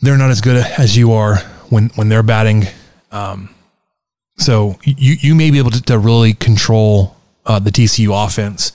they're 0.00 0.16
not 0.16 0.30
as 0.30 0.40
good 0.40 0.56
as 0.56 0.96
you 0.96 1.12
are 1.12 1.36
when, 1.70 1.90
when 1.90 2.08
they're 2.08 2.22
batting. 2.22 2.64
Um, 3.12 3.50
so 4.38 4.78
you, 4.82 5.16
you 5.20 5.34
may 5.34 5.50
be 5.50 5.58
able 5.58 5.70
to, 5.72 5.82
to 5.82 5.98
really 5.98 6.34
control 6.34 7.16
uh, 7.48 7.58
the 7.58 7.70
TCU 7.70 8.24
offense 8.24 8.72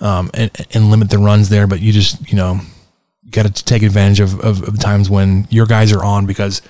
um, 0.00 0.30
and, 0.32 0.50
and 0.72 0.90
limit 0.90 1.10
the 1.10 1.18
runs 1.18 1.48
there, 1.48 1.66
but 1.66 1.80
you 1.80 1.92
just, 1.92 2.30
you 2.30 2.36
know, 2.36 2.60
got 3.30 3.44
to 3.44 3.64
take 3.64 3.82
advantage 3.82 4.20
of, 4.20 4.40
of, 4.40 4.62
of 4.62 4.78
times 4.78 5.10
when 5.10 5.46
your 5.50 5.66
guys 5.66 5.92
are 5.92 6.04
on 6.04 6.24
because 6.24 6.62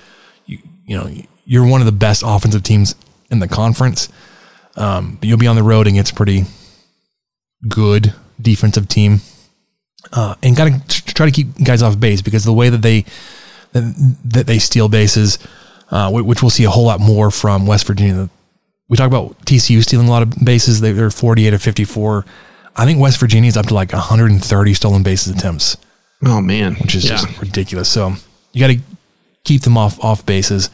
you, 0.45 0.57
you 0.85 0.97
know, 0.97 1.09
you're 1.45 1.65
one 1.65 1.79
of 1.79 1.85
the 1.85 1.91
best 1.91 2.23
offensive 2.25 2.63
teams 2.63 2.95
in 3.29 3.39
the 3.39 3.47
conference. 3.47 4.09
Um, 4.75 5.17
but 5.19 5.29
you'll 5.29 5.37
be 5.37 5.47
on 5.47 5.55
the 5.55 5.63
road 5.63 5.87
against 5.87 6.11
a 6.11 6.15
pretty 6.15 6.43
good 7.67 8.13
defensive 8.41 8.87
team. 8.87 9.21
Uh, 10.11 10.35
and 10.41 10.55
got 10.55 10.71
to 10.71 11.05
try 11.05 11.25
to 11.25 11.31
keep 11.31 11.47
guys 11.63 11.81
off 11.81 11.99
base 11.99 12.21
because 12.21 12.43
the 12.43 12.53
way 12.53 12.69
that 12.69 12.81
they 12.81 13.03
that, 13.73 14.17
that 14.23 14.47
they 14.47 14.59
steal 14.59 14.87
bases, 14.87 15.37
uh, 15.91 16.09
which 16.11 16.41
we'll 16.41 16.49
see 16.49 16.63
a 16.63 16.69
whole 16.69 16.85
lot 16.85 16.99
more 16.99 17.29
from 17.29 17.65
West 17.65 17.85
Virginia. 17.85 18.29
We 18.89 18.95
talk 18.97 19.07
about 19.07 19.37
TCU 19.45 19.83
stealing 19.83 20.07
a 20.07 20.11
lot 20.11 20.23
of 20.23 20.33
bases. 20.43 20.79
They- 20.81 20.91
They're 20.93 21.09
48 21.11 21.53
of 21.53 21.61
54. 21.61 22.25
I 22.75 22.85
think 22.85 22.99
West 22.99 23.19
Virginia 23.19 23.47
is 23.47 23.57
up 23.57 23.65
to 23.67 23.73
like 23.73 23.91
130 23.91 24.73
stolen 24.73 25.03
bases 25.03 25.35
attempts, 25.35 25.77
Oh 26.23 26.41
man, 26.41 26.75
which 26.75 26.95
is 26.95 27.05
yeah. 27.05 27.11
just 27.17 27.41
ridiculous. 27.41 27.89
So 27.89 28.13
you 28.53 28.59
got 28.61 28.67
to 28.67 28.79
keep 29.43 29.61
them 29.63 29.77
off 29.77 29.99
off 30.03 30.25
bases, 30.25 30.69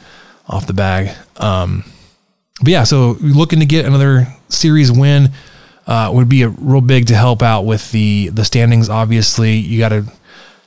off 0.47 0.67
the 0.67 0.73
bag. 0.73 1.15
Um, 1.37 1.83
but 2.61 2.69
yeah, 2.69 2.83
so 2.83 3.17
looking 3.21 3.59
to 3.61 3.65
get 3.65 3.85
another 3.85 4.27
series 4.49 4.91
win 4.91 5.29
uh, 5.87 6.11
would 6.13 6.27
be 6.29 6.41
a 6.43 6.49
real 6.49 6.81
big 6.81 7.07
to 7.07 7.15
help 7.15 7.41
out 7.41 7.61
with 7.61 7.91
the 7.91 8.29
the 8.29 8.43
standings. 8.45 8.89
Obviously, 8.89 9.53
you 9.53 9.79
got 9.79 9.89
to 9.89 10.05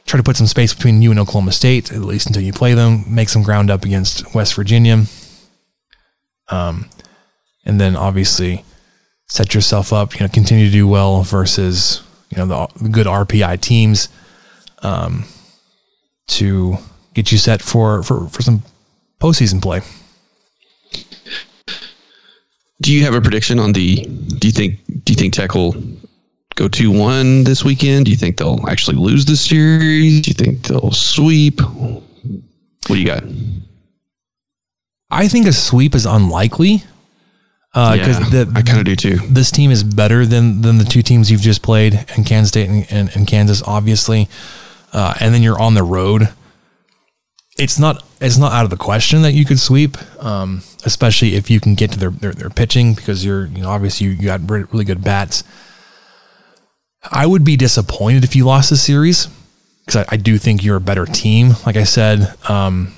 try 0.06 0.16
to 0.16 0.24
put 0.24 0.36
some 0.36 0.46
space 0.46 0.72
between 0.74 1.02
you 1.02 1.10
and 1.10 1.20
Oklahoma 1.20 1.52
State 1.52 1.92
at 1.92 2.00
least 2.00 2.26
until 2.26 2.42
you 2.42 2.52
play 2.52 2.72
them. 2.74 3.04
Make 3.06 3.28
some 3.28 3.42
ground 3.42 3.70
up 3.70 3.84
against 3.84 4.34
West 4.34 4.54
Virginia. 4.54 5.04
Um, 6.48 6.88
and 7.66 7.80
then 7.80 7.96
obviously 7.96 8.64
set 9.28 9.54
yourself 9.54 9.92
up. 9.92 10.14
You 10.14 10.20
know, 10.20 10.32
continue 10.32 10.66
to 10.66 10.72
do 10.72 10.88
well 10.88 11.22
versus 11.22 12.02
you 12.30 12.38
know 12.38 12.46
the, 12.46 12.84
the 12.84 12.88
good 12.88 13.06
RPI 13.06 13.60
teams. 13.60 14.08
Um, 14.82 15.24
to 16.28 16.76
get 17.14 17.32
you 17.32 17.38
set 17.38 17.62
for 17.62 18.02
for 18.02 18.28
for 18.28 18.42
some 18.42 18.62
postseason 19.20 19.60
play. 19.60 19.80
Do 22.82 22.92
you 22.92 23.04
have 23.04 23.14
a 23.14 23.20
prediction 23.20 23.58
on 23.58 23.72
the? 23.72 23.96
Do 24.04 24.46
you 24.46 24.52
think? 24.52 24.80
Do 25.04 25.12
you 25.12 25.16
think 25.16 25.32
Tech 25.32 25.54
will 25.54 25.74
go 26.56 26.68
two 26.68 26.90
one 26.90 27.44
this 27.44 27.64
weekend? 27.64 28.04
Do 28.04 28.10
you 28.10 28.16
think 28.16 28.36
they'll 28.36 28.64
actually 28.68 28.96
lose 28.96 29.24
the 29.24 29.36
series? 29.36 30.20
Do 30.20 30.30
you 30.30 30.34
think 30.34 30.62
they'll 30.62 30.92
sweep? 30.92 31.60
What 31.60 32.02
do 32.88 32.98
you 32.98 33.06
got? 33.06 33.24
I 35.10 35.28
think 35.28 35.46
a 35.46 35.52
sweep 35.52 35.94
is 35.94 36.04
unlikely 36.04 36.84
because 37.76 38.18
yeah, 38.32 38.44
the 38.44 38.52
I 38.54 38.62
kind 38.62 38.78
of 38.78 38.86
do 38.86 38.96
too. 38.96 39.16
this 39.28 39.50
team 39.50 39.70
is 39.70 39.84
better 39.84 40.24
than 40.24 40.62
than 40.62 40.78
the 40.78 40.84
two 40.84 41.02
teams 41.02 41.30
you've 41.30 41.42
just 41.42 41.60
played 41.60 42.06
in 42.16 42.24
Kansas 42.24 42.48
State 42.48 42.70
and, 42.70 42.86
and, 42.90 43.14
and 43.14 43.26
Kansas, 43.26 43.62
obviously. 43.64 44.30
Uh, 44.94 45.12
and 45.20 45.34
then 45.34 45.42
you're 45.42 45.60
on 45.60 45.74
the 45.74 45.82
road. 45.82 46.30
It's 47.58 47.78
not 47.78 48.02
it's 48.18 48.38
not 48.38 48.52
out 48.52 48.64
of 48.64 48.70
the 48.70 48.78
question 48.78 49.20
that 49.22 49.32
you 49.32 49.44
could 49.44 49.60
sweep, 49.60 49.98
um, 50.24 50.62
especially 50.86 51.34
if 51.34 51.50
you 51.50 51.60
can 51.60 51.74
get 51.74 51.92
to 51.92 51.98
their, 51.98 52.08
their 52.10 52.32
their 52.32 52.48
pitching 52.48 52.94
because 52.94 53.26
you're 53.26 53.44
you 53.44 53.60
know 53.60 53.68
obviously 53.68 54.06
you, 54.06 54.12
you 54.14 54.24
got 54.24 54.48
really 54.48 54.86
good 54.86 55.04
bats. 55.04 55.44
I 57.02 57.26
would 57.26 57.44
be 57.44 57.58
disappointed 57.58 58.24
if 58.24 58.34
you 58.34 58.46
lost 58.46 58.70
the 58.70 58.76
series 58.78 59.28
because 59.84 60.06
I, 60.08 60.14
I 60.14 60.16
do 60.16 60.38
think 60.38 60.64
you're 60.64 60.76
a 60.76 60.80
better 60.80 61.04
team. 61.04 61.50
Like 61.66 61.76
I 61.76 61.84
said, 61.84 62.34
um, 62.48 62.94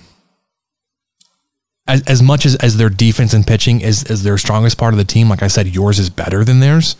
as, 1.88 2.02
as 2.02 2.22
much 2.22 2.46
as, 2.46 2.54
as 2.56 2.76
their 2.76 2.90
defense 2.90 3.32
and 3.32 3.46
pitching 3.46 3.80
is, 3.80 4.04
is 4.04 4.22
their 4.22 4.38
strongest 4.38 4.76
part 4.78 4.92
of 4.94 4.98
the 4.98 5.04
team, 5.04 5.28
like 5.28 5.42
I 5.42 5.48
said, 5.48 5.66
yours 5.66 5.98
is 5.98 6.10
better 6.10 6.44
than 6.44 6.60
theirs. 6.60 6.94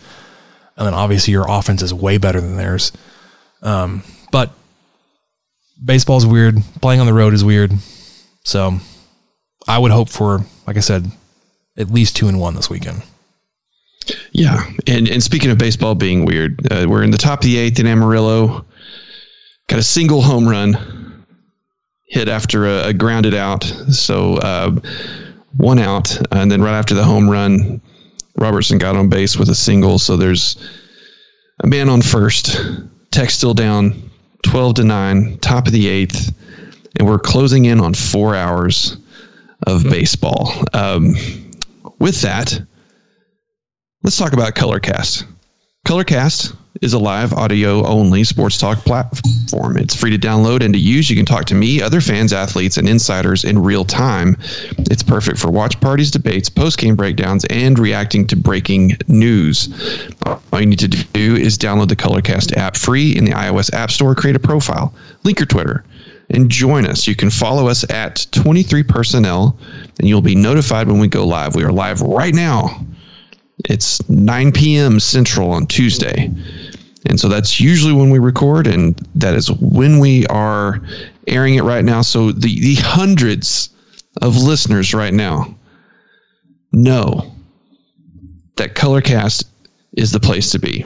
and 0.75 0.87
then 0.87 0.93
obviously 0.93 1.31
your 1.31 1.45
offense 1.47 1.81
is 1.81 1.93
way 1.93 2.17
better 2.17 2.41
than 2.41 2.57
theirs. 2.57 2.91
Um, 3.61 4.03
but 4.31 4.51
baseball's 5.83 6.25
weird. 6.25 6.57
Playing 6.81 6.99
on 6.99 7.05
the 7.05 7.13
road 7.13 7.33
is 7.33 7.45
weird. 7.45 7.71
So 8.43 8.79
I 9.67 9.77
would 9.77 9.91
hope 9.91 10.09
for, 10.09 10.43
like 10.65 10.75
I 10.77 10.81
said, 10.81 11.11
at 11.77 11.91
least 11.91 12.15
two 12.15 12.27
and 12.27 12.39
one 12.39 12.55
this 12.55 12.69
weekend. 12.69 13.03
Yeah, 14.31 14.63
and 14.87 15.07
and 15.07 15.21
speaking 15.21 15.51
of 15.51 15.59
baseball 15.59 15.93
being 15.93 16.25
weird, 16.25 16.71
uh, 16.71 16.87
we're 16.89 17.03
in 17.03 17.11
the 17.11 17.17
top 17.17 17.39
of 17.39 17.43
the 17.43 17.57
eighth 17.57 17.79
in 17.79 17.85
Amarillo. 17.85 18.65
Got 19.67 19.77
a 19.77 19.83
single 19.83 20.23
home 20.23 20.49
run 20.49 20.98
hit 22.09 22.27
after 22.27 22.65
a, 22.65 22.87
a 22.87 22.93
grounded 22.93 23.33
out, 23.33 23.63
so 23.63 24.35
uh, 24.37 24.71
one 25.57 25.79
out, 25.79 26.17
and 26.31 26.51
then 26.51 26.61
right 26.61 26.77
after 26.77 26.93
the 26.93 27.03
home 27.03 27.29
run, 27.29 27.81
Robertson 28.37 28.77
got 28.77 28.95
on 28.95 29.09
base 29.09 29.37
with 29.37 29.49
a 29.49 29.55
single. 29.55 29.99
So 29.99 30.17
there's 30.17 30.57
a 31.63 31.67
man 31.67 31.89
on 31.89 32.01
first. 32.01 32.59
Tech 33.11 33.29
still 33.29 33.53
down, 33.53 34.09
twelve 34.43 34.75
to 34.75 34.83
nine, 34.83 35.37
top 35.39 35.65
of 35.65 35.73
the 35.73 35.87
eighth, 35.87 36.33
and 36.97 37.07
we're 37.07 37.19
closing 37.19 37.65
in 37.65 37.79
on 37.79 37.93
four 37.93 38.35
hours 38.35 38.97
of 39.67 39.83
baseball. 39.83 40.51
Um, 40.73 41.15
with 41.99 42.21
that 42.21 42.59
let's 44.03 44.17
talk 44.17 44.33
about 44.33 44.55
Colorcast. 44.55 45.25
Colorcast 45.85 46.55
is 46.81 46.93
a 46.93 46.99
live 46.99 47.33
audio 47.33 47.85
only 47.85 48.23
sports 48.23 48.57
talk 48.57 48.77
platform. 48.79 49.77
It's 49.77 49.95
free 49.95 50.11
to 50.11 50.17
download 50.17 50.63
and 50.63 50.73
to 50.73 50.79
use. 50.79 51.09
You 51.09 51.15
can 51.15 51.25
talk 51.25 51.45
to 51.45 51.55
me, 51.55 51.81
other 51.81 51.99
fans, 51.99 52.31
athletes, 52.31 52.77
and 52.77 52.87
insiders 52.87 53.43
in 53.43 53.59
real 53.59 53.83
time. 53.83 54.37
It's 54.89 55.03
perfect 55.03 55.39
for 55.39 55.51
watch 55.51 55.79
parties, 55.81 56.09
debates, 56.09 56.47
post 56.49 56.77
game 56.77 56.95
breakdowns, 56.95 57.45
and 57.45 57.77
reacting 57.77 58.25
to 58.27 58.35
breaking 58.37 58.97
news. 59.07 59.69
All 60.25 60.59
you 60.59 60.65
need 60.65 60.79
to 60.79 60.87
do 60.87 61.35
is 61.35 61.57
download 61.57 61.89
the 61.89 61.95
Colorcast 61.95 62.55
app 62.55 62.77
free 62.77 63.15
in 63.15 63.25
the 63.25 63.31
iOS 63.31 63.73
App 63.73 63.91
Store, 63.91 64.15
create 64.15 64.35
a 64.35 64.39
profile, 64.39 64.93
link 65.23 65.39
your 65.39 65.47
Twitter, 65.47 65.83
and 66.29 66.49
join 66.49 66.85
us. 66.85 67.07
You 67.07 67.15
can 67.15 67.29
follow 67.29 67.67
us 67.67 67.89
at 67.91 68.25
23 68.31 68.83
Personnel, 68.83 69.57
and 69.99 70.07
you'll 70.07 70.21
be 70.21 70.35
notified 70.35 70.87
when 70.87 70.99
we 70.99 71.07
go 71.07 71.25
live. 71.25 71.55
We 71.55 71.63
are 71.63 71.71
live 71.73 72.01
right 72.01 72.33
now 72.33 72.85
it's 73.67 74.07
9 74.09 74.51
p.m. 74.53 74.99
Central 74.99 75.51
on 75.51 75.67
Tuesday. 75.67 76.31
And 77.05 77.19
so 77.19 77.29
that's 77.29 77.59
usually 77.59 77.93
when 77.93 78.09
we 78.09 78.19
record, 78.19 78.67
and 78.67 78.95
that 79.15 79.33
is 79.33 79.51
when 79.51 79.99
we 79.99 80.25
are 80.27 80.81
airing 81.27 81.55
it 81.55 81.63
right 81.63 81.85
now. 81.85 82.01
So 82.01 82.31
the, 82.31 82.59
the 82.59 82.75
hundreds 82.75 83.69
of 84.21 84.35
listeners 84.35 84.93
right 84.93 85.13
now 85.13 85.55
know 86.71 87.31
that 88.57 88.75
Colorcast 88.75 89.45
is 89.93 90.11
the 90.11 90.19
place 90.19 90.51
to 90.51 90.59
be. 90.59 90.85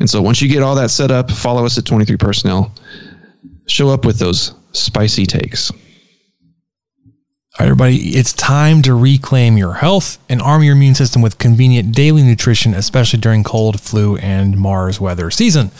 And 0.00 0.08
so 0.08 0.22
once 0.22 0.40
you 0.40 0.48
get 0.48 0.62
all 0.62 0.74
that 0.76 0.90
set 0.90 1.10
up, 1.10 1.30
follow 1.30 1.64
us 1.64 1.78
at 1.78 1.84
23 1.84 2.16
Personnel. 2.16 2.72
Show 3.66 3.90
up 3.90 4.04
with 4.04 4.18
those 4.18 4.54
spicy 4.72 5.26
takes. 5.26 5.72
Everybody, 7.60 8.16
it's 8.16 8.32
time 8.32 8.82
to 8.82 8.94
reclaim 8.96 9.56
your 9.56 9.74
health 9.74 10.18
and 10.28 10.42
arm 10.42 10.64
your 10.64 10.74
immune 10.74 10.96
system 10.96 11.22
with 11.22 11.38
convenient 11.38 11.94
daily 11.94 12.22
nutrition, 12.24 12.74
especially 12.74 13.20
during 13.20 13.44
cold, 13.44 13.80
flu, 13.80 14.16
and 14.16 14.58
Mars 14.58 15.00
weather 15.00 15.30
season. 15.30 15.70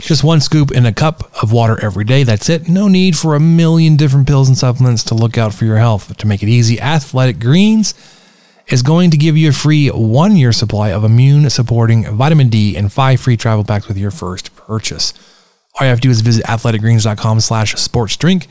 Just 0.00 0.22
one 0.22 0.42
scoop 0.42 0.70
in 0.70 0.84
a 0.84 0.92
cup 0.92 1.34
of 1.42 1.50
water 1.50 1.82
every 1.82 2.04
day. 2.04 2.24
That's 2.24 2.50
it. 2.50 2.68
No 2.68 2.88
need 2.88 3.16
for 3.16 3.34
a 3.34 3.40
million 3.40 3.96
different 3.96 4.26
pills 4.26 4.48
and 4.48 4.58
supplements 4.58 5.02
to 5.04 5.14
look 5.14 5.38
out 5.38 5.54
for 5.54 5.64
your 5.64 5.78
health. 5.78 6.14
To 6.14 6.26
make 6.26 6.42
it 6.42 6.50
easy, 6.50 6.78
Athletic 6.78 7.40
Greens 7.40 7.94
is 8.66 8.82
going 8.82 9.10
to 9.10 9.16
give 9.16 9.34
you 9.34 9.48
a 9.48 9.52
free 9.52 9.88
one 9.88 10.36
year 10.36 10.52
supply 10.52 10.92
of 10.92 11.04
immune 11.04 11.48
supporting 11.48 12.04
vitamin 12.04 12.50
D 12.50 12.76
and 12.76 12.92
five 12.92 13.18
free 13.18 13.38
travel 13.38 13.64
packs 13.64 13.88
with 13.88 13.96
your 13.96 14.10
first 14.10 14.54
purchase. 14.56 15.14
All 15.74 15.86
you 15.86 15.88
have 15.88 16.00
to 16.00 16.08
do 16.08 16.10
is 16.10 16.20
visit 16.20 16.44
athleticgreens.com 16.44 17.40
slash 17.40 17.74
sports 17.76 18.14
drink 18.18 18.46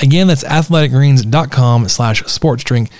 Again, 0.00 0.28
that's 0.28 0.44
athleticgreens.com 0.44 1.88
slash 1.88 2.24
sports 2.24 2.64
drink 2.64 2.90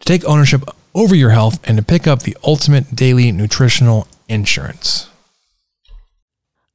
to 0.00 0.04
take 0.04 0.24
ownership 0.24 0.62
over 0.94 1.14
your 1.14 1.30
health 1.30 1.60
and 1.64 1.76
to 1.76 1.84
pick 1.84 2.06
up 2.06 2.22
the 2.22 2.36
ultimate 2.44 2.94
daily 2.94 3.30
nutritional 3.32 4.08
insurance. 4.28 5.08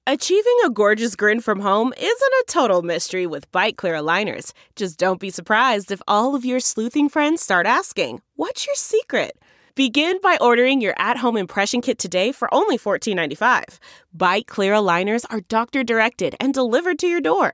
Achieving 0.06 0.58
a 0.66 0.70
gorgeous 0.70 1.16
grin 1.16 1.40
from 1.40 1.62
home 1.62 1.94
isn't 1.98 2.06
a 2.08 2.46
total 2.48 2.82
mystery 2.82 3.26
with 3.26 3.50
Byte 3.54 3.78
clear 3.78 3.94
aligners. 3.94 4.52
Just 4.76 5.00
don't 5.00 5.20
be 5.20 5.30
surprised 5.30 5.92
if 5.92 6.02
all 6.10 6.36
of 6.36 6.44
your 6.44 6.60
sleuthing 6.60 7.08
friends 7.08 7.42
start 7.42 7.66
asking, 7.66 8.22
What's 8.36 8.66
your 8.66 8.76
secret? 8.76 9.38
Begin 9.76 10.20
by 10.22 10.38
ordering 10.40 10.82
your 10.82 10.94
at 10.98 11.18
home 11.18 11.38
impression 11.38 11.82
kit 11.82 11.98
today 11.98 12.32
for 12.32 12.54
only 12.54 12.78
$14.95. 12.78 13.80
Byte 14.16 14.46
clear 14.46 14.74
aligners 14.74 15.26
are 15.30 15.40
doctor 15.40 15.86
directed 15.86 16.36
and 16.40 16.54
delivered 16.54 17.00
to 17.00 17.08
your 17.08 17.22
door. 17.22 17.54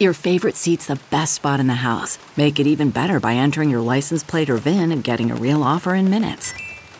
Your 0.00 0.12
favorite 0.12 0.56
seat's 0.56 0.86
the 0.86 0.98
best 1.10 1.34
spot 1.34 1.60
in 1.60 1.68
the 1.68 1.86
house. 1.86 2.18
Make 2.36 2.58
it 2.58 2.66
even 2.66 2.90
better 2.90 3.20
by 3.20 3.34
entering 3.34 3.70
your 3.70 3.80
license 3.80 4.24
plate 4.24 4.50
or 4.50 4.56
VIN 4.56 4.90
and 4.90 5.04
getting 5.04 5.30
a 5.30 5.36
real 5.36 5.62
offer 5.62 5.94
in 5.94 6.10
minutes. 6.10 6.52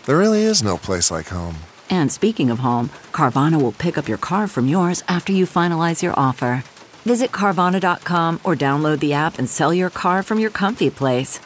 There 0.06 0.18
really 0.18 0.42
is 0.42 0.62
no 0.62 0.78
place 0.78 1.10
like 1.10 1.28
home. 1.28 1.56
And 1.90 2.12
speaking 2.12 2.50
of 2.50 2.60
home, 2.60 2.90
Carvana 3.12 3.60
will 3.60 3.72
pick 3.72 3.98
up 3.98 4.08
your 4.08 4.18
car 4.18 4.46
from 4.46 4.68
yours 4.68 5.02
after 5.08 5.32
you 5.32 5.44
finalize 5.44 6.02
your 6.02 6.14
offer. 6.16 6.62
Visit 7.04 7.32
Carvana.com 7.32 8.40
or 8.44 8.54
download 8.54 9.00
the 9.00 9.12
app 9.12 9.38
and 9.38 9.48
sell 9.48 9.74
your 9.74 9.90
car 9.90 10.22
from 10.22 10.38
your 10.38 10.50
comfy 10.50 10.88
place. 10.88 11.40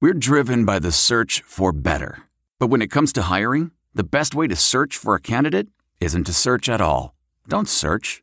We're 0.00 0.14
driven 0.14 0.64
by 0.64 0.78
the 0.78 0.90
search 0.90 1.44
for 1.46 1.70
better. 1.72 2.22
But 2.58 2.68
when 2.68 2.82
it 2.82 2.90
comes 2.90 3.12
to 3.12 3.22
hiring, 3.22 3.72
the 3.94 4.04
best 4.04 4.34
way 4.34 4.46
to 4.48 4.56
search 4.56 4.96
for 4.96 5.14
a 5.14 5.20
candidate 5.20 5.68
isn't 6.00 6.24
to 6.24 6.32
search 6.32 6.68
at 6.68 6.80
all. 6.80 7.14
Don't 7.46 7.68
search 7.68 8.22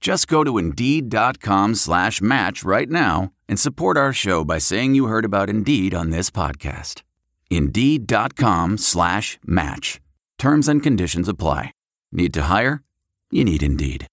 Just 0.00 0.28
go 0.28 0.44
to 0.44 0.56
Indeed.com 0.56 1.74
slash 1.74 2.22
match 2.22 2.64
right 2.64 2.88
now 2.88 3.32
and 3.48 3.58
support 3.58 3.98
our 3.98 4.12
show 4.14 4.44
by 4.44 4.56
saying 4.58 4.94
you 4.94 5.06
heard 5.06 5.26
about 5.26 5.50
Indeed 5.50 5.94
on 5.94 6.08
this 6.08 6.30
podcast. 6.30 7.02
Indeed.com 7.50 8.78
slash 8.78 9.38
match. 9.44 10.00
Terms 10.38 10.68
and 10.68 10.82
conditions 10.82 11.28
apply. 11.28 11.72
Need 12.12 12.32
to 12.34 12.42
hire? 12.42 12.82
You 13.30 13.44
need 13.44 13.62
Indeed. 13.62 14.06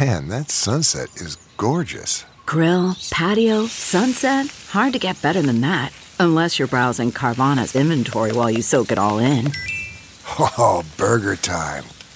Man, 0.00 0.28
that 0.28 0.50
sunset 0.50 1.14
is 1.16 1.36
gorgeous. 1.56 2.24
Grill, 2.44 2.96
patio, 3.10 3.66
sunset. 3.66 4.46
Hard 4.68 4.92
to 4.92 4.98
get 4.98 5.20
better 5.22 5.40
than 5.40 5.62
that. 5.62 5.92
Unless 6.20 6.58
you're 6.58 6.68
browsing 6.68 7.10
Carvana's 7.10 7.74
inventory 7.74 8.32
while 8.32 8.50
you 8.50 8.60
soak 8.60 8.92
it 8.92 8.98
all 8.98 9.18
in. 9.18 9.50
Oh, 10.38 10.84
burger 10.96 11.36
time. 11.36 11.84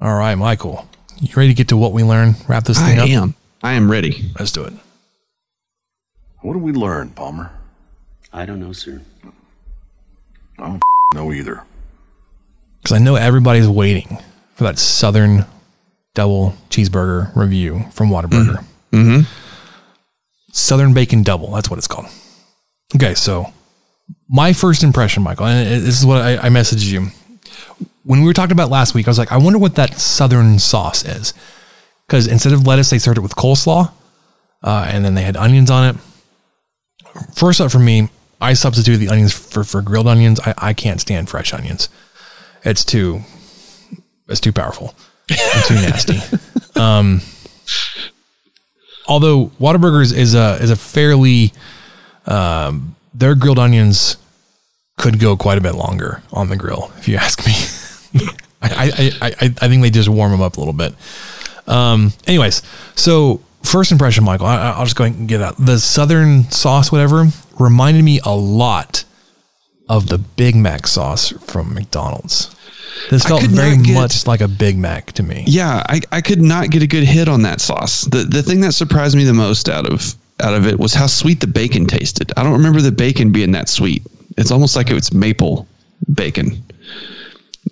All 0.00 0.14
right, 0.14 0.34
Michael. 0.34 0.86
You 1.20 1.34
ready 1.34 1.48
to 1.48 1.54
get 1.54 1.68
to 1.68 1.76
what 1.76 1.92
we 1.92 2.04
learn? 2.04 2.34
Wrap 2.48 2.64
this 2.64 2.78
thing 2.78 2.98
I 2.98 3.02
up? 3.02 3.08
I 3.08 3.12
am. 3.12 3.34
I 3.62 3.72
am 3.72 3.90
ready. 3.90 4.30
Let's 4.38 4.52
do 4.52 4.64
it. 4.64 4.74
What 6.42 6.52
did 6.52 6.62
we 6.62 6.72
learn, 6.72 7.10
Palmer? 7.10 7.50
I 8.32 8.44
don't 8.44 8.60
know, 8.60 8.72
sir. 8.72 9.00
I 10.58 10.66
don't 10.66 10.82
know 11.14 11.32
either. 11.32 11.62
Because 12.82 12.94
I 12.94 13.02
know 13.02 13.16
everybody's 13.16 13.68
waiting 13.68 14.18
for 14.54 14.64
that 14.64 14.78
Southern 14.78 15.46
double 16.14 16.54
cheeseburger 16.68 17.34
review 17.34 17.84
from 17.90 18.10
Whataburger. 18.10 18.64
Mm-hmm. 18.92 19.20
Southern 20.52 20.92
bacon 20.92 21.22
double. 21.22 21.52
That's 21.52 21.70
what 21.70 21.78
it's 21.78 21.88
called. 21.88 22.06
Okay, 22.94 23.14
so 23.14 23.46
my 24.28 24.52
first 24.52 24.82
impression, 24.82 25.22
Michael, 25.22 25.46
and 25.46 25.68
this 25.68 25.98
is 25.98 26.04
what 26.04 26.20
I, 26.20 26.36
I 26.36 26.48
messaged 26.50 26.90
you 26.90 27.08
when 28.06 28.20
we 28.20 28.26
were 28.26 28.32
talking 28.32 28.52
about 28.52 28.70
last 28.70 28.94
week. 28.94 29.08
I 29.08 29.10
was 29.10 29.18
like, 29.18 29.32
I 29.32 29.36
wonder 29.36 29.58
what 29.58 29.74
that 29.74 29.98
Southern 29.98 30.58
sauce 30.58 31.04
is, 31.04 31.34
because 32.06 32.26
instead 32.26 32.52
of 32.52 32.66
lettuce, 32.66 32.88
they 32.90 32.98
served 32.98 33.18
it 33.18 33.22
with 33.22 33.34
coleslaw, 33.34 33.90
uh, 34.62 34.86
and 34.88 35.04
then 35.04 35.14
they 35.14 35.22
had 35.22 35.36
onions 35.36 35.70
on 35.70 35.94
it. 35.94 35.96
First 37.34 37.60
up 37.60 37.72
for 37.72 37.78
me, 37.78 38.08
I 38.40 38.52
substituted 38.52 38.98
the 38.98 39.08
onions 39.08 39.32
for, 39.32 39.64
for 39.64 39.82
grilled 39.82 40.06
onions. 40.06 40.38
I, 40.40 40.54
I 40.58 40.72
can't 40.72 41.00
stand 41.00 41.28
fresh 41.28 41.52
onions. 41.52 41.88
It's 42.64 42.84
too 42.84 43.22
it's 44.28 44.40
too 44.40 44.52
powerful 44.52 44.94
and 45.28 45.64
too 45.64 45.74
nasty. 45.74 46.18
Um, 46.76 47.22
although 49.08 49.46
Whataburgers 49.58 50.14
is 50.14 50.34
a 50.34 50.58
is 50.60 50.68
a 50.68 50.76
fairly 50.76 51.54
um, 52.26 52.96
their 53.14 53.34
grilled 53.34 53.58
onions 53.58 54.18
could 54.98 55.18
go 55.18 55.38
quite 55.38 55.56
a 55.56 55.62
bit 55.62 55.74
longer 55.74 56.22
on 56.34 56.50
the 56.50 56.56
grill, 56.56 56.92
if 56.98 57.08
you 57.08 57.16
ask 57.16 57.46
me. 57.46 57.54
I, 58.62 59.12
I, 59.20 59.28
I, 59.28 59.54
I 59.60 59.68
think 59.68 59.82
they 59.82 59.90
just 59.90 60.08
warm 60.08 60.32
them 60.32 60.40
up 60.40 60.56
a 60.56 60.60
little 60.60 60.72
bit. 60.72 60.94
Um, 61.66 62.12
anyways, 62.26 62.62
so 62.94 63.40
first 63.62 63.92
impression, 63.92 64.24
Michael, 64.24 64.46
I, 64.46 64.78
will 64.78 64.84
just 64.84 64.96
go 64.96 65.04
ahead 65.04 65.18
and 65.18 65.28
get 65.28 65.42
out. 65.42 65.56
The 65.58 65.78
Southern 65.78 66.50
sauce, 66.50 66.90
whatever, 66.90 67.26
reminded 67.58 68.04
me 68.04 68.20
a 68.24 68.34
lot 68.34 69.04
of 69.88 70.08
the 70.08 70.18
Big 70.18 70.56
Mac 70.56 70.86
sauce 70.86 71.30
from 71.30 71.74
McDonald's. 71.74 72.54
This 73.10 73.24
felt 73.24 73.42
very 73.42 73.76
get, 73.76 73.94
much 73.94 74.26
like 74.26 74.40
a 74.40 74.48
Big 74.48 74.78
Mac 74.78 75.12
to 75.12 75.22
me. 75.22 75.44
Yeah, 75.46 75.82
I, 75.88 76.00
I 76.10 76.20
could 76.20 76.40
not 76.40 76.70
get 76.70 76.82
a 76.82 76.86
good 76.86 77.04
hit 77.04 77.28
on 77.28 77.42
that 77.42 77.60
sauce. 77.60 78.02
The 78.02 78.24
the 78.24 78.42
thing 78.42 78.60
that 78.62 78.72
surprised 78.72 79.16
me 79.16 79.24
the 79.24 79.34
most 79.34 79.68
out 79.68 79.86
of 79.86 80.14
out 80.40 80.54
of 80.54 80.66
it 80.66 80.78
was 80.78 80.94
how 80.94 81.06
sweet 81.06 81.40
the 81.40 81.46
bacon 81.46 81.86
tasted. 81.86 82.32
I 82.36 82.42
don't 82.42 82.54
remember 82.54 82.80
the 82.80 82.90
bacon 82.90 83.32
being 83.32 83.52
that 83.52 83.68
sweet. 83.68 84.02
It's 84.38 84.50
almost 84.50 84.76
like 84.76 84.90
it 84.90 84.94
was 84.94 85.12
maple 85.12 85.68
bacon 86.14 86.62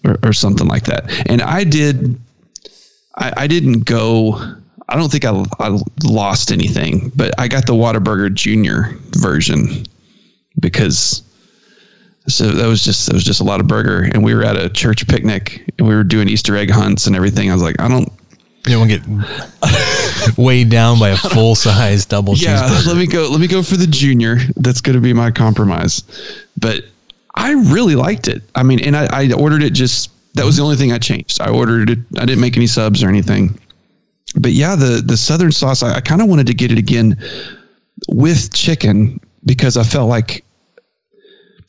or, 0.05 0.16
or 0.22 0.32
something 0.32 0.66
like 0.66 0.84
that. 0.84 1.11
And 1.28 1.42
I 1.42 1.64
did 1.64 2.18
I, 3.16 3.32
I 3.36 3.46
didn't 3.46 3.80
go 3.80 4.57
I 4.88 4.96
don't 4.96 5.11
think 5.11 5.24
I, 5.24 5.42
I 5.61 5.78
lost 6.05 6.52
anything, 6.52 7.11
but 7.16 7.32
I 7.38 7.48
got 7.48 7.66
the 7.66 7.72
Whataburger 7.72 8.32
Junior 8.32 8.96
version 9.12 9.86
because 10.61 11.22
so 12.28 12.50
that 12.50 12.66
was 12.66 12.84
just 12.84 13.07
that 13.07 13.14
was 13.14 13.24
just 13.24 13.40
a 13.40 13.44
lot 13.44 13.61
of 13.61 13.66
burger. 13.66 14.02
And 14.12 14.22
we 14.22 14.34
were 14.34 14.44
at 14.44 14.57
a 14.57 14.68
church 14.68 15.07
picnic 15.09 15.64
and 15.78 15.88
we 15.88 15.94
were 15.94 16.05
doing 16.05 16.28
Easter 16.28 16.57
egg 16.57 16.70
hunts 16.70 17.07
and 17.07 17.16
everything. 17.16 17.50
I 17.50 17.55
was 17.55 17.62
like, 17.62 17.80
I 17.80 17.88
don't 17.88 18.11
you 18.66 18.76
don't 18.76 18.88
get 18.88 20.38
weighed 20.38 20.70
down 20.70 20.98
by 20.98 21.11
a 21.11 21.16
full 21.34 21.55
size 21.55 22.07
double 22.07 22.34
yeah, 22.34 22.62
cheeseburger. 22.62 22.86
Let 22.86 22.96
me 22.96 23.07
go. 23.07 23.28
Let 23.30 23.40
me 23.40 23.46
go 23.46 23.62
for 23.62 23.76
the 23.76 23.86
junior. 23.86 24.36
That's 24.57 24.80
going 24.80 24.94
to 24.94 25.02
be 25.02 25.12
my 25.12 25.30
compromise. 25.30 26.02
But 26.57 26.84
I 27.35 27.53
really 27.53 27.97
liked 27.97 28.28
it. 28.28 28.43
I 28.55 28.62
mean, 28.62 28.80
and 28.80 28.97
I, 28.97 29.09
I 29.11 29.32
ordered 29.32 29.62
it 29.62 29.70
just. 29.70 30.11
That 30.35 30.45
was 30.45 30.57
the 30.57 30.64
only 30.64 30.76
thing 30.76 30.93
I 30.93 30.99
changed. 30.99 31.41
I 31.41 31.49
ordered 31.49 31.91
it. 31.91 31.99
I 32.18 32.24
didn't 32.24 32.41
make 32.41 32.57
any 32.57 32.66
subs 32.66 33.05
or 33.05 33.09
anything. 33.09 33.59
But 34.37 34.53
yeah, 34.53 34.74
the 34.74 35.03
the 35.05 35.16
southern 35.16 35.53
sauce. 35.53 35.82
I, 35.82 35.97
I 35.97 36.01
kind 36.01 36.20
of 36.20 36.28
wanted 36.28 36.47
to 36.49 36.55
get 36.55 36.72
it 36.72 36.78
again 36.78 37.16
with 38.09 38.53
chicken 38.53 39.20
because 39.45 39.76
I 39.76 39.85
felt 39.85 40.09
like 40.09 40.45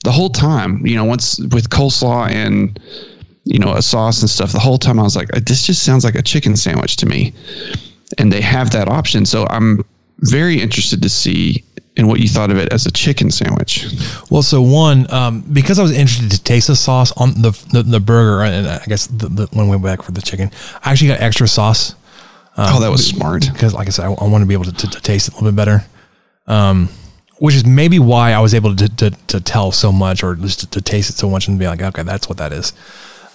the 0.03 0.11
whole 0.11 0.29
time, 0.29 0.85
you 0.85 0.95
know, 0.95 1.03
once 1.03 1.39
with 1.39 1.69
coleslaw 1.69 2.29
and 2.29 2.79
you 3.43 3.59
know 3.59 3.73
a 3.73 3.81
sauce 3.81 4.21
and 4.21 4.29
stuff, 4.29 4.51
the 4.51 4.59
whole 4.59 4.77
time 4.77 4.99
I 4.99 5.03
was 5.03 5.15
like, 5.15 5.29
this 5.29 5.65
just 5.65 5.83
sounds 5.83 6.03
like 6.03 6.15
a 6.15 6.21
chicken 6.21 6.55
sandwich 6.55 6.95
to 6.97 7.05
me, 7.05 7.33
and 8.17 8.31
they 8.31 8.41
have 8.41 8.71
that 8.71 8.87
option. 8.87 9.25
So 9.25 9.45
I'm 9.49 9.83
very 10.19 10.59
interested 10.59 11.01
to 11.01 11.09
see 11.09 11.63
in 11.95 12.07
what 12.07 12.19
you 12.19 12.27
thought 12.27 12.51
of 12.51 12.57
it 12.57 12.71
as 12.73 12.85
a 12.85 12.91
chicken 12.91 13.31
sandwich. 13.31 13.87
Well, 14.29 14.41
so 14.41 14.61
one, 14.61 15.09
um, 15.11 15.41
because 15.41 15.79
I 15.79 15.81
was 15.81 15.91
interested 15.91 16.31
to 16.31 16.43
taste 16.43 16.67
the 16.67 16.75
sauce 16.75 17.11
on 17.13 17.41
the 17.41 17.51
the, 17.71 17.83
the 17.83 17.99
burger, 17.99 18.43
and 18.43 18.67
I 18.67 18.83
guess 18.85 19.07
the, 19.07 19.29
the 19.29 19.47
one 19.53 19.69
way 19.69 19.77
back 19.77 20.01
for 20.01 20.11
the 20.11 20.21
chicken, 20.21 20.51
I 20.83 20.91
actually 20.91 21.09
got 21.09 21.21
extra 21.21 21.47
sauce. 21.47 21.95
Um, 22.57 22.75
oh, 22.75 22.79
that 22.81 22.91
was 22.91 23.05
smart. 23.05 23.49
Because, 23.51 23.73
like 23.73 23.87
I 23.87 23.91
said, 23.91 24.05
I, 24.05 24.13
I 24.13 24.27
want 24.27 24.41
to 24.41 24.45
be 24.45 24.53
able 24.53 24.65
to, 24.65 24.71
to, 24.71 24.89
to, 24.89 25.01
taste 25.01 25.27
it 25.27 25.33
a 25.33 25.37
little 25.37 25.51
bit 25.51 25.57
better. 25.57 25.85
Um, 26.47 26.89
which 27.37 27.53
is 27.53 27.65
maybe 27.65 27.99
why 27.99 28.31
I 28.31 28.39
was 28.39 28.53
able 28.53 28.75
to, 28.77 28.87
to, 28.95 29.09
to 29.09 29.41
tell 29.41 29.73
so 29.73 29.91
much 29.91 30.23
or 30.23 30.35
just 30.35 30.61
to, 30.61 30.69
to 30.69 30.81
taste 30.81 31.09
it 31.09 31.17
so 31.17 31.29
much 31.29 31.49
and 31.49 31.59
be 31.59 31.67
like, 31.67 31.81
okay, 31.81 32.03
that's 32.03 32.29
what 32.29 32.37
that 32.37 32.53
is. 32.53 32.71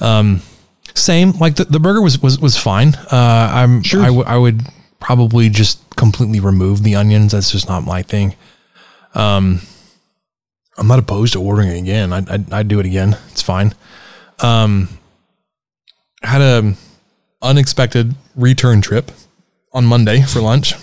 Um, 0.00 0.40
same, 0.94 1.32
like 1.32 1.56
the, 1.56 1.64
the 1.64 1.78
burger 1.78 2.00
was, 2.00 2.18
was, 2.22 2.40
was 2.40 2.56
fine. 2.56 2.94
Uh, 3.12 3.50
I'm 3.52 3.82
sure 3.82 4.00
I, 4.00 4.06
w- 4.06 4.24
I 4.24 4.38
would 4.38 4.62
probably 5.00 5.48
just 5.48 5.80
completely 5.96 6.40
remove 6.40 6.82
the 6.82 6.94
onions. 6.94 7.32
That's 7.32 7.50
just 7.50 7.68
not 7.68 7.84
my 7.84 8.02
thing. 8.02 8.36
Um, 9.14 9.60
I'm 10.78 10.86
not 10.86 10.98
opposed 10.98 11.32
to 11.32 11.42
ordering 11.42 11.68
it 11.68 11.78
again. 11.78 12.12
I'd, 12.12 12.28
I'd, 12.28 12.52
I'd 12.52 12.68
do 12.68 12.78
it 12.78 12.86
again. 12.86 13.16
It's 13.30 13.42
fine. 13.42 13.74
Um, 14.38 14.88
had 16.22 16.40
a 16.40 16.74
unexpected 17.42 18.14
return 18.36 18.80
trip 18.80 19.10
on 19.72 19.84
Monday 19.86 20.22
for 20.22 20.40
lunch. 20.40 20.74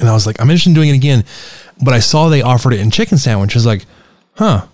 And 0.00 0.08
I 0.08 0.12
was 0.12 0.26
like, 0.26 0.40
I'm 0.40 0.50
interested 0.50 0.70
in 0.70 0.74
doing 0.74 0.90
it 0.90 0.94
again. 0.96 1.24
But 1.82 1.94
I 1.94 2.00
saw 2.00 2.28
they 2.28 2.42
offered 2.42 2.72
it 2.72 2.80
in 2.80 2.90
chicken 2.90 3.18
sandwiches. 3.18 3.64
Like, 3.64 3.84
huh. 4.34 4.66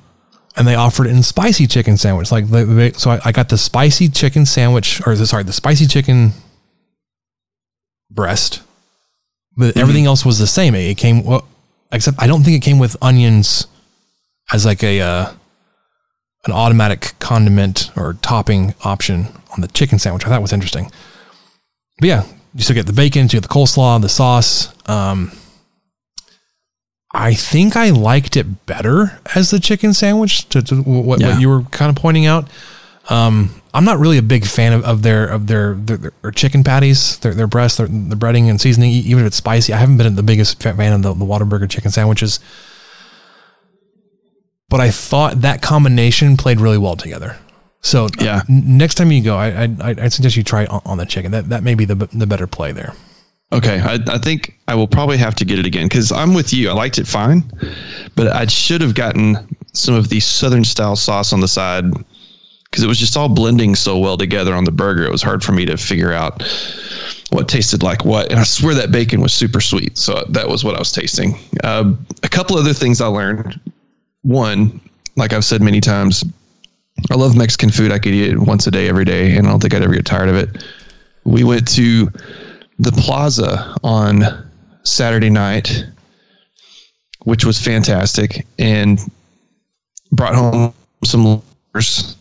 And 0.57 0.67
they 0.67 0.75
offered 0.75 1.07
it 1.07 1.11
in 1.11 1.23
spicy 1.23 1.67
chicken 1.67 1.97
sandwich. 1.97 2.31
Like, 2.31 2.47
so 2.97 3.11
I, 3.11 3.21
I 3.27 3.33
got 3.33 3.49
the 3.49 3.59
spicy 3.59 4.09
chicken 4.09 4.47
sandwich, 4.47 5.01
or 5.07 5.15
the, 5.15 5.27
sorry, 5.27 5.45
the 5.45 5.53
spicy 5.53 5.87
chicken 5.87 6.33
breast. 8.15 8.63
But 9.57 9.71
Mm-hmm. 9.71 9.79
everything 9.81 10.07
else 10.07 10.25
was 10.25 10.39
the 10.39 10.47
same. 10.47 10.75
It 10.75 10.97
came, 10.97 11.25
well, 11.25 11.47
except 11.93 12.17
I 12.21 12.27
don't 12.27 12.43
think 12.43 12.57
it 12.57 12.65
came 12.65 12.79
with 12.79 12.97
onions 13.03 13.67
as 14.53 14.65
like 14.65 14.83
a, 14.83 15.01
uh, 15.01 15.33
an 16.47 16.53
automatic 16.53 17.13
condiment 17.19 17.91
or 17.97 18.15
topping 18.15 18.75
option 18.83 19.29
on 19.53 19.61
the 19.61 19.69
chicken 19.69 19.99
sandwich. 19.99 20.25
I 20.27 20.29
thought 20.31 20.41
was 20.43 20.53
interesting. 20.53 20.91
But 22.01 22.09
yeah, 22.09 22.25
you 22.55 22.63
still 22.63 22.75
get 22.75 22.87
the 22.87 22.93
bacon, 22.93 23.23
you 23.25 23.29
get 23.29 23.43
the 23.43 23.49
coleslaw, 23.49 24.01
the 24.01 24.09
sauce. 24.09 24.73
Um, 24.89 25.33
I 27.15 27.35
think 27.35 27.77
I 27.77 27.91
liked 27.91 28.37
it 28.37 28.65
better 28.67 29.21
as 29.35 29.51
the 29.51 29.61
chicken 29.61 29.93
sandwich. 29.93 30.49
To, 30.49 30.63
to 30.63 30.77
what, 30.83 31.21
Yeah. 31.21 31.33
what 31.33 31.41
you 31.41 31.49
were 31.51 31.63
kind 31.65 31.91
of 31.91 31.97
pointing 32.01 32.25
out. 32.27 32.49
Um, 33.11 33.61
I'm 33.75 33.85
not 33.85 33.99
really 33.99 34.19
a 34.19 34.23
big 34.23 34.45
fan 34.45 34.73
of, 34.75 34.85
of 34.85 35.03
their 35.03 35.27
of 35.27 35.47
their, 35.47 35.75
their, 35.75 36.13
their 36.23 36.31
chicken 36.31 36.63
patties, 36.63 37.19
their 37.21 37.33
their 37.35 37.47
breasts, 37.47 37.79
their, 37.79 37.87
the 37.87 38.17
breading 38.17 38.51
and 38.51 38.61
seasoning. 38.61 38.91
Even 38.91 39.23
if 39.25 39.29
it's 39.29 39.37
spicy, 39.37 39.73
I 39.73 39.79
haven't 39.79 39.97
been 39.97 40.15
the 40.15 40.23
biggest 40.23 40.63
fan 40.63 40.93
of 40.93 41.03
the, 41.03 41.15
the 41.15 41.25
Whataburger 41.25 41.69
chicken 41.71 41.91
sandwiches. 41.91 42.39
But 44.69 44.81
I 44.81 44.91
thought 44.91 45.41
that 45.43 45.61
combination 45.63 46.37
played 46.37 46.61
really 46.61 46.79
well 46.79 46.97
together. 46.97 47.37
So 47.81 48.07
uh, 48.07 48.09
Yeah. 48.21 48.43
n- 48.49 48.79
next 48.79 48.95
time 48.97 49.11
you 49.13 49.23
go, 49.23 49.37
I 49.37 49.65
I 49.65 49.95
I 50.03 50.09
suggest 50.09 50.37
you 50.37 50.43
try 50.43 50.67
on, 50.67 50.83
on 50.85 50.99
the 50.99 51.07
chicken. 51.07 51.33
That 51.33 51.49
that 51.49 51.63
may 51.63 51.75
be 51.75 51.85
the 51.85 51.95
the 51.95 52.27
better 52.27 52.47
play 52.47 52.73
there. 52.73 52.93
Okay, 53.53 53.81
I, 53.81 53.99
I 54.07 54.17
think 54.17 54.59
I 54.67 54.75
will 54.75 54.87
probably 54.89 55.19
have 55.19 55.35
to 55.35 55.45
get 55.45 55.59
it 55.59 55.67
again 55.67 55.85
because 55.87 56.11
I'm 56.11 56.33
with 56.33 56.55
you. 56.55 56.71
I 56.71 56.73
liked 56.73 56.99
it 56.99 57.07
fine, 57.07 57.43
but 58.17 58.29
I 58.29 58.47
should 58.47 58.81
have 58.81 58.95
gotten 58.95 59.37
some 59.75 59.95
of 59.95 60.09
the 60.09 60.21
southern 60.21 60.65
style 60.65 60.97
sauce 60.97 61.35
on 61.35 61.41
the 61.41 61.49
side 61.49 61.85
because 62.73 62.83
it 62.83 62.87
was 62.87 62.99
just 62.99 63.19
all 63.19 63.29
blending 63.29 63.75
so 63.75 63.99
well 63.99 64.17
together 64.17 64.55
on 64.55 64.65
the 64.65 64.73
burger. 64.73 65.05
It 65.05 65.13
was 65.13 65.23
hard 65.23 65.45
for 65.45 65.53
me 65.53 65.67
to 65.67 65.77
figure 65.77 66.11
out 66.11 66.43
what 67.29 67.47
tasted 67.47 67.83
like 67.83 68.07
what. 68.07 68.31
And 68.31 68.41
I 68.41 68.45
swear 68.45 68.75
that 68.75 68.91
bacon 68.91 69.21
was 69.21 69.35
super 69.35 69.61
sweet. 69.61 69.99
So 69.99 70.25
that 70.31 70.49
was 70.49 70.65
what 70.65 70.75
I 70.75 70.79
was 70.79 70.91
tasting. 70.91 71.39
Uh, 71.63 71.93
a 72.23 72.31
couple 72.31 72.57
other 72.57 72.73
things 72.73 73.03
I 73.03 73.09
learned. 73.09 73.61
One, 74.23 74.81
like 75.17 75.35
I've 75.35 75.45
said 75.45 75.61
many 75.61 75.83
times, 75.83 76.25
I 77.11 77.15
love 77.15 77.37
Mexican 77.37 77.69
food. 77.69 77.93
I 77.93 77.99
could 77.99 78.15
eat 78.15 78.31
it 78.31 78.39
once 78.39 78.67
a 78.67 78.71
day, 78.71 78.89
every 78.89 79.05
day, 79.05 79.37
and 79.37 79.47
I 79.47 79.51
don't 79.51 79.61
think 79.61 79.75
I'd 79.75 79.83
ever 79.83 79.93
get 79.93 80.07
tired 80.07 80.31
of 80.31 80.37
it. 80.37 80.65
We 81.25 81.45
went 81.45 81.69
to 81.73 82.11
the 82.79 82.93
plaza 82.93 83.77
on 83.85 84.23
Saturday 84.85 85.29
night, 85.29 85.85
which 87.25 87.45
was 87.45 87.61
fantastic, 87.61 88.47
and 88.59 88.99
brought 90.11 90.35
home 90.35 90.73
some 91.05 91.43
lures. 91.75 92.17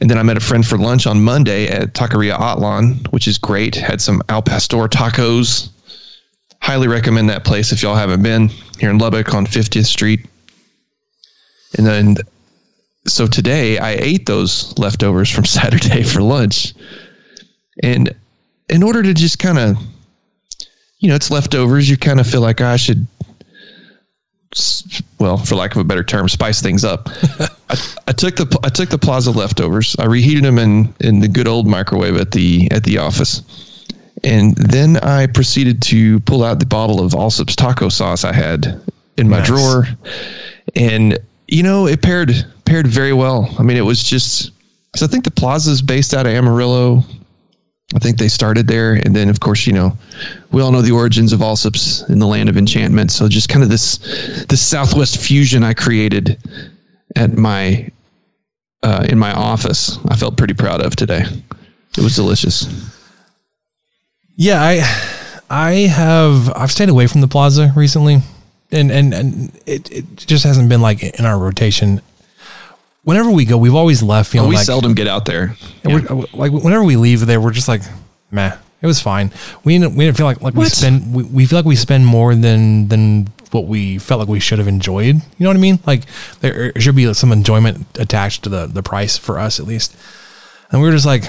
And 0.00 0.10
then 0.10 0.18
I 0.18 0.22
met 0.22 0.36
a 0.36 0.40
friend 0.40 0.66
for 0.66 0.76
lunch 0.76 1.06
on 1.06 1.22
Monday 1.22 1.68
at 1.68 1.94
Taqueria 1.94 2.38
Atlan, 2.38 3.06
which 3.12 3.26
is 3.26 3.38
great. 3.38 3.74
Had 3.74 4.00
some 4.00 4.22
al 4.28 4.42
pastor 4.42 4.88
tacos. 4.88 5.70
Highly 6.60 6.88
recommend 6.88 7.30
that 7.30 7.44
place 7.44 7.72
if 7.72 7.82
y'all 7.82 7.94
haven't 7.94 8.22
been 8.22 8.48
here 8.78 8.90
in 8.90 8.98
Lubbock 8.98 9.32
on 9.34 9.46
50th 9.46 9.86
Street. 9.86 10.26
And 11.78 11.86
then, 11.86 12.16
so 13.06 13.26
today 13.26 13.78
I 13.78 13.92
ate 13.92 14.26
those 14.26 14.76
leftovers 14.78 15.30
from 15.30 15.44
Saturday 15.58 16.02
for 16.02 16.22
lunch. 16.22 16.74
And 17.82 18.14
in 18.68 18.82
order 18.82 19.02
to 19.02 19.14
just 19.14 19.38
kind 19.38 19.58
of, 19.58 19.76
you 20.98 21.08
know, 21.08 21.14
it's 21.14 21.30
leftovers, 21.30 21.88
you 21.88 21.96
kind 21.96 22.20
of 22.20 22.26
feel 22.26 22.40
like 22.40 22.60
ah, 22.60 22.72
I 22.72 22.76
should, 22.76 23.06
well, 25.18 25.36
for 25.38 25.54
lack 25.54 25.72
of 25.74 25.80
a 25.80 25.84
better 25.84 26.04
term, 26.04 26.28
spice 26.28 26.60
things 26.60 26.84
up. 26.84 27.08
I, 27.68 27.76
I 28.08 28.12
took 28.12 28.36
the 28.36 28.58
I 28.62 28.68
took 28.68 28.88
the 28.90 28.98
Plaza 28.98 29.30
leftovers. 29.30 29.96
I 29.98 30.04
reheated 30.06 30.44
them 30.44 30.58
in 30.58 30.94
in 31.00 31.20
the 31.20 31.28
good 31.28 31.48
old 31.48 31.66
microwave 31.66 32.16
at 32.16 32.32
the 32.32 32.68
at 32.70 32.84
the 32.84 32.98
office, 32.98 33.42
and 34.24 34.56
then 34.56 34.96
I 34.98 35.26
proceeded 35.26 35.82
to 35.82 36.20
pull 36.20 36.44
out 36.44 36.60
the 36.60 36.66
bottle 36.66 37.04
of 37.04 37.12
Allsup's 37.12 37.56
taco 37.56 37.88
sauce 37.88 38.24
I 38.24 38.32
had 38.32 38.80
in 39.16 39.28
my 39.28 39.38
Nice. 39.38 39.46
drawer, 39.48 39.84
and 40.74 41.18
you 41.48 41.62
know 41.62 41.86
it 41.86 42.02
paired 42.02 42.32
paired 42.64 42.86
very 42.86 43.12
well. 43.12 43.54
I 43.58 43.62
mean, 43.62 43.76
it 43.76 43.84
was 43.84 44.02
just 44.02 44.52
because 44.92 45.02
I 45.06 45.10
think 45.10 45.24
the 45.24 45.30
Plaza 45.30 45.70
is 45.70 45.82
based 45.82 46.14
out 46.14 46.26
of 46.26 46.32
Amarillo. 46.32 47.04
I 47.94 47.98
think 48.00 48.18
they 48.18 48.28
started 48.28 48.66
there, 48.66 48.94
and 48.94 49.14
then 49.14 49.28
of 49.28 49.38
course, 49.38 49.66
you 49.66 49.72
know, 49.72 49.96
we 50.50 50.60
all 50.60 50.72
know 50.72 50.82
the 50.82 50.90
origins 50.90 51.32
of 51.32 51.40
Allsup's 51.40 52.02
in 52.08 52.18
the 52.18 52.26
land 52.26 52.48
of 52.48 52.56
enchantment. 52.56 53.12
So 53.12 53.28
just 53.28 53.48
kind 53.48 53.62
of 53.62 53.68
this 53.68 53.98
this 54.48 54.60
Southwest 54.60 55.18
fusion 55.20 55.62
I 55.62 55.72
created 55.72 56.38
at 57.14 57.36
my 57.36 57.88
uh, 58.82 59.06
in 59.08 59.18
my 59.18 59.32
office. 59.32 59.98
I 60.08 60.16
felt 60.16 60.36
pretty 60.36 60.54
proud 60.54 60.80
of 60.80 60.96
today. 60.96 61.22
It 61.96 62.02
was 62.02 62.16
delicious. 62.16 62.66
Yeah, 64.34 64.60
I 64.60 64.82
I 65.48 65.72
have 65.86 66.52
I've 66.56 66.72
stayed 66.72 66.88
away 66.88 67.06
from 67.06 67.20
the 67.20 67.28
plaza 67.28 67.72
recently. 67.76 68.22
And 68.72 68.90
and 68.90 69.14
and 69.14 69.60
it, 69.64 69.90
it 69.92 70.16
just 70.16 70.42
hasn't 70.42 70.68
been 70.68 70.80
like 70.82 71.04
in 71.04 71.24
our 71.24 71.38
rotation. 71.38 72.02
Whenever 73.06 73.30
we 73.30 73.44
go, 73.44 73.56
we've 73.56 73.74
always 73.76 74.02
left 74.02 74.32
feeling 74.32 74.48
Oh, 74.48 74.50
we 74.50 74.56
like 74.56 74.66
seldom 74.66 74.92
get 74.92 75.06
out 75.06 75.26
there. 75.26 75.54
and 75.84 75.94
we're, 75.94 76.24
like 76.34 76.50
whenever 76.50 76.82
we 76.82 76.96
leave 76.96 77.24
there, 77.24 77.40
we're 77.40 77.52
just 77.52 77.68
like, 77.68 77.82
meh. 78.32 78.56
It 78.82 78.86
was 78.86 79.00
fine. 79.00 79.30
We 79.62 79.78
didn't 79.78 79.94
we 79.94 80.04
didn't 80.04 80.16
feel 80.16 80.26
like 80.26 80.42
like 80.42 80.54
we 80.54 80.64
spend 80.66 81.14
we, 81.14 81.22
we 81.22 81.46
feel 81.46 81.56
like 81.60 81.66
we 81.66 81.76
spend 81.76 82.04
more 82.04 82.34
than 82.34 82.88
than 82.88 83.28
what 83.52 83.66
we 83.66 83.98
felt 83.98 84.18
like 84.18 84.28
we 84.28 84.40
should 84.40 84.58
have 84.58 84.66
enjoyed. 84.66 85.14
You 85.14 85.22
know 85.44 85.48
what 85.50 85.56
I 85.56 85.60
mean? 85.60 85.78
Like 85.86 86.02
there 86.40 86.72
should 86.80 86.96
be 86.96 87.14
some 87.14 87.30
enjoyment 87.30 87.86
attached 87.96 88.42
to 88.42 88.48
the 88.48 88.66
the 88.66 88.82
price 88.82 89.16
for 89.16 89.38
us 89.38 89.60
at 89.60 89.66
least. 89.66 89.96
And 90.72 90.82
we 90.82 90.88
were 90.88 90.92
just 90.94 91.06
like, 91.06 91.24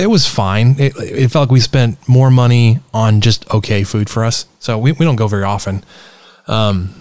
it 0.00 0.08
was 0.08 0.26
fine. 0.26 0.76
It, 0.80 0.96
it 0.96 1.30
felt 1.30 1.48
like 1.48 1.52
we 1.52 1.60
spent 1.60 1.98
more 2.08 2.30
money 2.30 2.80
on 2.94 3.20
just 3.20 3.48
okay 3.52 3.84
food 3.84 4.08
for 4.08 4.24
us. 4.24 4.46
So 4.58 4.78
we, 4.78 4.92
we 4.92 5.04
don't 5.04 5.16
go 5.16 5.28
very 5.28 5.44
often. 5.44 5.84
Um, 6.48 6.94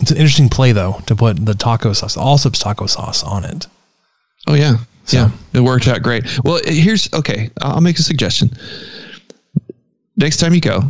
it's 0.00 0.10
an 0.10 0.16
interesting 0.16 0.48
play 0.48 0.72
though 0.72 1.00
to 1.06 1.14
put 1.16 1.44
the 1.44 1.54
taco 1.54 1.92
sauce, 1.92 2.16
Allsup's 2.16 2.58
taco 2.58 2.86
sauce 2.86 3.22
on 3.22 3.44
it. 3.44 3.66
Oh 4.46 4.54
yeah, 4.54 4.76
So- 5.04 5.16
yeah. 5.18 5.30
It 5.52 5.60
worked 5.60 5.86
out 5.88 6.02
great. 6.02 6.24
Well, 6.44 6.60
here's 6.64 7.12
okay. 7.14 7.50
I'll 7.62 7.80
make 7.80 7.98
a 7.98 8.02
suggestion. 8.02 8.50
Next 10.16 10.36
time 10.38 10.54
you 10.54 10.60
go, 10.60 10.80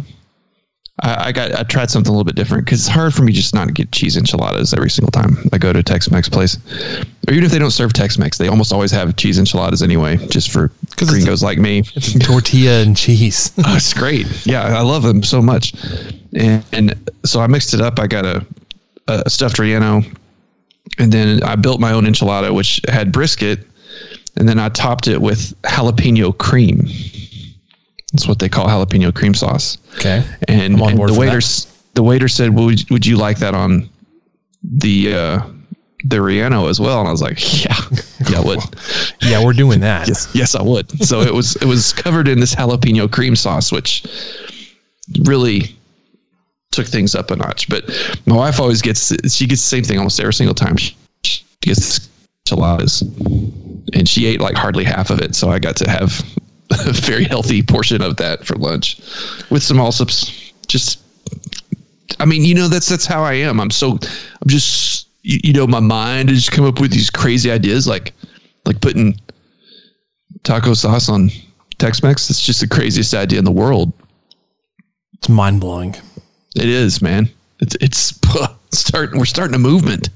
I, 1.02 1.28
I 1.28 1.32
got 1.32 1.52
I 1.54 1.62
tried 1.64 1.90
something 1.90 2.08
a 2.08 2.12
little 2.12 2.24
bit 2.24 2.34
different 2.34 2.64
because 2.64 2.80
it's 2.80 2.88
hard 2.88 3.12
for 3.14 3.22
me 3.22 3.32
just 3.32 3.54
not 3.54 3.66
to 3.66 3.72
get 3.72 3.90
cheese 3.92 4.16
enchiladas 4.16 4.74
every 4.74 4.90
single 4.90 5.10
time 5.10 5.36
I 5.52 5.58
go 5.58 5.72
to 5.72 5.78
a 5.78 5.82
Tex-Mex 5.82 6.28
place, 6.28 6.56
or 7.28 7.32
even 7.32 7.44
if 7.44 7.50
they 7.50 7.58
don't 7.58 7.70
serve 7.70 7.92
Tex-Mex, 7.92 8.38
they 8.38 8.48
almost 8.48 8.72
always 8.72 8.90
have 8.90 9.16
cheese 9.16 9.38
enchiladas 9.38 9.82
anyway, 9.82 10.16
just 10.28 10.50
for 10.52 10.70
gringos 10.96 11.42
like 11.42 11.58
me. 11.58 11.82
It's 11.94 12.18
tortilla 12.26 12.82
and 12.82 12.96
cheese. 12.96 13.52
Oh, 13.66 13.76
it's 13.76 13.92
great. 13.94 14.26
Yeah, 14.46 14.62
I 14.62 14.82
love 14.82 15.02
them 15.02 15.22
so 15.22 15.40
much. 15.42 15.74
And, 16.34 16.64
and 16.72 17.10
so 17.24 17.40
I 17.40 17.46
mixed 17.46 17.72
it 17.74 17.80
up. 17.80 17.98
I 17.98 18.06
got 18.06 18.24
a, 18.26 18.44
a 19.08 19.28
stuffed 19.28 19.56
relleno, 19.56 20.04
and 20.98 21.12
then 21.12 21.42
I 21.42 21.56
built 21.56 21.80
my 21.80 21.92
own 21.92 22.04
enchilada, 22.04 22.54
which 22.54 22.80
had 22.88 23.12
brisket, 23.12 23.66
and 24.36 24.48
then 24.48 24.58
I 24.58 24.68
topped 24.68 25.08
it 25.08 25.20
with 25.20 25.60
jalapeno 25.62 26.36
cream. 26.36 26.86
That's 28.12 28.28
what 28.28 28.38
they 28.38 28.48
call 28.48 28.66
jalapeno 28.66 29.14
cream 29.14 29.34
sauce. 29.34 29.78
Okay. 29.96 30.24
And, 30.48 30.80
and 30.80 30.98
the 31.08 31.14
waiter, 31.18 31.40
that. 31.40 31.66
the 31.94 32.02
waiter 32.02 32.28
said, 32.28 32.54
well, 32.54 32.66
would, 32.66 32.90
would 32.90 33.06
you 33.06 33.16
like 33.16 33.38
that 33.38 33.54
on 33.54 33.88
the 34.62 35.14
uh, 35.14 35.46
the 36.04 36.16
relleno 36.16 36.68
as 36.70 36.80
well? 36.80 37.00
And 37.00 37.08
I 37.08 37.10
was 37.10 37.22
like, 37.22 37.64
yeah, 37.64 37.76
yeah, 38.30 38.38
I 38.38 38.40
would. 38.40 38.60
Yeah, 39.22 39.42
we're 39.42 39.54
doing 39.54 39.80
that. 39.80 40.06
Yes, 40.06 40.30
yes, 40.34 40.54
I 40.54 40.62
would. 40.62 40.90
So 41.04 41.20
it 41.20 41.32
was 41.32 41.56
it 41.56 41.64
was 41.64 41.92
covered 41.92 42.28
in 42.28 42.40
this 42.40 42.54
jalapeno 42.54 43.10
cream 43.10 43.34
sauce, 43.34 43.72
which 43.72 44.04
really 45.22 45.74
took 46.74 46.86
things 46.86 47.14
up 47.14 47.30
a 47.30 47.36
notch. 47.36 47.68
But 47.68 47.84
my 48.26 48.36
wife 48.36 48.60
always 48.60 48.82
gets 48.82 49.08
she 49.32 49.46
gets 49.46 49.62
the 49.62 49.76
same 49.76 49.84
thing 49.84 49.98
almost 49.98 50.20
every 50.20 50.34
single 50.34 50.54
time. 50.54 50.76
She, 50.76 50.96
gets 51.60 52.10
enchiladas, 52.46 53.00
and 53.94 54.06
she 54.06 54.26
ate 54.26 54.38
like 54.38 54.54
hardly 54.54 54.84
half 54.84 55.08
of 55.08 55.18
it. 55.20 55.34
So 55.34 55.48
I 55.48 55.58
got 55.58 55.76
to 55.76 55.88
have 55.88 56.20
a 56.86 56.92
very 56.92 57.24
healthy 57.24 57.62
portion 57.62 58.02
of 58.02 58.16
that 58.16 58.44
for 58.44 58.56
lunch 58.56 58.98
with 59.50 59.62
some 59.62 59.78
Allsup's. 59.78 60.52
Just 60.66 61.00
I 62.20 62.26
mean, 62.26 62.44
you 62.44 62.54
know, 62.54 62.68
that's 62.68 62.88
that's 62.88 63.06
how 63.06 63.22
I 63.22 63.34
am. 63.34 63.60
I'm 63.60 63.70
so 63.70 63.92
I'm 63.92 64.48
just 64.48 65.08
you, 65.22 65.40
you 65.42 65.52
know, 65.54 65.66
my 65.66 65.80
mind 65.80 66.28
has 66.28 66.38
just 66.38 66.52
come 66.52 66.66
up 66.66 66.80
with 66.80 66.90
these 66.90 67.08
crazy 67.08 67.50
ideas 67.50 67.86
like 67.86 68.12
like 68.66 68.80
putting 68.80 69.18
taco 70.42 70.74
sauce 70.74 71.08
on 71.08 71.30
Tex-Mex. 71.78 72.30
It's 72.30 72.40
just 72.40 72.60
the 72.60 72.68
craziest 72.68 73.14
idea 73.14 73.38
in 73.38 73.44
the 73.44 73.52
world. 73.52 73.92
It's 75.14 75.28
mind 75.28 75.60
blowing. 75.60 75.96
It 76.54 76.68
is, 76.68 77.02
man. 77.02 77.28
It's 77.60 77.76
it's 77.80 78.20
starting. 78.72 79.18
We're 79.18 79.24
starting 79.24 79.54
a 79.54 79.58
movement. 79.58 80.10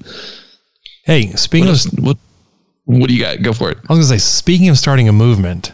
Hey, 1.04 1.28
speaking 1.32 1.68
what 1.68 1.86
of 1.86 2.04
what, 2.04 2.16
what 2.84 3.08
do 3.08 3.14
you 3.14 3.22
got? 3.22 3.42
Go 3.42 3.52
for 3.52 3.70
it. 3.70 3.78
I 3.88 3.92
was 3.92 4.08
gonna 4.08 4.18
say, 4.18 4.24
speaking 4.24 4.68
of 4.68 4.78
starting 4.78 5.08
a 5.08 5.12
movement, 5.12 5.72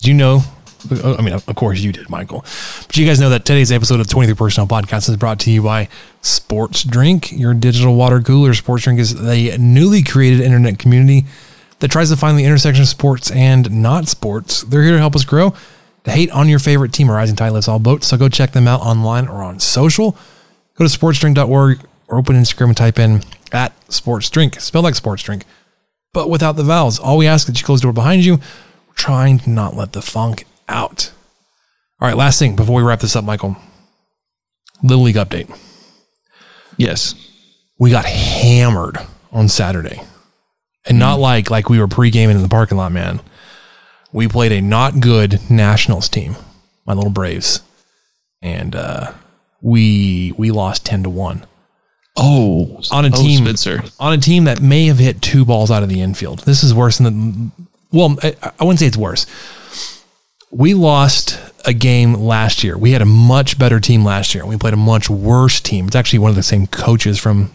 do 0.00 0.10
you 0.10 0.16
know? 0.16 0.42
I 1.02 1.20
mean, 1.20 1.32
of 1.32 1.46
course 1.56 1.80
you 1.80 1.90
did, 1.90 2.08
Michael. 2.08 2.44
But 2.86 2.96
you 2.96 3.04
guys 3.06 3.18
know 3.18 3.30
that 3.30 3.44
today's 3.44 3.72
episode 3.72 3.98
of 3.98 4.06
23 4.06 4.36
Personnel 4.36 4.68
Podcast 4.68 5.08
is 5.08 5.16
brought 5.16 5.40
to 5.40 5.50
you 5.50 5.62
by 5.62 5.88
Sports 6.20 6.84
Drink, 6.84 7.32
your 7.32 7.54
digital 7.54 7.96
water 7.96 8.20
cooler. 8.20 8.54
Sports 8.54 8.84
Drink 8.84 9.00
is 9.00 9.12
a 9.20 9.58
newly 9.58 10.04
created 10.04 10.40
internet 10.40 10.78
community 10.78 11.24
that 11.80 11.90
tries 11.90 12.10
to 12.10 12.16
find 12.16 12.38
the 12.38 12.44
intersection 12.44 12.82
of 12.82 12.88
sports 12.88 13.32
and 13.32 13.82
not 13.82 14.06
sports. 14.06 14.62
They're 14.62 14.82
here 14.82 14.92
to 14.92 14.98
help 14.98 15.16
us 15.16 15.24
grow. 15.24 15.54
To 16.06 16.12
hate 16.12 16.30
on 16.30 16.48
your 16.48 16.60
favorite 16.60 16.92
team, 16.92 17.10
a 17.10 17.12
rising 17.12 17.34
tide 17.34 17.50
lifts 17.50 17.66
all 17.66 17.80
boats. 17.80 18.06
So 18.06 18.16
go 18.16 18.28
check 18.28 18.52
them 18.52 18.68
out 18.68 18.80
online 18.80 19.26
or 19.26 19.42
on 19.42 19.58
social. 19.58 20.12
Go 20.76 20.86
to 20.86 20.98
sportsdrink.org 20.98 21.80
or 22.06 22.18
open 22.18 22.36
Instagram 22.36 22.68
and 22.68 22.76
type 22.76 23.00
in 23.00 23.22
at 23.50 23.72
sports 23.92 24.30
drink, 24.30 24.60
spelled 24.60 24.84
like 24.84 24.94
sports 24.94 25.24
drink, 25.24 25.42
but 26.12 26.30
without 26.30 26.52
the 26.52 26.62
vowels. 26.62 27.00
All 27.00 27.16
we 27.16 27.26
ask 27.26 27.48
is 27.48 27.54
that 27.54 27.60
you 27.60 27.66
close 27.66 27.80
the 27.80 27.86
door 27.86 27.92
behind 27.92 28.24
you. 28.24 28.36
We're 28.36 28.94
trying 28.94 29.40
to 29.40 29.50
not 29.50 29.74
let 29.74 29.94
the 29.94 30.02
funk 30.02 30.46
out. 30.68 31.10
All 32.00 32.06
right, 32.06 32.16
last 32.16 32.38
thing 32.38 32.54
before 32.54 32.76
we 32.76 32.82
wrap 32.84 33.00
this 33.00 33.16
up, 33.16 33.24
Michael. 33.24 33.56
Little 34.84 35.02
League 35.02 35.16
update. 35.16 35.52
Yes. 36.76 37.16
We 37.80 37.90
got 37.90 38.04
hammered 38.04 38.98
on 39.32 39.48
Saturday. 39.48 40.00
And 40.84 41.00
not 41.00 41.18
mm. 41.18 41.22
like 41.22 41.50
like 41.50 41.68
we 41.68 41.80
were 41.80 41.88
pre-gaming 41.88 42.36
in 42.36 42.42
the 42.42 42.48
parking 42.48 42.78
lot, 42.78 42.92
man. 42.92 43.20
We 44.16 44.28
played 44.28 44.50
a 44.50 44.62
not 44.62 45.00
good 45.00 45.50
Nationals 45.50 46.08
team, 46.08 46.36
my 46.86 46.94
little 46.94 47.10
Braves. 47.10 47.60
And 48.40 48.74
uh 48.74 49.12
we 49.60 50.32
we 50.38 50.50
lost 50.50 50.86
10 50.86 51.02
to 51.02 51.10
1 51.10 51.44
Oh, 52.16 52.80
on 52.90 53.04
a 53.04 53.08
oh, 53.08 53.22
team 53.22 53.44
Spencer. 53.44 53.82
on 54.00 54.14
a 54.14 54.18
team 54.18 54.44
that 54.44 54.62
may 54.62 54.86
have 54.86 54.96
hit 54.96 55.20
two 55.20 55.44
balls 55.44 55.70
out 55.70 55.82
of 55.82 55.90
the 55.90 56.00
infield. 56.00 56.38
This 56.40 56.62
is 56.62 56.72
worse 56.72 56.96
than 56.96 57.04
the 57.04 57.66
well, 57.92 58.16
I, 58.22 58.34
I 58.58 58.64
wouldn't 58.64 58.78
say 58.78 58.86
it's 58.86 58.96
worse. 58.96 59.26
We 60.50 60.72
lost 60.72 61.38
a 61.66 61.74
game 61.74 62.14
last 62.14 62.64
year. 62.64 62.78
We 62.78 62.92
had 62.92 63.02
a 63.02 63.06
much 63.06 63.58
better 63.58 63.80
team 63.80 64.02
last 64.02 64.34
year. 64.34 64.46
We 64.46 64.56
played 64.56 64.72
a 64.72 64.78
much 64.78 65.10
worse 65.10 65.60
team. 65.60 65.88
It's 65.88 65.96
actually 65.96 66.20
one 66.20 66.30
of 66.30 66.36
the 66.36 66.42
same 66.42 66.66
coaches 66.66 67.18
from 67.18 67.54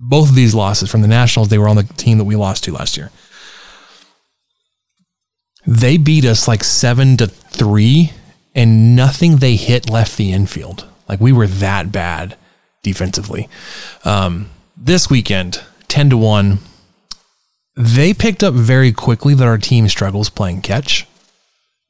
both 0.00 0.30
of 0.30 0.34
these 0.34 0.54
losses 0.54 0.90
from 0.90 1.02
the 1.02 1.08
Nationals. 1.08 1.48
They 1.50 1.58
were 1.58 1.68
on 1.68 1.76
the 1.76 1.84
team 1.84 2.16
that 2.16 2.24
we 2.24 2.36
lost 2.36 2.64
to 2.64 2.72
last 2.72 2.96
year. 2.96 3.10
They 5.66 5.96
beat 5.96 6.24
us 6.24 6.46
like 6.46 6.62
seven 6.64 7.16
to 7.18 7.26
three, 7.26 8.12
and 8.54 8.94
nothing 8.96 9.36
they 9.36 9.56
hit 9.56 9.90
left 9.90 10.16
the 10.16 10.32
infield. 10.32 10.86
Like 11.08 11.20
we 11.20 11.32
were 11.32 11.46
that 11.46 11.92
bad 11.92 12.36
defensively. 12.82 13.48
Um, 14.04 14.50
this 14.76 15.10
weekend, 15.10 15.60
10 15.88 16.10
to 16.10 16.16
1, 16.16 16.58
they 17.76 18.14
picked 18.14 18.42
up 18.44 18.54
very 18.54 18.92
quickly 18.92 19.34
that 19.34 19.46
our 19.46 19.58
team 19.58 19.88
struggles 19.88 20.30
playing 20.30 20.62
catch, 20.62 21.06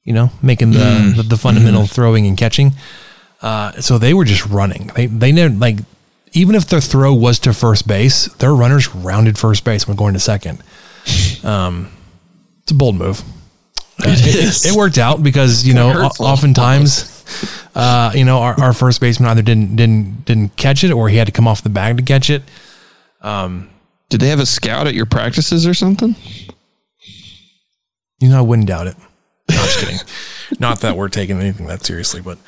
you 0.05 0.13
know, 0.13 0.31
making 0.43 0.71
the, 0.73 0.79
Mm. 0.79 1.17
the, 1.17 1.23
the 1.23 1.37
fundamental 1.37 1.87
throwing 1.87 2.27
and 2.27 2.37
catching. 2.37 2.73
Uh, 3.43 3.73
so 3.81 3.99
they 3.99 4.15
were 4.15 4.25
just 4.25 4.47
running. 4.47 4.91
They, 4.97 5.07
they 5.07 5.33
never, 5.33 5.55
like, 5.55 5.79
even 6.33 6.55
if 6.55 6.67
their 6.67 6.81
throw 6.81 7.15
was 7.15 7.39
to 7.41 7.53
first 7.53 7.87
base, 7.87 8.27
their 8.35 8.55
runners 8.55 8.95
rounded 8.95 9.39
first 9.39 9.65
base 9.65 9.87
when 9.87 9.97
going 9.97 10.15
to 10.15 10.21
second. 10.21 10.63
Um, 11.45 11.91
it's 12.63 12.73
a 12.73 12.75
bold 12.75 12.97
move. 12.97 13.23
Uh, 14.05 14.09
It 14.09 14.67
it, 14.67 14.77
worked 14.77 14.99
out 14.99 15.23
because 15.23 15.67
you 15.67 15.73
know 15.75 15.91
hurtful. 15.91 16.27
oftentimes 16.27 17.25
uh, 17.75 18.13
you 18.15 18.25
know 18.25 18.39
our, 18.41 18.61
our 18.61 18.73
first 18.73 19.01
baseman 19.01 19.31
either 19.31 19.43
didn't 19.43 19.77
didn't 19.77 20.25
didn't 20.27 20.57
catch 20.57 20.85
it 20.85 20.91
or 20.93 21.09
he 21.09 21.17
had 21.17 21.27
to 21.27 21.33
come 21.33 21.49
off 21.49 21.63
the 21.63 21.71
bag 21.71 21.97
to 21.97 22.03
catch 22.03 22.29
it. 22.31 22.43
Um, 23.23 23.71
Did 24.11 24.21
they 24.21 24.29
have 24.29 24.39
a 24.41 24.47
scout 24.47 24.87
at 24.87 24.95
your 24.95 25.07
practices 25.07 25.67
or 25.67 25.75
something? 25.75 26.15
you 28.21 28.29
know 28.29 28.39
I 28.39 28.43
wouldn't 28.43 28.69
doubt 28.69 28.87
it. 28.87 28.97
No, 29.51 29.57
I'm 29.57 29.65
just 29.65 29.79
kidding. 29.79 29.99
Not 30.61 30.81
that 30.81 30.97
we're 30.97 31.09
taking 31.09 31.41
anything 31.41 31.67
that 31.67 31.85
seriously, 31.85 32.21
but 32.21 32.39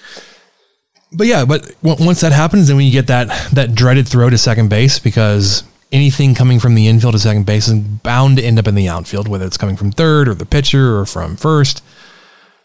but 1.12 1.26
yeah, 1.26 1.44
but 1.46 1.74
once 1.82 2.20
that 2.20 2.32
happens, 2.32 2.68
then 2.68 2.76
when 2.76 2.84
you 2.86 2.92
get 2.92 3.06
that 3.06 3.28
that 3.54 3.74
dreaded 3.74 4.06
throw 4.06 4.28
to 4.30 4.36
second 4.38 4.68
base 4.68 4.98
because 4.98 5.64
anything 5.92 6.34
coming 6.34 6.60
from 6.60 6.74
the 6.74 6.86
infield 6.86 7.14
to 7.14 7.18
second 7.18 7.46
base 7.46 7.68
is 7.68 7.78
bound 7.78 8.36
to 8.36 8.42
end 8.42 8.58
up 8.58 8.66
in 8.66 8.74
the 8.74 8.88
outfield, 8.88 9.28
whether 9.28 9.46
it's 9.46 9.56
coming 9.56 9.76
from 9.76 9.90
third 9.90 10.28
or 10.28 10.34
the 10.34 10.46
pitcher 10.46 10.98
or 10.98 11.06
from 11.06 11.36
first. 11.36 11.82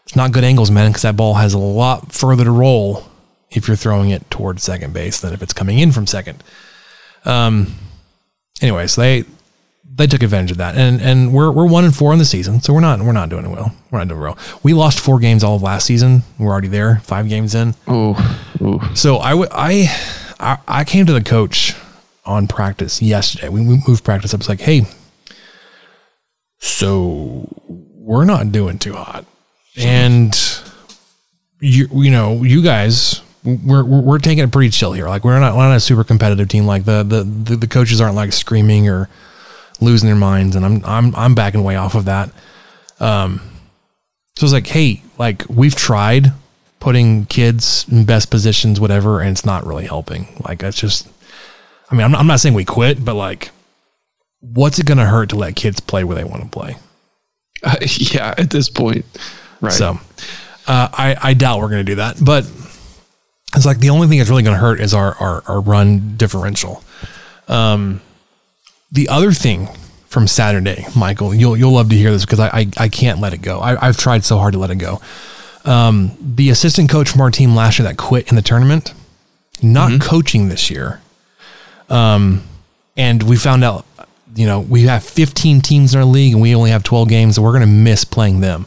It's 0.04 0.14
not 0.16 0.32
good 0.32 0.44
angles, 0.44 0.70
man, 0.70 0.90
because 0.90 1.02
that 1.02 1.16
ball 1.16 1.34
has 1.34 1.54
a 1.54 1.58
lot 1.58 2.12
further 2.12 2.44
to 2.44 2.50
roll 2.50 3.06
if 3.50 3.66
you're 3.68 3.76
throwing 3.76 4.10
it 4.10 4.30
towards 4.30 4.62
second 4.62 4.92
base 4.92 5.20
than 5.20 5.32
if 5.32 5.42
it's 5.42 5.52
coming 5.54 5.78
in 5.78 5.92
from 5.92 6.06
second. 6.06 6.42
Um. 7.24 7.74
Anyway, 8.60 8.86
so 8.86 9.00
they 9.00 9.24
they 9.96 10.06
took 10.06 10.22
advantage 10.22 10.50
of 10.50 10.58
that, 10.58 10.76
and 10.76 11.00
and 11.00 11.32
we're 11.32 11.50
we're 11.50 11.66
one 11.66 11.84
and 11.84 11.94
four 11.94 12.12
in 12.12 12.18
the 12.18 12.24
season, 12.24 12.60
so 12.60 12.72
we're 12.74 12.80
not 12.80 13.00
we're 13.00 13.12
not 13.12 13.28
doing 13.30 13.44
it 13.46 13.50
well. 13.50 13.74
We're 13.90 14.00
not 14.00 14.08
doing 14.08 14.20
well. 14.20 14.38
We 14.62 14.74
lost 14.74 15.00
four 15.00 15.18
games 15.18 15.42
all 15.42 15.56
of 15.56 15.62
last 15.62 15.86
season. 15.86 16.22
We're 16.38 16.50
already 16.52 16.68
there, 16.68 16.96
five 17.04 17.28
games 17.28 17.54
in. 17.54 17.74
Oh, 17.88 18.14
So 18.94 19.16
I 19.16 19.32
would 19.34 19.48
I 19.52 19.86
I 20.38 20.58
I 20.68 20.84
came 20.84 21.06
to 21.06 21.12
the 21.12 21.22
coach 21.22 21.74
on 22.26 22.48
practice 22.48 23.02
yesterday. 23.02 23.48
We 23.48 23.60
moved 23.60 24.04
practice 24.04 24.34
up. 24.34 24.40
It's 24.40 24.48
like, 24.48 24.60
hey, 24.60 24.86
so 26.58 27.48
we're 27.66 28.24
not 28.24 28.52
doing 28.52 28.78
too 28.78 28.94
hot, 28.94 29.24
and 29.76 30.34
you 31.60 31.88
you 31.92 32.10
know 32.10 32.42
you 32.42 32.62
guys. 32.62 33.20
We're, 33.44 33.84
we're 33.84 34.00
we're 34.00 34.18
taking 34.18 34.42
it 34.42 34.50
pretty 34.52 34.70
chill 34.70 34.94
here. 34.94 35.06
Like 35.06 35.22
we're 35.22 35.38
not, 35.38 35.54
we're 35.54 35.68
not 35.68 35.76
a 35.76 35.80
super 35.80 36.02
competitive 36.02 36.48
team. 36.48 36.64
Like 36.64 36.84
the, 36.84 37.02
the 37.02 37.24
the 37.24 37.56
the 37.56 37.66
coaches 37.66 38.00
aren't 38.00 38.14
like 38.14 38.32
screaming 38.32 38.88
or 38.88 39.10
losing 39.82 40.06
their 40.06 40.16
minds, 40.16 40.56
and 40.56 40.64
I'm 40.64 40.82
I'm 40.84 41.14
I'm 41.14 41.34
backing 41.34 41.62
way 41.62 41.76
off 41.76 41.94
of 41.94 42.06
that. 42.06 42.30
Um, 43.00 43.42
so 44.36 44.46
it's 44.46 44.52
like, 44.52 44.66
hey, 44.68 45.02
like 45.18 45.44
we've 45.48 45.74
tried 45.74 46.32
putting 46.80 47.26
kids 47.26 47.86
in 47.90 48.04
best 48.04 48.30
positions, 48.30 48.80
whatever, 48.80 49.20
and 49.20 49.30
it's 49.30 49.44
not 49.44 49.66
really 49.66 49.86
helping. 49.86 50.26
Like 50.44 50.58
that's 50.60 50.78
just, 50.78 51.08
I 51.94 51.96
mean, 51.96 52.04
I'm 52.06 52.10
not, 52.10 52.20
I'm 52.20 52.26
not 52.26 52.40
saying 52.40 52.56
we 52.56 52.64
quit, 52.64 53.04
but 53.04 53.14
like, 53.14 53.50
what's 54.40 54.80
it 54.80 54.86
going 54.86 54.98
to 54.98 55.06
hurt 55.06 55.28
to 55.28 55.36
let 55.36 55.54
kids 55.54 55.78
play 55.78 56.02
where 56.02 56.16
they 56.16 56.24
want 56.24 56.42
to 56.42 56.48
play? 56.48 56.76
Uh, 57.62 57.76
yeah, 57.98 58.34
at 58.36 58.50
this 58.50 58.68
point, 58.68 59.04
right? 59.60 59.72
So, 59.72 60.00
uh, 60.66 60.88
I 60.92 61.16
I 61.22 61.34
doubt 61.34 61.60
we're 61.60 61.68
going 61.68 61.86
to 61.86 61.92
do 61.92 61.94
that, 61.96 62.16
but 62.20 62.50
it's 63.54 63.64
like 63.64 63.78
the 63.78 63.90
only 63.90 64.08
thing 64.08 64.18
that's 64.18 64.28
really 64.28 64.42
going 64.42 64.56
to 64.56 64.60
hurt 64.60 64.80
is 64.80 64.92
our 64.92 65.14
our, 65.14 65.44
our 65.46 65.60
run 65.60 66.16
differential. 66.16 66.82
Um, 67.46 68.00
the 68.90 69.08
other 69.08 69.30
thing 69.30 69.68
from 70.08 70.26
Saturday, 70.26 70.86
Michael, 70.96 71.32
you'll 71.32 71.56
you'll 71.56 71.74
love 71.74 71.90
to 71.90 71.96
hear 71.96 72.10
this 72.10 72.24
because 72.24 72.40
I, 72.40 72.48
I 72.48 72.66
I 72.76 72.88
can't 72.88 73.20
let 73.20 73.34
it 73.34 73.40
go. 73.40 73.60
I, 73.60 73.86
I've 73.86 73.96
tried 73.96 74.24
so 74.24 74.36
hard 74.36 74.54
to 74.54 74.58
let 74.58 74.70
it 74.70 74.78
go. 74.78 75.00
Um, 75.64 76.16
the 76.20 76.50
assistant 76.50 76.90
coach 76.90 77.08
from 77.08 77.20
our 77.20 77.30
team 77.30 77.54
last 77.54 77.78
year 77.78 77.86
that 77.86 77.96
quit 77.96 78.28
in 78.30 78.34
the 78.34 78.42
tournament, 78.42 78.92
not 79.62 80.00
coaching 80.00 80.48
this 80.48 80.70
year. 80.70 81.00
Um, 81.88 82.42
and 82.96 83.22
we 83.22 83.36
found 83.36 83.64
out, 83.64 83.84
you 84.34 84.46
know, 84.46 84.60
we 84.60 84.82
have 84.82 85.04
15 85.04 85.60
teams 85.60 85.94
in 85.94 86.00
our 86.00 86.06
league 86.06 86.32
and 86.32 86.42
we 86.42 86.54
only 86.54 86.70
have 86.70 86.82
12 86.82 87.08
games, 87.08 87.36
and 87.36 87.44
we're 87.44 87.52
going 87.52 87.62
to 87.62 87.66
miss 87.66 88.04
playing 88.04 88.40
them. 88.40 88.66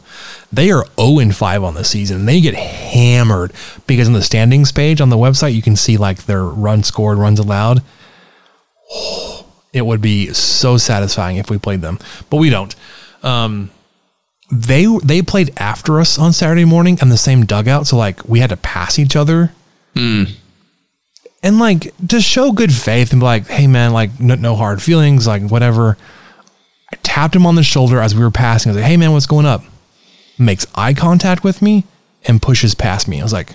They 0.52 0.70
are 0.70 0.86
0 0.98 1.18
and 1.18 1.36
5 1.36 1.64
on 1.64 1.74
the 1.74 1.84
season. 1.84 2.20
And 2.20 2.28
they 2.28 2.40
get 2.40 2.54
hammered 2.54 3.52
because 3.86 4.08
on 4.08 4.14
the 4.14 4.22
standings 4.22 4.72
page 4.72 5.00
on 5.00 5.10
the 5.10 5.16
website, 5.16 5.54
you 5.54 5.62
can 5.62 5.76
see 5.76 5.96
like 5.96 6.24
their 6.24 6.44
run 6.44 6.82
scored, 6.82 7.18
runs 7.18 7.38
allowed. 7.38 7.82
It 9.70 9.84
would 9.84 10.00
be 10.00 10.32
so 10.32 10.78
satisfying 10.78 11.36
if 11.36 11.50
we 11.50 11.58
played 11.58 11.82
them, 11.82 11.98
but 12.30 12.38
we 12.38 12.48
don't. 12.48 12.74
Um, 13.22 13.70
they 14.50 14.86
they 15.04 15.20
played 15.20 15.52
after 15.58 16.00
us 16.00 16.18
on 16.18 16.32
Saturday 16.32 16.64
morning 16.64 16.98
in 17.02 17.10
the 17.10 17.18
same 17.18 17.44
dugout, 17.44 17.86
so 17.86 17.98
like 17.98 18.26
we 18.26 18.40
had 18.40 18.48
to 18.48 18.56
pass 18.56 18.98
each 18.98 19.14
other. 19.14 19.52
And 21.42 21.58
like 21.58 21.92
to 22.08 22.20
show 22.20 22.50
good 22.50 22.72
faith 22.72 23.12
and 23.12 23.20
be 23.20 23.24
like, 23.24 23.46
hey 23.46 23.66
man, 23.66 23.92
like 23.92 24.18
no, 24.18 24.34
no 24.34 24.56
hard 24.56 24.82
feelings, 24.82 25.26
like 25.26 25.42
whatever. 25.42 25.96
I 26.92 26.96
tapped 27.02 27.36
him 27.36 27.46
on 27.46 27.54
the 27.54 27.62
shoulder 27.62 28.00
as 28.00 28.14
we 28.14 28.22
were 28.22 28.30
passing. 28.30 28.70
I 28.70 28.74
was 28.74 28.82
like, 28.82 28.90
hey 28.90 28.96
man, 28.96 29.12
what's 29.12 29.26
going 29.26 29.46
up? 29.46 29.62
Makes 30.38 30.66
eye 30.74 30.94
contact 30.94 31.44
with 31.44 31.62
me 31.62 31.84
and 32.24 32.42
pushes 32.42 32.74
past 32.74 33.06
me. 33.06 33.20
I 33.20 33.22
was 33.22 33.32
like, 33.32 33.54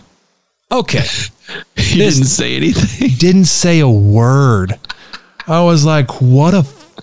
okay. 0.72 1.04
he 1.76 1.98
didn't 1.98 2.26
say 2.26 2.56
anything. 2.56 3.10
Didn't 3.18 3.46
say 3.46 3.80
a 3.80 3.90
word. 3.90 4.80
I 5.48 5.62
was 5.64 5.86
like, 5.86 6.22
what 6.22 6.54
a 6.54 6.62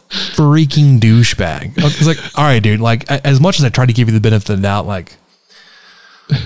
freaking 0.09 0.99
douchebag. 0.99 1.79
I 1.79 1.85
was 1.85 2.07
like, 2.07 2.19
all 2.39 2.45
right, 2.45 2.63
dude. 2.63 2.81
Like, 2.81 3.11
as 3.11 3.41
much 3.41 3.59
as 3.59 3.65
I 3.65 3.69
tried 3.69 3.87
to 3.87 3.93
give 3.93 4.09
you 4.09 4.15
the 4.15 4.21
benefit 4.21 4.51
of 4.51 4.57
the 4.57 4.63
doubt, 4.63 4.87
like, 4.87 5.17
all 6.31 6.39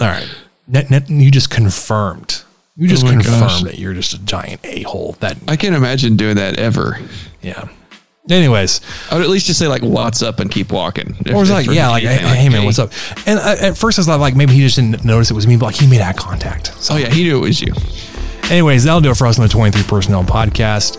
right, 0.00 0.28
net, 0.66 0.90
net, 0.90 1.10
you 1.10 1.30
just 1.30 1.50
confirmed 1.50 2.42
You 2.80 2.88
just 2.88 3.04
Oh 3.04 3.08
my 3.08 3.12
confirmed 3.12 3.40
gosh. 3.40 3.62
that 3.64 3.78
you're 3.78 3.92
just 3.94 4.14
a 4.14 4.18
giant 4.20 4.60
a 4.64 4.82
hole. 4.82 5.14
That 5.20 5.36
I 5.46 5.56
can't 5.56 5.74
imagine 5.76 6.16
doing 6.16 6.36
that 6.36 6.58
ever. 6.58 6.98
Yeah. 7.42 7.68
Anyways, 8.28 8.80
I 9.10 9.14
would 9.16 9.22
at 9.24 9.28
least 9.30 9.46
just 9.46 9.58
say 9.58 9.66
like 9.68 9.82
"What's 9.82 10.22
up" 10.22 10.40
and 10.40 10.50
keep 10.50 10.72
walking. 10.72 11.16
If- 11.26 11.34
or 11.34 11.44
like, 11.46 11.66
yeah, 11.66 11.88
like, 11.90 12.02
hey, 12.04 12.08
anything, 12.18 12.28
hey, 12.36 12.48
man, 12.48 12.64
what's 12.64 12.78
up? 12.78 12.90
And 13.26 13.38
I, 13.38 13.56
at 13.56 13.76
first 13.78 13.98
I 13.98 14.00
was 14.00 14.08
like, 14.08 14.34
maybe 14.36 14.52
he 14.54 14.60
just 14.60 14.76
didn't 14.76 15.04
notice 15.04 15.30
it 15.30 15.34
was 15.34 15.46
me, 15.46 15.56
but 15.56 15.66
like 15.66 15.74
he 15.74 15.86
made 15.86 16.00
eye 16.00 16.12
contact. 16.12 16.68
So, 16.82 16.94
Oh 16.94 16.96
yeah, 16.96 17.08
he 17.10 17.22
knew 17.22 17.36
it 17.38 17.40
was 17.40 17.60
you. 17.60 17.72
anyways, 18.50 18.84
that'll 18.84 19.00
do 19.00 19.10
it 19.10 19.16
for 19.16 19.26
us 19.26 19.38
on 19.38 19.42
the 19.44 19.48
23 19.48 19.82
Personnel 19.84 20.24
Podcast. 20.24 20.96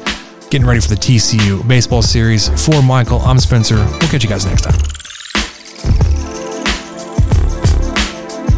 Getting 0.51 0.67
ready 0.67 0.81
for 0.81 0.89
the 0.89 0.95
TCU 0.95 1.65
baseball 1.67 2.01
series. 2.01 2.49
For 2.65 2.81
Michael, 2.83 3.19
I'm 3.21 3.39
Spencer. 3.39 3.75
We'll 3.75 3.99
catch 4.09 4.23
you 4.23 4.29
guys 4.29 4.45
next 4.45 4.63
time. 4.63 4.79